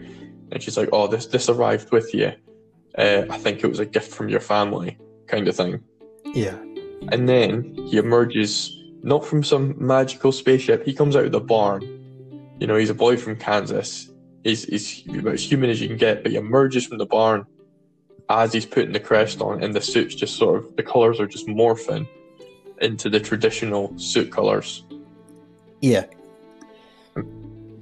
and 0.52 0.62
she's 0.62 0.76
like, 0.76 0.90
"Oh, 0.92 1.06
this 1.06 1.26
this 1.26 1.48
arrived 1.48 1.90
with 1.90 2.14
you. 2.14 2.32
Uh, 2.96 3.22
I 3.30 3.38
think 3.38 3.64
it 3.64 3.68
was 3.68 3.80
a 3.80 3.86
gift 3.86 4.12
from 4.12 4.28
your 4.28 4.40
family, 4.40 4.98
kind 5.26 5.48
of 5.48 5.56
thing." 5.56 5.82
Yeah. 6.34 6.58
And 7.12 7.28
then 7.28 7.74
he 7.86 7.96
emerges 7.96 8.76
not 9.02 9.24
from 9.24 9.42
some 9.42 9.74
magical 9.78 10.32
spaceship. 10.32 10.84
He 10.84 10.92
comes 10.92 11.16
out 11.16 11.24
of 11.24 11.32
the 11.32 11.40
barn. 11.40 11.82
You 12.58 12.66
know, 12.66 12.76
he's 12.76 12.90
a 12.90 12.94
boy 12.94 13.16
from 13.16 13.36
Kansas. 13.36 14.10
He's, 14.44 14.64
he's 14.64 15.06
about 15.06 15.34
as 15.34 15.50
human 15.50 15.70
as 15.70 15.80
you 15.80 15.88
can 15.88 15.96
get, 15.96 16.22
but 16.22 16.32
he 16.32 16.38
emerges 16.38 16.86
from 16.86 16.98
the 16.98 17.06
barn 17.06 17.44
as 18.30 18.52
he's 18.52 18.64
putting 18.64 18.92
the 18.92 19.00
crest 19.00 19.40
on, 19.40 19.62
and 19.62 19.74
the 19.74 19.80
suit's 19.80 20.14
just 20.14 20.36
sort 20.36 20.64
of 20.64 20.76
the 20.76 20.82
colours 20.82 21.20
are 21.20 21.26
just 21.26 21.46
morphing 21.46 22.06
into 22.80 23.10
the 23.10 23.20
traditional 23.20 23.96
suit 23.98 24.30
colours. 24.30 24.84
Yeah. 25.80 26.04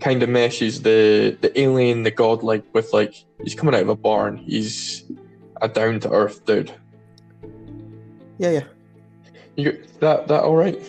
Kind 0.01 0.23
of 0.23 0.29
meshes 0.29 0.83
the 0.83 1.37
the 1.41 1.59
alien, 1.61 2.03
the 2.03 2.11
godlike 2.11 2.65
with 2.73 2.93
like 2.93 3.15
he's 3.43 3.55
coming 3.55 3.75
out 3.75 3.83
of 3.83 3.89
a 3.89 3.97
barn. 3.97 4.39
He's 4.39 5.05
a 5.61 5.69
down 5.69 6.01
to 6.01 6.11
earth 6.11 6.45
dude. 6.47 6.73
Yeah, 8.39 8.51
yeah. 8.51 8.65
You 9.57 9.85
that 10.01 10.29
that 10.29 10.45
all 10.45 10.57
right? 10.57 10.81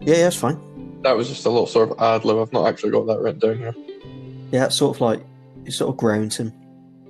Yeah, 0.00 0.16
yeah, 0.16 0.26
it's 0.28 0.36
fine. 0.36 1.00
That 1.02 1.16
was 1.16 1.28
just 1.28 1.46
a 1.46 1.50
little 1.50 1.66
sort 1.66 1.90
of 1.90 2.00
ad 2.00 2.24
lib. 2.24 2.38
I've 2.38 2.52
not 2.52 2.68
actually 2.68 2.90
got 2.90 3.06
that 3.06 3.18
written 3.18 3.40
down 3.40 3.58
here. 3.58 3.74
Yeah, 4.52 4.66
it's 4.66 4.76
sort 4.76 4.96
of 4.96 5.00
like 5.00 5.24
it 5.64 5.72
sort 5.72 5.90
of 5.90 5.96
grounds 5.96 6.36
him 6.36 6.52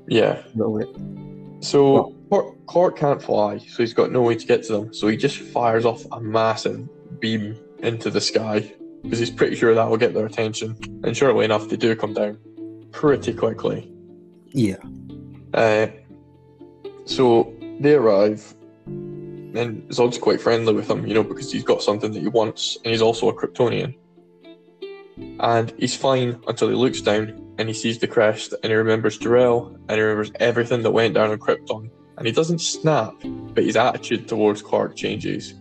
Yeah. 0.09 0.43
a 0.55 0.57
little 0.57 0.79
bit. 0.79 1.65
So 1.65 2.15
Clark, 2.29 2.67
Clark 2.67 2.97
can't 2.97 3.23
fly, 3.23 3.59
so 3.59 3.83
he's 3.83 3.95
got 3.95 4.11
no 4.11 4.23
way 4.23 4.35
to 4.37 4.47
get 4.47 4.63
to 4.65 4.73
them. 4.73 4.95
So 4.95 5.09
he 5.09 5.17
just 5.17 5.37
fires 5.39 5.85
off 5.85 6.05
a 6.13 6.21
massive 6.21 6.89
beam 7.21 7.57
into 7.81 8.11
the 8.11 8.21
sky 8.21 8.73
because 9.03 9.19
he's 9.19 9.31
pretty 9.31 9.57
sure 9.57 9.75
that 9.75 9.89
will 9.91 9.97
get 9.97 10.15
their 10.15 10.27
attention. 10.27 10.77
And 11.05 11.17
surely 11.17 11.45
enough, 11.45 11.69
they 11.69 11.77
do 11.77 11.95
come 11.97 12.15
down 12.15 12.39
pretty 12.93 13.33
quickly. 13.33 13.91
Yeah. 14.53 14.77
Uh, 15.55 15.89
so 17.05 17.53
they 17.81 17.95
arrive, 17.95 18.55
and 18.87 19.83
Zod's 19.91 20.19
quite 20.19 20.41
friendly 20.41 20.73
with 20.73 20.89
him, 20.91 21.07
you 21.07 21.15
know, 21.15 21.23
because 21.25 21.51
he's 21.53 21.65
got 21.65 21.83
something 21.83 22.13
that 22.13 22.21
he 22.21 22.29
wants, 22.29 22.77
and 22.85 22.93
he's 22.93 23.03
also 23.03 23.29
a 23.29 23.35
Kryptonian. 23.35 23.95
And 25.17 25.73
he's 25.79 25.97
fine 25.97 26.41
until 26.47 26.69
he 26.69 26.75
looks 26.75 27.01
down 27.01 27.55
and 27.59 27.69
he 27.69 27.75
sees 27.75 27.99
the 27.99 28.07
crest, 28.07 28.55
and 28.63 28.71
he 28.71 28.75
remembers 28.75 29.19
Jor-El, 29.19 29.77
and 29.89 29.91
he 29.91 30.01
remembers 30.01 30.33
everything 30.41 30.83
that 30.83 30.91
went 30.91 31.15
down 31.15 31.31
on 31.31 31.39
Krypton. 31.39 31.91
And 32.17 32.27
he 32.27 32.33
doesn't 32.33 32.61
snap, 32.61 33.15
but 33.23 33.65
his 33.65 33.77
attitude 33.77 34.27
towards 34.27 34.63
Clark 34.63 34.97
changes 34.97 35.55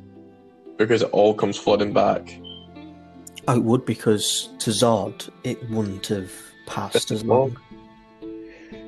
because 0.78 1.02
it 1.02 1.10
all 1.12 1.34
comes 1.34 1.58
flooding 1.58 1.94
back. 1.94 2.40
Oh, 3.48 3.56
it 3.56 3.64
would 3.64 3.86
because 3.86 4.50
to 4.60 4.72
Zod 4.72 5.30
it 5.44 5.70
wouldn't 5.70 6.08
have 6.08 6.32
passed 6.66 7.12
as 7.12 7.24
long. 7.24 7.58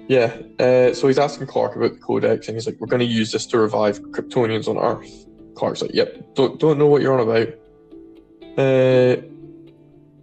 Yeah, 0.08 0.36
uh, 0.60 0.94
so 0.94 1.08
he's 1.08 1.18
asking 1.18 1.48
Clark 1.48 1.76
about 1.76 1.94
the 1.94 2.00
Codex, 2.00 2.48
and 2.48 2.58
he's 2.58 2.66
like, 2.66 2.78
"We're 2.80 2.88
going 2.88 3.00
to 3.00 3.06
use 3.06 3.32
this 3.32 3.46
to 3.48 3.58
revive 3.58 4.02
Kryptonians 4.02 4.68
on 4.68 4.78
Earth." 4.78 5.26
Clark's 5.56 5.82
like, 5.82 5.94
"Yep, 5.94 6.36
don't 6.36 6.60
don't 6.60 6.78
know 6.78 6.88
what 6.88 7.02
you're 7.02 7.20
on 7.20 7.28
about." 7.28 7.48
Uh, 8.58 9.22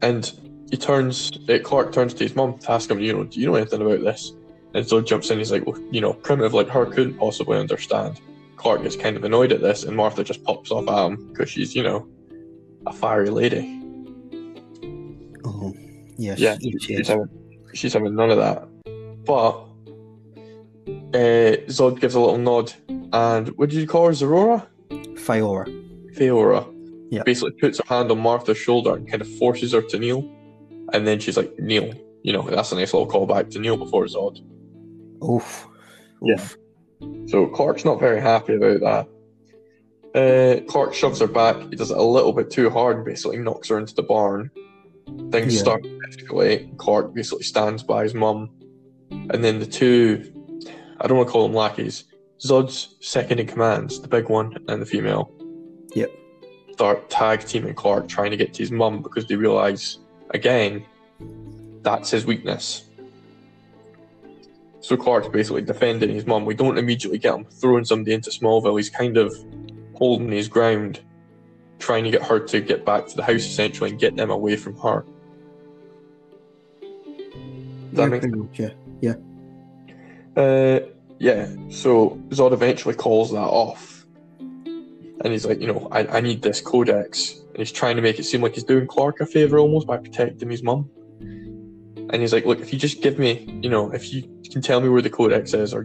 and 0.02 0.32
he 0.70 0.76
turns. 0.76 1.32
Uh, 1.48 1.58
Clark 1.62 1.92
turns 1.92 2.14
to 2.14 2.24
his 2.24 2.34
mum 2.34 2.58
to 2.58 2.72
ask 2.72 2.90
him, 2.90 3.00
"You 3.00 3.12
know, 3.12 3.24
do 3.24 3.40
you 3.40 3.46
know 3.46 3.54
anything 3.54 3.82
about 3.82 4.02
this?" 4.02 4.32
And 4.74 4.84
Zod 4.84 5.06
jumps 5.06 5.30
in. 5.30 5.38
He's 5.38 5.50
like, 5.50 5.66
"Well, 5.66 5.80
you 5.90 6.00
know, 6.00 6.12
primitive 6.12 6.54
like 6.54 6.68
her 6.68 6.86
couldn't 6.86 7.18
possibly 7.18 7.58
understand." 7.58 8.20
Clark 8.56 8.82
gets 8.82 8.94
kind 8.94 9.16
of 9.16 9.24
annoyed 9.24 9.52
at 9.52 9.62
this, 9.62 9.84
and 9.84 9.96
Martha 9.96 10.22
just 10.22 10.44
pops 10.44 10.70
off 10.70 10.86
at 10.86 11.06
him 11.06 11.28
because 11.28 11.48
she's, 11.48 11.74
you 11.74 11.82
know, 11.82 12.06
a 12.86 12.92
fiery 12.92 13.30
lady. 13.30 13.80
Oh, 15.46 15.72
yes. 16.18 16.38
Yeah, 16.38 16.58
she 16.58 16.78
she's 16.78 17.08
having, 17.08 17.28
she's 17.72 17.94
having 17.94 18.14
none 18.14 18.30
of 18.30 18.36
that. 18.36 18.68
But 19.24 19.52
uh, 21.14 21.56
Zod 21.68 22.00
gives 22.00 22.14
a 22.14 22.20
little 22.20 22.36
nod, 22.36 22.74
and 23.14 23.48
what 23.56 23.70
did 23.70 23.80
you 23.80 23.86
call 23.86 24.06
her, 24.06 24.12
Zerora? 24.12 24.66
Faora. 24.90 25.66
Faora. 26.14 26.79
Yeah. 27.10 27.22
Basically 27.24 27.52
puts 27.52 27.78
her 27.78 27.84
hand 27.94 28.10
on 28.10 28.20
Martha's 28.20 28.58
shoulder 28.58 28.94
and 28.94 29.08
kind 29.08 29.20
of 29.20 29.28
forces 29.36 29.72
her 29.72 29.82
to 29.82 29.98
kneel. 29.98 30.28
And 30.92 31.06
then 31.06 31.18
she's 31.20 31.36
like, 31.36 31.58
kneel. 31.58 31.92
You 32.22 32.32
know, 32.32 32.42
that's 32.42 32.72
a 32.72 32.76
nice 32.76 32.92
little 32.94 33.08
callback 33.08 33.50
to 33.50 33.58
kneel 33.58 33.76
before 33.76 34.04
Zod. 34.06 34.40
Oof. 35.28 35.66
Yeah. 36.22 36.34
Oof. 36.34 36.56
So 37.26 37.46
Clark's 37.46 37.84
not 37.84 37.98
very 37.98 38.20
happy 38.20 38.54
about 38.54 38.80
that. 38.80 39.08
Uh, 40.12 40.60
Clark 40.68 40.92
shoves 40.94 41.20
her 41.20 41.26
back. 41.26 41.56
He 41.70 41.76
does 41.76 41.90
it 41.90 41.96
a 41.96 42.02
little 42.02 42.32
bit 42.32 42.50
too 42.50 42.68
hard 42.70 42.96
and 42.96 43.04
basically 43.04 43.38
knocks 43.38 43.68
her 43.68 43.78
into 43.78 43.94
the 43.94 44.02
barn. 44.02 44.50
Things 45.30 45.54
Yeah. 45.54 45.60
start 45.60 45.82
to 45.84 45.98
escalate. 46.08 46.76
Clark 46.78 47.14
basically 47.14 47.44
stands 47.44 47.82
by 47.82 48.02
his 48.02 48.14
mum. 48.14 48.50
And 49.10 49.42
then 49.44 49.58
the 49.60 49.66
two, 49.66 50.32
I 51.00 51.06
don't 51.06 51.16
want 51.16 51.28
to 51.28 51.32
call 51.32 51.44
them 51.44 51.54
lackeys, 51.54 52.04
Zod's 52.44 52.96
second 53.00 53.40
in 53.40 53.46
command, 53.46 53.90
the 54.02 54.08
big 54.08 54.28
one 54.28 54.56
and 54.68 54.82
the 54.82 54.86
female. 54.86 55.32
Yep. 55.94 56.10
Start 56.80 57.10
tag 57.10 57.44
teaming 57.44 57.74
Clark 57.74 58.08
trying 58.08 58.30
to 58.30 58.38
get 58.38 58.54
to 58.54 58.62
his 58.62 58.70
mum 58.70 59.02
because 59.02 59.26
they 59.26 59.36
realise, 59.36 59.98
again, 60.30 60.82
that's 61.82 62.10
his 62.10 62.24
weakness. 62.24 62.84
So 64.80 64.96
Clark's 64.96 65.28
basically 65.28 65.60
defending 65.60 66.08
his 66.08 66.24
mum. 66.24 66.46
We 66.46 66.54
don't 66.54 66.78
immediately 66.78 67.18
get 67.18 67.34
him 67.34 67.44
throwing 67.44 67.84
somebody 67.84 68.14
into 68.14 68.30
Smallville. 68.30 68.78
He's 68.78 68.88
kind 68.88 69.18
of 69.18 69.36
holding 69.94 70.32
his 70.32 70.48
ground, 70.48 71.00
trying 71.80 72.04
to 72.04 72.10
get 72.10 72.22
her 72.22 72.40
to 72.40 72.60
get 72.62 72.86
back 72.86 73.06
to 73.08 73.14
the 73.14 73.24
house 73.24 73.44
essentially 73.44 73.90
and 73.90 74.00
get 74.00 74.16
them 74.16 74.30
away 74.30 74.56
from 74.56 74.74
her. 74.78 75.04
Does 76.80 76.88
that 77.92 78.04
Yeah, 78.04 78.06
make 78.06 78.22
pretty 78.22 78.36
much, 78.38 78.58
yeah. 79.02 79.14
Uh, 80.34 80.80
yeah, 81.18 81.46
so 81.68 82.18
Zod 82.30 82.54
eventually 82.54 82.94
calls 82.94 83.32
that 83.32 83.36
off. 83.36 83.99
And 85.22 85.32
he's 85.32 85.44
like, 85.44 85.60
you 85.60 85.66
know, 85.66 85.88
I, 85.92 86.06
I 86.06 86.20
need 86.20 86.42
this 86.42 86.60
codex. 86.60 87.40
And 87.48 87.58
he's 87.58 87.72
trying 87.72 87.96
to 87.96 88.02
make 88.02 88.18
it 88.18 88.24
seem 88.24 88.42
like 88.42 88.54
he's 88.54 88.64
doing 88.64 88.86
Clark 88.86 89.20
a 89.20 89.26
favour 89.26 89.58
almost 89.58 89.86
by 89.86 89.98
protecting 89.98 90.50
his 90.50 90.62
mum. 90.62 90.88
And 91.18 92.14
he's 92.14 92.32
like, 92.32 92.46
look, 92.46 92.60
if 92.60 92.72
you 92.72 92.78
just 92.78 93.02
give 93.02 93.18
me, 93.18 93.60
you 93.62 93.68
know, 93.68 93.90
if 93.92 94.12
you 94.12 94.22
can 94.50 94.62
tell 94.62 94.80
me 94.80 94.88
where 94.88 95.02
the 95.02 95.10
codex 95.10 95.52
is 95.52 95.74
or, 95.74 95.84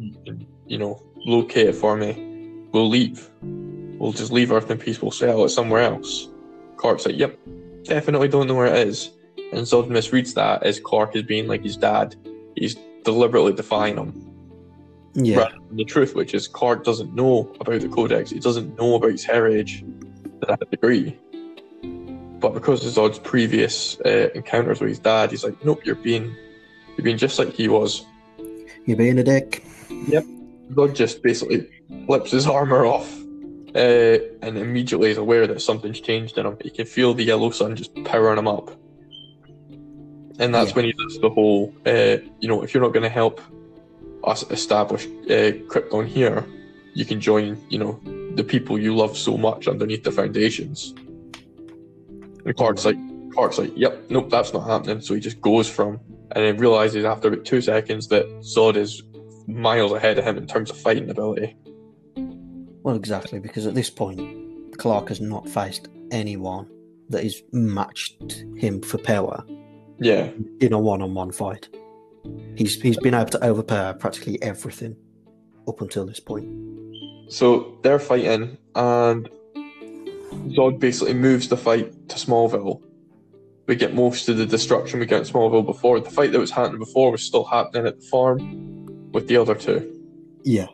you, 0.66 0.78
know, 0.78 1.02
locate 1.18 1.68
it 1.68 1.76
for 1.76 1.96
me, 1.96 2.68
we'll 2.72 2.90
leave. 2.90 3.30
We'll 3.42 4.14
just 4.14 4.32
leave 4.32 4.52
Earth 4.52 4.72
in 4.72 4.78
peace. 4.78 5.02
We'll 5.02 5.12
settle 5.12 5.46
it 5.46 5.50
somewhere 5.50 5.82
else. 5.82 6.30
Clark's 6.78 7.06
like, 7.06 7.18
yep, 7.18 7.38
definitely 7.84 8.28
don't 8.28 8.48
know 8.48 8.56
where 8.56 8.74
it 8.74 8.88
is. 8.88 9.12
And 9.52 9.62
Zod 9.62 9.88
misreads 9.88 10.34
that 10.34 10.64
as 10.64 10.80
Clark 10.80 11.16
as 11.16 11.24
being 11.24 11.48
like 11.48 11.64
his 11.64 11.78
dad. 11.78 12.16
He's 12.56 12.76
deliberately 13.04 13.54
defying 13.54 13.98
him 13.98 14.25
Yeah. 15.16 15.48
the 15.72 15.86
truth, 15.86 16.14
which 16.14 16.34
is 16.34 16.48
Clark 16.48 16.84
doesn't 16.84 17.14
know 17.16 17.52
about 17.62 17.80
the 17.82 17.88
Codex. 17.88 18.32
He 18.32 18.40
doesn't 18.40 18.78
know 18.78 18.96
about 18.96 19.12
his 19.12 19.24
heritage 19.24 19.82
to 20.42 20.46
that 20.48 20.70
degree. 20.70 21.18
But 22.40 22.54
because 22.54 22.86
of 22.86 22.92
Zod's 22.94 23.18
previous 23.20 23.98
uh, 24.02 24.30
encounters 24.36 24.82
with 24.82 24.90
his 24.90 25.00
dad, 25.00 25.32
he's 25.32 25.44
like, 25.44 25.64
"Nope, 25.64 25.86
you're 25.86 25.96
being, 25.96 26.36
you're 26.98 27.04
being 27.06 27.18
just 27.18 27.40
like 27.40 27.54
he 27.54 27.68
was." 27.70 28.06
You're 28.86 28.98
being 28.98 29.18
a 29.18 29.24
dick. 29.24 29.64
Yep. 29.90 30.26
Zod 30.74 30.96
just 30.96 31.24
basically 31.24 31.68
flips 32.06 32.32
his 32.32 32.46
armor 32.46 32.86
off, 32.86 33.10
uh, 33.74 34.18
and 34.42 34.58
immediately 34.58 35.12
is 35.12 35.18
aware 35.18 35.48
that 35.48 35.62
something's 35.62 36.02
changed 36.02 36.38
in 36.38 36.46
him. 36.46 36.58
He 36.62 36.70
can 36.70 36.86
feel 36.86 37.14
the 37.14 37.24
yellow 37.24 37.52
sun 37.52 37.76
just 37.76 37.96
powering 38.04 38.38
him 38.38 38.48
up, 38.50 38.70
and 40.40 40.54
that's 40.54 40.72
Yeah. 40.72 40.76
when 40.76 40.86
he 40.86 40.92
does 40.94 41.20
the 41.20 41.30
whole, 41.30 41.74
uh, 41.86 42.18
you 42.42 42.48
know, 42.50 42.62
if 42.64 42.74
you're 42.74 42.84
not 42.84 42.94
going 42.94 43.04
to 43.04 43.10
help 43.10 43.40
us 44.26 44.50
establish 44.52 45.06
uh, 45.06 45.52
Krypton 45.70 46.08
here, 46.08 46.46
you 46.94 47.06
can 47.06 47.20
join, 47.20 47.62
you 47.70 47.78
know, 47.78 48.00
the 48.36 48.44
people 48.44 48.80
you 48.80 48.96
love 48.96 49.18
so 49.18 49.38
much 49.38 49.68
underneath 49.68 50.04
the 50.04 50.12
foundations. 50.12 50.94
And 52.46 52.56
Clark's 52.56 52.86
like, 52.86 52.98
Clark's 53.34 53.58
like, 53.58 53.72
yep, 53.76 53.98
nope, 54.10 54.30
that's 54.30 54.54
not 54.54 54.68
happening. 54.68 55.02
So 55.02 55.14
he 55.14 55.20
just 55.20 55.42
goes 55.42 55.70
from, 55.70 56.00
and 56.32 56.46
then 56.46 56.58
realizes 56.58 57.06
after 57.06 57.28
about 57.28 57.46
two 57.46 57.62
seconds 57.62 58.08
that 58.10 58.26
Zod 58.40 58.76
is 58.78 59.04
miles 59.48 59.92
ahead 59.92 60.18
of 60.18 60.26
him 60.26 60.38
in 60.38 60.48
terms 60.48 60.70
of 60.70 60.78
fighting 60.78 61.10
ability. 61.10 61.56
Well, 62.84 62.96
exactly, 62.96 63.40
because 63.40 63.66
at 63.66 63.74
this 63.74 63.90
point, 63.90 64.78
Clark 64.78 65.10
has 65.10 65.20
not 65.22 65.50
faced 65.50 65.88
anyone 66.12 66.68
that 67.10 67.24
has 67.24 67.42
matched 67.52 68.44
him 68.58 68.82
for 68.82 68.98
power 69.00 69.44
Yeah. 70.00 70.30
in 70.60 70.74
a 70.74 70.80
one-on-one 70.80 71.32
fight. 71.32 71.70
He's 72.56 72.82
he's 72.82 72.98
been 72.98 73.14
able 73.14 73.30
to 73.32 73.46
overpower 73.46 73.94
practically 73.94 74.42
everything 74.42 74.96
up 75.68 75.82
until 75.82 76.06
this 76.06 76.20
point. 76.20 76.48
So 77.30 77.78
they're 77.82 78.00
fighting, 78.00 78.58
and 78.76 79.30
Zod 80.50 80.80
basically 80.80 81.14
moves 81.14 81.48
the 81.48 81.58
fight 81.58 82.10
to 82.10 82.16
Smallville. 82.16 82.82
We 83.68 83.76
get 83.76 83.96
most 83.96 84.30
of 84.30 84.38
the 84.38 84.46
destruction 84.46 85.00
we 85.00 85.08
get 85.08 85.22
in 85.22 85.34
Smallville 85.34 85.66
before. 85.66 86.00
The 86.00 86.12
fight 86.12 86.32
that 86.32 86.40
was 86.40 86.52
happening 86.52 86.80
before 86.80 87.12
was 87.12 87.24
still 87.24 87.44
happening 87.44 87.88
at 87.88 88.00
the 88.00 88.06
farm 88.06 89.12
with 89.12 89.28
the 89.28 89.38
other 89.38 89.56
two. 89.56 89.92
Yeah. 90.44 90.68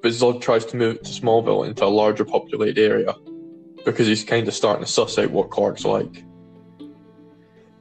But 0.00 0.12
Zod 0.12 0.40
tries 0.40 0.64
to 0.66 0.76
move 0.76 0.96
it 0.96 1.04
to 1.04 1.10
Smallville 1.10 1.66
into 1.66 1.84
a 1.84 1.86
larger 1.86 2.24
populated 2.24 2.78
area 2.78 3.14
because 3.84 4.06
he's 4.06 4.24
kind 4.24 4.48
of 4.48 4.54
starting 4.54 4.84
to 4.84 4.90
suss 4.90 5.18
out 5.18 5.30
what 5.30 5.50
Clark's 5.50 5.84
like. 5.84 6.24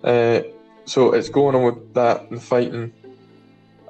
Uh, 0.03 0.41
so 0.85 1.13
it's 1.13 1.29
going 1.29 1.55
on 1.55 1.63
with 1.63 1.93
that 1.93 2.29
and 2.29 2.41
fighting, 2.41 2.93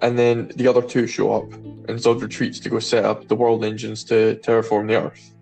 and 0.02 0.20
then 0.20 0.52
the 0.56 0.68
other 0.68 0.82
two 0.82 1.08
show 1.08 1.34
up, 1.34 1.52
and 1.54 1.90
Zod 2.00 2.22
retreats 2.22 2.60
to 2.62 2.70
go 2.70 2.80
set 2.80 3.06
up 3.06 3.28
the 3.28 3.36
world 3.36 3.64
engines 3.64 4.04
to 4.06 4.40
terraform 4.44 4.88
the 4.88 4.96
Earth. 5.02 5.34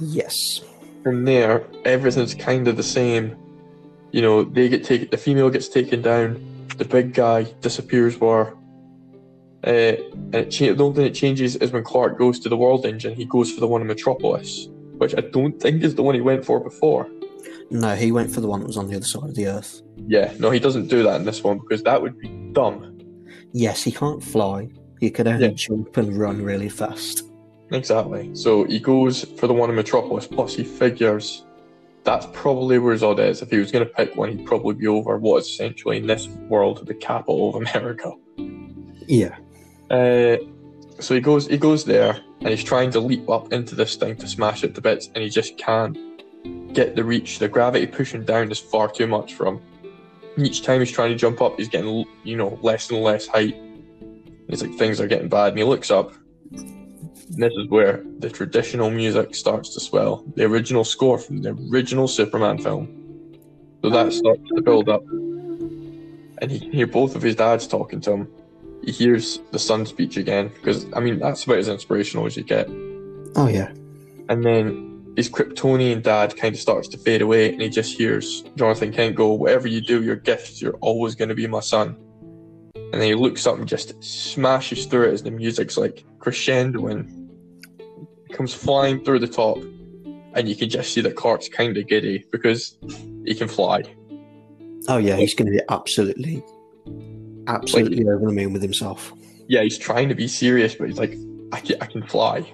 Yes. 0.00 0.60
From 1.02 1.24
there, 1.24 1.64
everything's 1.84 2.34
kind 2.34 2.66
of 2.66 2.76
the 2.76 2.82
same. 2.82 3.36
You 4.10 4.22
know, 4.22 4.44
they 4.44 4.68
get 4.68 4.84
taken. 4.84 5.08
The 5.10 5.16
female 5.16 5.50
gets 5.50 5.68
taken 5.68 6.02
down. 6.02 6.66
The 6.78 6.84
big 6.84 7.14
guy 7.14 7.44
disappears. 7.60 8.18
Where, 8.18 8.54
uh, 9.64 9.96
and 10.32 10.34
it 10.34 10.50
cha- 10.50 10.72
the 10.72 10.84
only 10.84 10.96
thing 10.96 11.04
that 11.04 11.14
changes 11.14 11.56
is 11.56 11.72
when 11.72 11.84
Clark 11.84 12.18
goes 12.18 12.40
to 12.40 12.48
the 12.48 12.56
world 12.56 12.86
engine. 12.86 13.14
He 13.14 13.24
goes 13.24 13.52
for 13.52 13.60
the 13.60 13.68
one 13.68 13.82
in 13.82 13.86
Metropolis, 13.86 14.68
which 14.98 15.14
I 15.16 15.20
don't 15.20 15.60
think 15.60 15.82
is 15.82 15.94
the 15.94 16.02
one 16.02 16.14
he 16.14 16.20
went 16.20 16.44
for 16.44 16.58
before. 16.58 17.08
No, 17.70 17.94
he 17.94 18.12
went 18.12 18.30
for 18.32 18.40
the 18.40 18.46
one 18.48 18.60
that 18.60 18.66
was 18.66 18.76
on 18.76 18.88
the 18.88 18.96
other 18.96 19.04
side 19.04 19.24
of 19.30 19.34
the 19.34 19.46
earth. 19.46 19.82
Yeah, 20.06 20.32
no, 20.38 20.50
he 20.50 20.58
doesn't 20.60 20.88
do 20.88 21.02
that 21.02 21.16
in 21.16 21.24
this 21.24 21.42
one 21.42 21.58
because 21.58 21.82
that 21.84 22.00
would 22.00 22.18
be 22.18 22.28
dumb. 22.52 22.98
Yes, 23.52 23.82
he 23.82 23.90
can't 23.92 24.22
fly. 24.22 24.68
He 25.00 25.10
could 25.10 25.26
only 25.26 25.46
Yeah. 25.46 25.52
jump 25.54 25.96
and 25.96 26.16
run 26.16 26.42
really 26.42 26.68
fast. 26.68 27.22
Exactly. 27.72 28.30
So 28.34 28.64
he 28.64 28.78
goes 28.78 29.24
for 29.38 29.46
the 29.46 29.54
one 29.54 29.70
in 29.70 29.76
Metropolis. 29.76 30.26
Plus, 30.26 30.54
he 30.54 30.64
figures 30.64 31.44
that's 32.04 32.26
probably 32.32 32.78
where 32.78 32.94
Zod 32.94 33.18
is. 33.18 33.40
If 33.42 33.50
he 33.50 33.56
was 33.58 33.72
going 33.72 33.84
to 33.86 33.90
pick 33.92 34.14
one, 34.14 34.28
he'd 34.36 34.44
probably 34.46 34.74
be 34.74 34.86
over 34.86 35.16
what 35.18 35.38
is 35.38 35.46
essentially 35.48 35.96
in 35.96 36.06
this 36.06 36.28
world 36.48 36.86
the 36.86 36.94
capital 36.94 37.48
of 37.56 37.62
America. 37.62 38.12
Yeah. 39.06 39.36
Uh, 39.90 40.36
so 41.00 41.14
he 41.14 41.20
goes, 41.20 41.46
he 41.48 41.56
goes 41.56 41.84
there, 41.84 42.18
and 42.40 42.48
he's 42.50 42.62
trying 42.62 42.90
to 42.92 43.00
leap 43.00 43.28
up 43.30 43.52
into 43.52 43.74
this 43.74 43.96
thing 43.96 44.16
to 44.16 44.28
smash 44.28 44.62
it 44.64 44.74
to 44.74 44.80
bits, 44.80 45.10
and 45.14 45.24
he 45.24 45.30
just 45.30 45.56
can't 45.56 45.96
get 46.72 46.96
the 46.96 47.04
reach. 47.04 47.38
The 47.38 47.48
gravity 47.48 47.86
pushing 47.86 48.24
down 48.24 48.50
is 48.50 48.58
far 48.58 48.90
too 48.90 49.06
much 49.06 49.34
for 49.34 49.46
him. 49.46 49.60
Each 50.36 50.62
time 50.62 50.80
he's 50.80 50.90
trying 50.90 51.10
to 51.10 51.16
jump 51.16 51.40
up, 51.40 51.56
he's 51.56 51.68
getting 51.68 52.04
you 52.24 52.36
know 52.36 52.58
less 52.62 52.90
and 52.90 53.02
less 53.02 53.26
height. 53.26 53.56
It's 54.48 54.62
like 54.62 54.74
things 54.74 55.00
are 55.00 55.06
getting 55.06 55.28
bad, 55.28 55.50
and 55.50 55.58
he 55.58 55.64
looks 55.64 55.90
up. 55.90 56.12
And 56.52 57.42
this 57.42 57.52
is 57.54 57.68
where 57.68 58.04
the 58.18 58.28
traditional 58.28 58.90
music 58.90 59.34
starts 59.34 59.72
to 59.74 59.80
swell. 59.80 60.24
The 60.36 60.44
original 60.44 60.84
score 60.84 61.18
from 61.18 61.42
the 61.42 61.56
original 61.70 62.06
Superman 62.08 62.58
film. 62.58 62.88
So 63.82 63.90
that 63.90 64.12
starts 64.12 64.42
to 64.54 64.62
build 64.62 64.88
up, 64.88 65.02
and 65.08 66.50
he 66.50 66.60
can 66.60 66.72
hear 66.72 66.86
both 66.86 67.16
of 67.16 67.22
his 67.22 67.36
dads 67.36 67.66
talking 67.66 68.00
to 68.02 68.12
him 68.12 68.28
he 68.84 68.92
hears 68.92 69.40
the 69.50 69.58
sun 69.58 69.86
speech 69.86 70.16
again 70.16 70.48
because 70.48 70.86
I 70.92 71.00
mean 71.00 71.18
that's 71.18 71.44
about 71.44 71.58
as 71.58 71.68
inspirational 71.68 72.26
as 72.26 72.36
you 72.36 72.44
get. 72.44 72.68
Oh 73.36 73.48
yeah. 73.48 73.72
And 74.28 74.44
then 74.44 74.93
his 75.16 75.28
Kryptonian 75.28 76.02
dad 76.02 76.36
kind 76.36 76.54
of 76.54 76.60
starts 76.60 76.88
to 76.88 76.98
fade 76.98 77.22
away, 77.22 77.52
and 77.52 77.62
he 77.62 77.68
just 77.68 77.96
hears 77.96 78.42
Jonathan 78.56 78.92
Kent 78.92 79.14
go, 79.16 79.32
"Whatever 79.32 79.68
you 79.68 79.80
do, 79.80 80.02
your 80.02 80.16
gift, 80.16 80.60
you're 80.60 80.76
always 80.80 81.14
going 81.14 81.28
to 81.28 81.34
be 81.34 81.46
my 81.46 81.60
son." 81.60 81.96
And 82.74 82.94
then 82.94 83.02
he 83.02 83.14
looks 83.14 83.46
up 83.46 83.58
and 83.58 83.66
just 83.66 84.02
smashes 84.02 84.86
through 84.86 85.08
it 85.08 85.12
as 85.12 85.22
the 85.22 85.30
music's 85.30 85.76
like 85.76 86.04
crescendoing, 86.18 87.28
comes 88.32 88.54
flying 88.54 89.04
through 89.04 89.20
the 89.20 89.28
top, 89.28 89.58
and 90.34 90.48
you 90.48 90.56
can 90.56 90.68
just 90.68 90.92
see 90.92 91.00
that 91.00 91.16
Clark's 91.16 91.48
kind 91.48 91.76
of 91.76 91.86
giddy 91.86 92.24
because 92.30 92.76
he 93.24 93.34
can 93.34 93.48
fly. 93.48 93.82
Oh 94.88 94.98
yeah, 94.98 95.16
he's 95.16 95.34
going 95.34 95.46
to 95.46 95.52
be 95.52 95.62
absolutely, 95.70 96.44
absolutely 97.46 98.04
over 98.08 98.26
the 98.26 98.32
moon 98.32 98.52
with 98.52 98.62
himself. 98.62 99.12
yeah, 99.48 99.62
he's 99.62 99.78
trying 99.78 100.08
to 100.08 100.14
be 100.14 100.28
serious, 100.28 100.74
but 100.74 100.88
he's 100.88 100.98
like, 100.98 101.16
I 101.52 101.60
can, 101.60 101.76
I 101.80 101.86
can 101.86 102.06
fly. 102.06 102.52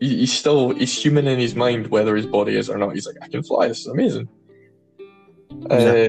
He, 0.00 0.18
he's 0.18 0.32
still 0.32 0.70
he's 0.70 0.96
human 0.96 1.26
in 1.26 1.38
his 1.38 1.54
mind, 1.54 1.88
whether 1.88 2.16
his 2.16 2.26
body 2.26 2.56
is 2.56 2.70
or 2.70 2.78
not. 2.78 2.94
He's 2.94 3.06
like, 3.06 3.16
I 3.22 3.28
can 3.28 3.42
fly. 3.42 3.68
This 3.68 3.80
is 3.80 3.86
amazing. 3.86 4.28
Uh, 5.70 6.08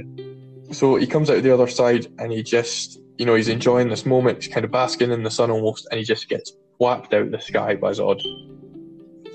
so 0.72 0.96
he 0.96 1.08
comes 1.08 1.30
out 1.30 1.44
the 1.44 1.54
other 1.54 1.68
side, 1.68 2.08
and 2.20 2.32
he 2.32 2.44
just, 2.44 3.00
you 3.18 3.26
know, 3.26 3.36
he's 3.36 3.50
enjoying 3.50 3.90
this 3.90 4.06
moment. 4.06 4.44
He's 4.44 4.54
kind 4.54 4.66
of 4.66 4.72
basking 4.72 5.12
in 5.12 5.24
the 5.24 5.32
sun 5.32 5.50
almost, 5.50 5.88
and 5.92 5.98
he 5.98 6.06
just 6.06 6.30
gets 6.30 6.54
whacked 6.80 7.14
out 7.14 7.24
of 7.24 7.32
the 7.32 7.42
sky 7.42 7.76
by 7.76 7.92
Zod. 7.92 8.22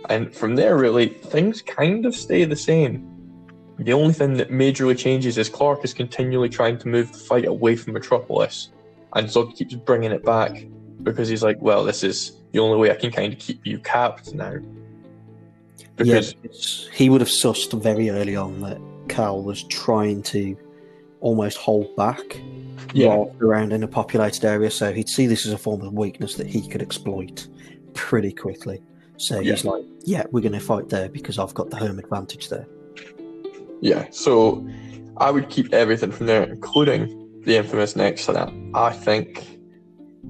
And 0.08 0.34
from 0.34 0.54
there, 0.54 0.76
really, 0.76 1.08
things 1.08 1.62
kind 1.62 2.06
of 2.06 2.14
stay 2.14 2.44
the 2.44 2.56
same. 2.56 3.10
The 3.78 3.92
only 3.92 4.14
thing 4.14 4.34
that 4.34 4.50
majorly 4.50 4.96
changes 4.96 5.36
is 5.36 5.48
Clark 5.48 5.84
is 5.84 5.92
continually 5.92 6.48
trying 6.48 6.78
to 6.78 6.88
move 6.88 7.12
the 7.12 7.18
fight 7.18 7.46
away 7.46 7.74
from 7.74 7.94
Metropolis, 7.94 8.70
and 9.14 9.26
Zod 9.26 9.56
keeps 9.56 9.74
bringing 9.74 10.12
it 10.12 10.24
back 10.24 10.66
because 11.04 11.28
he's 11.28 11.42
like, 11.42 11.60
well, 11.60 11.84
this 11.84 12.02
is 12.02 12.32
the 12.52 12.58
only 12.58 12.78
way 12.78 12.90
I 12.90 12.96
can 12.96 13.12
kind 13.12 13.32
of 13.32 13.38
keep 13.38 13.64
you 13.66 13.78
capped 13.78 14.34
now. 14.34 14.56
Because 15.96 16.34
yeah, 16.42 16.90
he 16.92 17.08
would 17.08 17.20
have 17.20 17.28
sussed 17.28 17.80
very 17.80 18.10
early 18.10 18.34
on 18.34 18.60
that 18.62 18.80
Carl 19.08 19.42
was 19.42 19.62
trying 19.64 20.22
to 20.24 20.56
almost 21.20 21.56
hold 21.56 21.94
back 21.96 22.40
Yeah. 22.92 23.08
while 23.08 23.36
around 23.40 23.72
in 23.72 23.82
a 23.82 23.88
populated 23.88 24.44
area, 24.44 24.70
so 24.70 24.92
he'd 24.92 25.08
see 25.08 25.26
this 25.26 25.46
as 25.46 25.52
a 25.52 25.58
form 25.58 25.82
of 25.82 25.92
weakness 25.92 26.34
that 26.34 26.46
he 26.46 26.66
could 26.66 26.82
exploit 26.82 27.46
pretty 27.94 28.32
quickly. 28.32 28.82
So 29.16 29.40
he's 29.40 29.64
like, 29.64 29.84
"Yeah, 30.02 30.24
we're 30.32 30.40
going 30.40 30.52
to 30.52 30.60
fight 30.60 30.88
there 30.88 31.08
because 31.08 31.38
I've 31.38 31.54
got 31.54 31.70
the 31.70 31.76
home 31.76 32.00
advantage 32.00 32.48
there." 32.48 32.66
Yeah, 33.80 34.06
so 34.10 34.66
I 35.18 35.30
would 35.30 35.48
keep 35.48 35.72
everything 35.72 36.10
from 36.10 36.26
there, 36.26 36.42
including 36.42 37.40
the 37.44 37.56
infamous 37.56 37.94
next 37.94 38.26
to 38.26 38.32
that. 38.32 38.52
I 38.74 38.90
think 38.90 39.53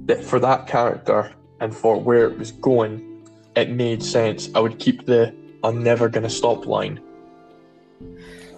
that 0.07 0.23
for 0.25 0.39
that 0.41 0.67
character 0.67 1.33
and 1.61 1.75
for 1.75 1.99
where 2.01 2.29
it 2.31 2.39
was 2.39 2.53
going, 2.53 3.27
it 3.57 3.71
made 3.71 4.03
sense. 4.03 4.51
I 4.55 4.61
would 4.61 4.79
keep 4.79 5.07
the 5.07 5.35
I'm 5.63 5.83
never 5.83 6.09
gonna 6.09 6.31
stop 6.31 6.67
line. 6.67 7.01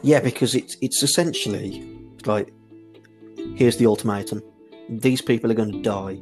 Yeah, 0.02 0.20
because 0.20 0.54
it's 0.54 0.76
it's 0.80 1.02
essentially 1.02 1.82
like, 2.26 2.52
here's 3.54 3.76
the 3.76 3.86
ultimatum: 3.86 4.42
these 4.88 5.20
people 5.22 5.50
are 5.50 5.54
going 5.54 5.72
to 5.72 5.82
die, 5.82 6.18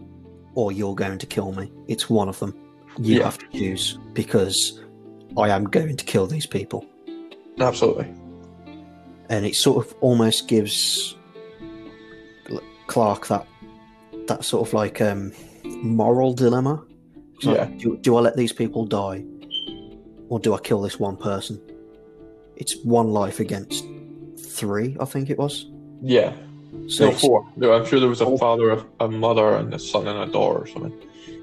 or 0.54 0.72
you're 0.72 0.94
going 0.94 1.18
to 1.18 1.26
kill 1.26 1.52
me. 1.52 1.70
It's 1.88 2.08
one 2.10 2.28
of 2.28 2.38
them. 2.38 2.54
You 2.98 3.18
Yeah. 3.18 3.24
have 3.24 3.38
to 3.38 3.46
choose 3.52 3.98
because 4.12 4.80
I 5.36 5.48
am 5.50 5.64
going 5.64 5.96
to 5.96 6.04
kill 6.04 6.26
these 6.26 6.46
people. 6.46 6.84
Absolutely. 7.58 8.06
and 9.30 9.46
it 9.46 9.54
sort 9.54 9.84
of 9.86 9.94
almost 10.02 10.48
gives 10.48 11.16
Clark 12.88 13.28
that 13.28 13.46
that 14.26 14.44
sort 14.44 14.66
of 14.68 14.74
like 14.74 15.00
um, 15.00 15.32
moral 15.64 16.32
dilemma. 16.34 16.84
It's 17.36 17.44
like, 17.46 17.56
Yeah. 17.56 17.64
do, 17.78 17.96
do 17.98 18.16
I 18.16 18.20
let 18.20 18.36
these 18.36 18.52
people 18.52 18.84
die, 18.86 19.24
or 20.28 20.38
do 20.40 20.54
I 20.54 20.58
kill 20.60 20.80
this 20.80 20.98
one 21.00 21.16
person? 21.16 21.60
It's 22.56 22.76
one 22.84 23.08
life 23.08 23.40
against 23.40 23.84
three, 24.38 24.96
I 25.00 25.04
think 25.04 25.30
it 25.30 25.38
was. 25.38 25.66
Yeah. 26.02 26.32
So 26.88 27.06
No, 27.10 27.12
four. 27.16 27.46
I'm 27.62 27.84
sure 27.86 28.00
there 28.00 28.08
was 28.08 28.20
a 28.20 28.38
father, 28.38 28.70
a, 28.72 28.84
a 29.00 29.08
mother, 29.08 29.56
and 29.56 29.72
a 29.74 29.78
son 29.78 30.06
and 30.08 30.18
a 30.28 30.32
daughter 30.32 30.60
or 30.60 30.66
something. 30.66 30.92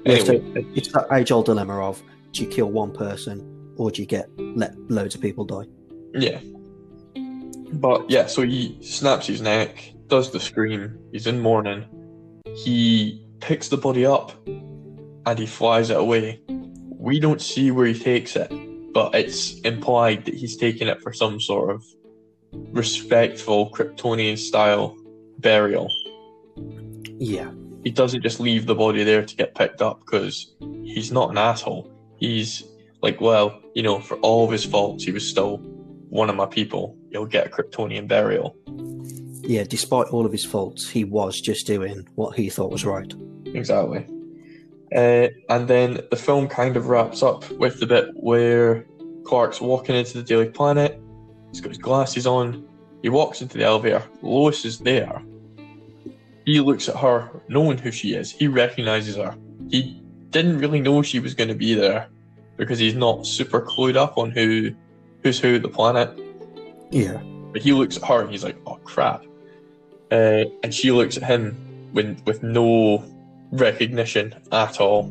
yeah, 0.04 0.18
so 0.18 0.32
Anyway, 0.34 0.66
it's 0.74 0.92
that 0.92 1.06
age-old 1.12 1.46
dilemma 1.46 1.78
of 1.80 2.02
do 2.32 2.42
you 2.44 2.48
kill 2.48 2.70
one 2.70 2.92
person 2.92 3.74
or 3.76 3.90
do 3.90 4.00
you 4.02 4.06
get 4.06 4.28
let 4.38 4.74
loads 4.90 5.14
of 5.14 5.20
people 5.20 5.44
die? 5.44 5.64
Yeah. 6.14 6.40
But 7.74 8.08
yeah, 8.10 8.26
so 8.26 8.42
he 8.42 8.78
snaps 8.82 9.26
his 9.26 9.40
neck, 9.40 9.92
does 10.08 10.30
the 10.30 10.40
scream, 10.40 10.98
he's 11.12 11.26
in 11.26 11.40
mourning. 11.40 11.84
He 12.54 13.24
picks 13.40 13.68
the 13.68 13.76
body 13.76 14.06
up 14.06 14.32
and 14.46 15.38
he 15.38 15.46
flies 15.46 15.90
it 15.90 15.96
away. 15.96 16.40
We 16.98 17.18
don't 17.18 17.40
see 17.40 17.70
where 17.70 17.86
he 17.86 17.98
takes 17.98 18.36
it, 18.36 18.52
but 18.92 19.14
it's 19.14 19.58
implied 19.60 20.24
that 20.26 20.34
he's 20.34 20.56
taking 20.56 20.88
it 20.88 21.02
for 21.02 21.12
some 21.12 21.40
sort 21.40 21.74
of 21.74 21.84
respectful 22.72 23.70
Kryptonian 23.70 24.38
style 24.38 24.96
burial. 25.38 25.90
Yeah, 27.18 27.50
He 27.84 27.90
doesn't 27.90 28.22
just 28.22 28.38
leave 28.38 28.66
the 28.66 28.74
body 28.74 29.02
there 29.02 29.24
to 29.24 29.36
get 29.36 29.54
picked 29.54 29.82
up 29.82 30.00
because 30.00 30.54
he's 30.84 31.10
not 31.10 31.30
an 31.30 31.38
asshole. 31.38 31.90
He's 32.18 32.64
like, 33.00 33.20
well, 33.20 33.60
you 33.74 33.82
know, 33.82 34.00
for 34.00 34.16
all 34.18 34.44
of 34.44 34.52
his 34.52 34.64
faults, 34.64 35.04
he 35.04 35.10
was 35.10 35.28
still 35.28 35.56
one 36.08 36.30
of 36.30 36.36
my 36.36 36.46
people. 36.46 36.96
He'll 37.10 37.26
get 37.26 37.46
a 37.46 37.50
Kryptonian 37.50 38.06
burial. 38.06 38.56
Yeah. 39.42 39.64
Despite 39.64 40.08
all 40.08 40.26
of 40.26 40.32
his 40.32 40.44
faults, 40.44 40.88
he 40.88 41.04
was 41.04 41.40
just 41.40 41.66
doing 41.66 42.08
what 42.14 42.36
he 42.36 42.48
thought 42.50 42.70
was 42.70 42.84
right. 42.84 43.12
Exactly. 43.46 44.06
Uh, 44.94 45.28
and 45.48 45.68
then 45.68 46.00
the 46.10 46.16
film 46.16 46.48
kind 46.48 46.76
of 46.76 46.88
wraps 46.88 47.22
up 47.22 47.50
with 47.52 47.80
the 47.80 47.86
bit 47.86 48.10
where 48.14 48.86
Clark's 49.24 49.60
walking 49.60 49.96
into 49.96 50.14
the 50.14 50.22
Daily 50.22 50.48
Planet. 50.48 51.00
He's 51.50 51.60
got 51.60 51.70
his 51.70 51.78
glasses 51.78 52.26
on. 52.26 52.66
He 53.02 53.08
walks 53.08 53.40
into 53.42 53.58
the 53.58 53.64
elevator. 53.64 54.02
Lois 54.20 54.64
is 54.64 54.78
there. 54.78 55.22
He 56.44 56.60
looks 56.60 56.88
at 56.88 56.96
her, 56.96 57.30
knowing 57.48 57.78
who 57.78 57.90
she 57.90 58.14
is. 58.14 58.30
He 58.30 58.48
recognizes 58.48 59.16
her. 59.16 59.36
He 59.70 60.02
didn't 60.30 60.58
really 60.58 60.80
know 60.80 61.02
she 61.02 61.20
was 61.20 61.34
going 61.34 61.48
to 61.48 61.54
be 61.54 61.74
there 61.74 62.08
because 62.56 62.78
he's 62.78 62.94
not 62.94 63.26
super 63.26 63.60
clued 63.60 63.96
up 63.96 64.18
on 64.18 64.30
who 64.30 64.72
who's 65.22 65.38
who 65.38 65.56
at 65.56 65.62
the 65.62 65.68
planet. 65.68 66.18
Yeah. 66.90 67.22
But 67.52 67.62
he 67.62 67.72
looks 67.72 67.96
at 67.96 68.04
her 68.04 68.22
and 68.22 68.30
he's 68.30 68.44
like, 68.44 68.56
"Oh 68.66 68.76
crap!" 68.84 69.24
Uh, 70.12 70.44
and 70.62 70.74
she 70.74 70.92
looks 70.92 71.16
at 71.16 71.22
him 71.22 71.56
with 71.94 72.20
with 72.26 72.42
no 72.42 73.02
recognition 73.50 74.34
at 74.52 74.80
all. 74.80 75.10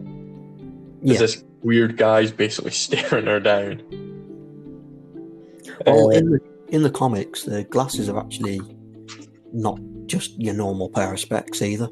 Yeah. 1.02 1.18
This 1.18 1.44
weird 1.64 1.98
guy's 1.98 2.32
basically 2.32 2.72
staring 2.86 3.26
her 3.26 3.40
down. 3.40 3.82
Well, 5.86 6.08
Uh, 6.08 6.10
in 6.10 6.30
the, 6.30 6.40
in 6.70 6.84
the 6.84 6.90
comics, 6.92 7.44
the 7.44 7.64
glasses 7.66 8.10
are 8.10 8.20
actually 8.20 8.62
not 9.54 9.80
just 10.06 10.40
your 10.40 10.54
normal 10.54 10.90
pair 10.90 11.12
of 11.14 11.20
specs 11.20 11.62
either. 11.62 11.86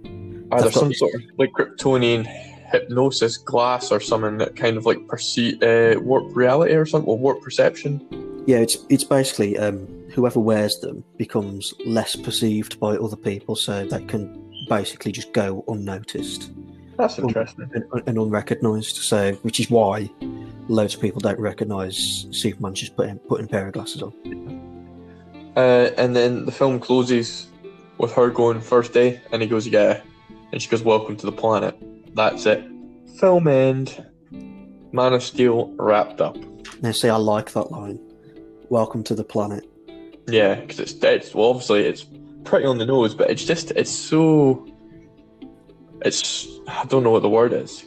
Are 0.51 0.61
there 0.61 0.69
got- 0.71 0.73
some 0.73 0.93
sort 0.93 1.15
of 1.15 1.21
like 1.37 1.51
Kryptonian 1.53 2.25
hypnosis 2.71 3.37
glass 3.37 3.91
or 3.91 3.99
something 3.99 4.37
that 4.37 4.55
kind 4.55 4.77
of 4.77 4.85
like 4.85 5.07
perceive 5.07 5.61
uh, 5.63 5.95
warp 6.01 6.35
reality 6.35 6.73
or 6.75 6.85
something, 6.85 7.09
or 7.09 7.17
warp 7.17 7.41
perception? 7.41 7.99
Yeah, 8.45 8.57
it's 8.57 8.77
it's 8.89 9.03
basically 9.03 9.57
um, 9.57 9.87
whoever 10.19 10.41
wears 10.41 10.77
them 10.81 11.01
becomes 11.15 11.73
less 11.85 12.13
perceived 12.13 12.77
by 12.77 12.97
other 12.97 13.15
people, 13.15 13.55
so 13.55 13.85
they 13.85 14.03
can 14.03 14.51
basically 14.67 15.13
just 15.13 15.31
go 15.31 15.63
unnoticed 15.69 16.51
That's 16.97 17.17
interesting. 17.17 17.71
and, 17.73 17.85
and 18.05 18.17
unrecognised. 18.17 18.97
So, 18.97 19.31
which 19.43 19.61
is 19.61 19.71
why 19.71 20.09
loads 20.67 20.93
of 20.95 20.99
people 20.99 21.21
don't 21.21 21.39
recognise 21.39 22.27
Superman 22.31 22.75
just 22.75 22.97
putting 22.97 23.17
putting 23.19 23.45
a 23.45 23.49
pair 23.49 23.67
of 23.67 23.73
glasses 23.73 24.03
on. 24.03 24.13
Uh, 25.55 25.91
and 25.97 26.13
then 26.13 26.45
the 26.45 26.51
film 26.51 26.81
closes 26.81 27.47
with 27.97 28.11
her 28.11 28.29
going 28.29 28.59
first 28.59 28.91
day, 28.91 29.21
and 29.31 29.41
he 29.41 29.47
goes, 29.47 29.65
"Yeah," 29.65 30.01
and 30.51 30.61
she 30.61 30.67
goes, 30.67 30.83
"Welcome 30.83 31.15
to 31.15 31.25
the 31.25 31.31
planet." 31.31 31.77
That's 32.13 32.45
it. 32.45 32.61
Film 33.21 33.47
end. 33.47 34.05
Man 34.91 35.13
of 35.13 35.23
Steel 35.23 35.73
wrapped 35.77 36.19
up. 36.19 36.35
Now, 36.81 36.91
see, 36.91 37.07
I 37.07 37.15
like 37.15 37.53
that 37.53 37.71
line. 37.71 37.99
Welcome 38.69 39.03
to 39.05 39.15
the 39.15 39.23
planet. 39.23 39.65
Yeah, 40.31 40.55
because 40.55 40.79
it's 40.79 40.93
it's 41.03 41.33
well, 41.35 41.49
obviously 41.49 41.81
it's 41.85 42.05
pretty 42.43 42.65
on 42.65 42.77
the 42.77 42.85
nose, 42.85 43.13
but 43.15 43.29
it's 43.29 43.43
just 43.45 43.71
it's 43.71 43.91
so. 43.91 44.65
It's 46.05 46.47
I 46.67 46.85
don't 46.85 47.03
know 47.03 47.11
what 47.11 47.21
the 47.23 47.29
word 47.29 47.53
is. 47.53 47.85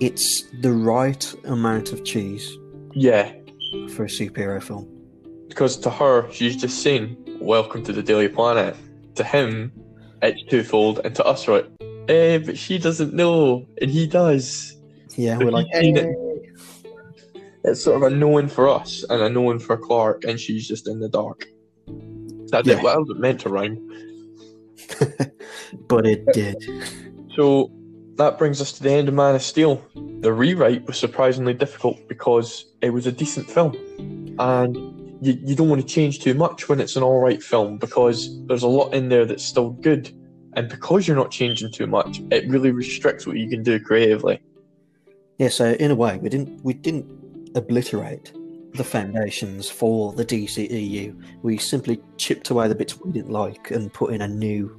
It's 0.00 0.42
the 0.60 0.72
right 0.72 1.34
amount 1.44 1.92
of 1.92 2.04
cheese 2.04 2.46
Yeah, 2.94 3.32
for 3.94 4.04
a 4.04 4.08
superhero 4.08 4.62
film. 4.62 4.86
because 5.48 5.76
to 5.78 5.90
her 5.90 6.30
she's 6.30 6.56
just 6.56 6.82
saying 6.82 7.16
welcome 7.40 7.82
to 7.84 7.92
the 7.92 8.02
daily 8.02 8.28
planet 8.28 8.76
to 9.14 9.24
him 9.24 9.72
it's 10.22 10.42
twofold 10.50 11.00
and 11.04 11.14
to 11.14 11.24
us 11.24 11.46
right 11.48 11.64
eh 12.08 12.38
but 12.38 12.58
she 12.58 12.76
doesn't 12.78 13.12
know 13.14 13.64
and 13.80 13.90
he 13.90 14.06
does 14.06 14.76
Yeah, 15.16 15.36
But 15.38 15.44
we're 15.46 15.52
like, 15.52 15.66
he's 15.72 15.80
seen 15.80 15.96
it. 15.96 16.04
"Hey." 16.06 16.23
It's 17.64 17.82
sort 17.82 17.96
of 17.96 18.02
a 18.12 18.14
knowing 18.14 18.48
for 18.48 18.68
us 18.68 19.04
and 19.10 19.22
a 19.22 19.28
knowing 19.28 19.58
for 19.58 19.76
clark 19.76 20.24
and 20.24 20.38
she's 20.38 20.66
just 20.68 20.86
in 20.88 21.00
the 21.00 21.08
dark. 21.08 21.46
That 22.50 22.64
did 22.64 22.76
Yeah. 22.78 22.82
well 22.82 23.10
it 23.10 23.18
meant 23.18 23.40
to 23.40 23.48
rhyme 23.48 23.78
but 25.88 26.06
it 26.06 26.24
did. 26.32 26.56
so 27.34 27.70
that 28.16 28.38
brings 28.38 28.60
us 28.60 28.72
to 28.72 28.82
the 28.82 28.90
end 28.92 29.08
of 29.08 29.14
man 29.14 29.34
of 29.34 29.42
steel. 29.42 29.82
The 30.20 30.32
rewrite 30.32 30.86
was 30.86 30.98
surprisingly 30.98 31.54
difficult 31.54 31.98
because 32.08 32.64
it 32.80 32.90
was 32.90 33.06
a 33.06 33.12
decent 33.12 33.50
film. 33.50 33.74
And 34.38 34.76
you, 35.20 35.32
you 35.44 35.56
don't 35.56 35.68
want 35.68 35.80
to 35.80 35.86
change 35.86 36.20
too 36.20 36.34
much 36.34 36.68
when 36.68 36.80
it's 36.80 36.96
an 36.96 37.02
all 37.02 37.20
right 37.20 37.42
film 37.42 37.78
because 37.78 38.44
there's 38.46 38.62
a 38.62 38.68
lot 38.68 38.94
in 38.94 39.08
there 39.08 39.24
that's 39.24 39.44
still 39.44 39.70
good. 39.70 40.10
And 40.54 40.68
because 40.68 41.08
you're 41.08 41.16
not 41.16 41.30
changing 41.32 41.72
too 41.72 41.86
much 41.88 42.20
it 42.30 42.48
really 42.48 42.70
restricts 42.70 43.26
what 43.26 43.36
you 43.36 43.48
can 43.48 43.62
do 43.62 43.80
creatively. 43.80 44.40
Yeah, 45.38 45.48
so 45.48 45.72
in 45.72 45.90
a 45.90 45.94
way, 45.96 46.18
we 46.18 46.28
didn't 46.28 46.62
we 46.62 46.74
didn't 46.74 47.06
obliterate 47.54 48.32
the 48.74 48.84
foundations 48.84 49.70
for 49.70 50.12
the 50.12 50.24
DCEU. 50.24 51.14
We 51.42 51.58
simply 51.58 52.00
chipped 52.16 52.50
away 52.50 52.66
the 52.68 52.74
bits 52.74 52.98
we 53.00 53.12
didn't 53.12 53.30
like 53.30 53.70
and 53.70 53.92
put 53.92 54.12
in 54.12 54.20
a 54.22 54.28
new, 54.28 54.76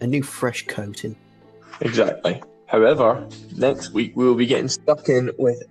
a 0.00 0.06
new 0.06 0.22
fresh 0.22 0.66
coating. 0.66 1.16
exactly 1.80 2.42
however 2.66 3.26
next 3.56 3.92
week 3.92 4.12
we 4.16 4.24
will 4.24 4.34
be 4.34 4.46
getting 4.46 4.68
stuck 4.68 5.08
in 5.08 5.30
with 5.38 5.62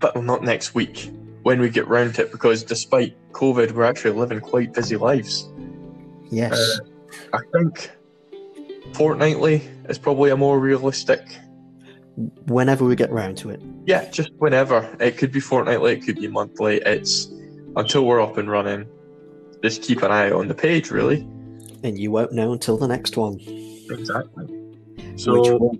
but 0.00 0.14
well, 0.14 0.24
not 0.24 0.42
next 0.42 0.74
week 0.74 1.12
when 1.42 1.60
we 1.60 1.68
get 1.68 1.86
round 1.86 2.14
to 2.14 2.22
it 2.22 2.32
because 2.32 2.64
despite 2.64 3.14
covid 3.32 3.70
we're 3.72 3.84
actually 3.84 4.10
living 4.10 4.40
quite 4.40 4.72
busy 4.72 4.96
lives 4.96 5.48
Yes, 6.30 6.58
Uh, 7.32 7.36
i 7.36 7.40
think 7.52 7.90
fortnightly 8.94 9.62
is 9.88 9.98
probably 9.98 10.30
a 10.30 10.36
more 10.36 10.58
realistic 10.58 11.20
whenever 12.46 12.84
we 12.84 12.96
get 12.96 13.10
round 13.10 13.36
to 13.38 13.50
it. 13.50 13.60
Yeah, 13.86 14.08
just 14.10 14.30
whenever. 14.38 14.88
It 15.00 15.16
could 15.18 15.32
be 15.32 15.40
fortnightly, 15.40 15.92
it 15.92 16.04
could 16.04 16.16
be 16.16 16.28
monthly. 16.28 16.78
It's 16.78 17.28
until 17.76 18.04
we're 18.06 18.20
up 18.20 18.36
and 18.36 18.50
running. 18.50 18.86
Just 19.62 19.82
keep 19.82 20.02
an 20.02 20.10
eye 20.10 20.30
on 20.30 20.48
the 20.48 20.54
page, 20.54 20.90
really. 20.90 21.20
And 21.82 21.98
you 21.98 22.10
won't 22.10 22.32
know 22.32 22.52
until 22.52 22.76
the 22.76 22.88
next 22.88 23.16
one, 23.16 23.38
Exactly. 23.90 24.46
which 24.46 25.20
So 25.20 25.32
will, 25.58 25.76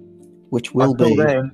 which 0.50 0.72
will 0.74 0.94
be 0.94 1.14
then, 1.16 1.50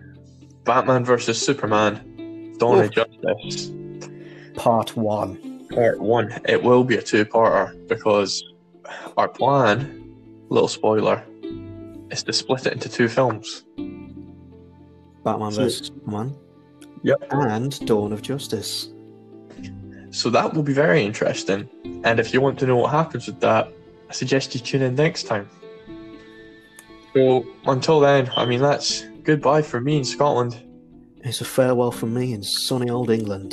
Batman 0.64 1.04
versus 1.04 1.40
Superman, 1.40 2.54
Dawn 2.58 2.84
of 2.84 2.90
Justice, 2.92 3.70
part 4.56 4.96
one. 4.96 5.66
part 5.70 6.00
one. 6.00 6.32
It 6.48 6.62
will 6.62 6.84
be 6.84 6.96
a 6.96 7.02
two-parter 7.02 7.88
because 7.88 8.42
our 9.16 9.28
plan, 9.28 10.12
little 10.48 10.68
spoiler, 10.68 11.24
is 12.10 12.22
to 12.24 12.32
split 12.32 12.66
it 12.66 12.72
into 12.72 12.88
two 12.88 13.08
films. 13.08 13.64
Batman 15.26 15.52
So- 15.52 15.64
vs 15.64 15.86
Superman. 15.88 16.28
Yep. 17.02 17.18
And 17.30 17.86
Dawn 17.86 18.12
of 18.12 18.22
Justice. 18.22 18.88
So 20.10 20.30
that 20.30 20.54
will 20.54 20.62
be 20.62 20.72
very 20.72 21.04
interesting. 21.04 21.68
And 22.04 22.18
if 22.18 22.32
you 22.32 22.40
want 22.40 22.58
to 22.60 22.66
know 22.66 22.76
what 22.76 22.90
happens 22.90 23.26
with 23.26 23.40
that, 23.40 23.64
I 24.08 24.12
suggest 24.12 24.54
you 24.54 24.60
tune 24.60 24.82
in 24.82 24.94
next 24.94 25.24
time. 25.24 25.46
So 27.14 27.44
until 27.66 27.98
then, 28.00 28.30
I 28.36 28.44
mean 28.46 28.60
that's 28.60 29.04
goodbye 29.24 29.62
for 29.62 29.80
me 29.80 29.96
in 29.98 30.04
Scotland, 30.04 30.52
It's 31.24 31.40
a 31.40 31.44
farewell 31.44 31.90
from 31.90 32.14
me 32.14 32.32
in 32.32 32.42
sunny 32.42 32.88
old 32.90 33.10
England. 33.10 33.50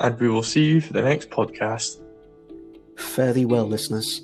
and 0.00 0.18
we 0.20 0.28
will 0.28 0.44
see 0.44 0.64
you 0.64 0.80
for 0.80 0.92
the 0.92 1.02
next 1.02 1.28
podcast. 1.30 2.00
Fare 2.96 3.32
thee 3.32 3.46
well, 3.46 3.66
listeners. 3.66 4.22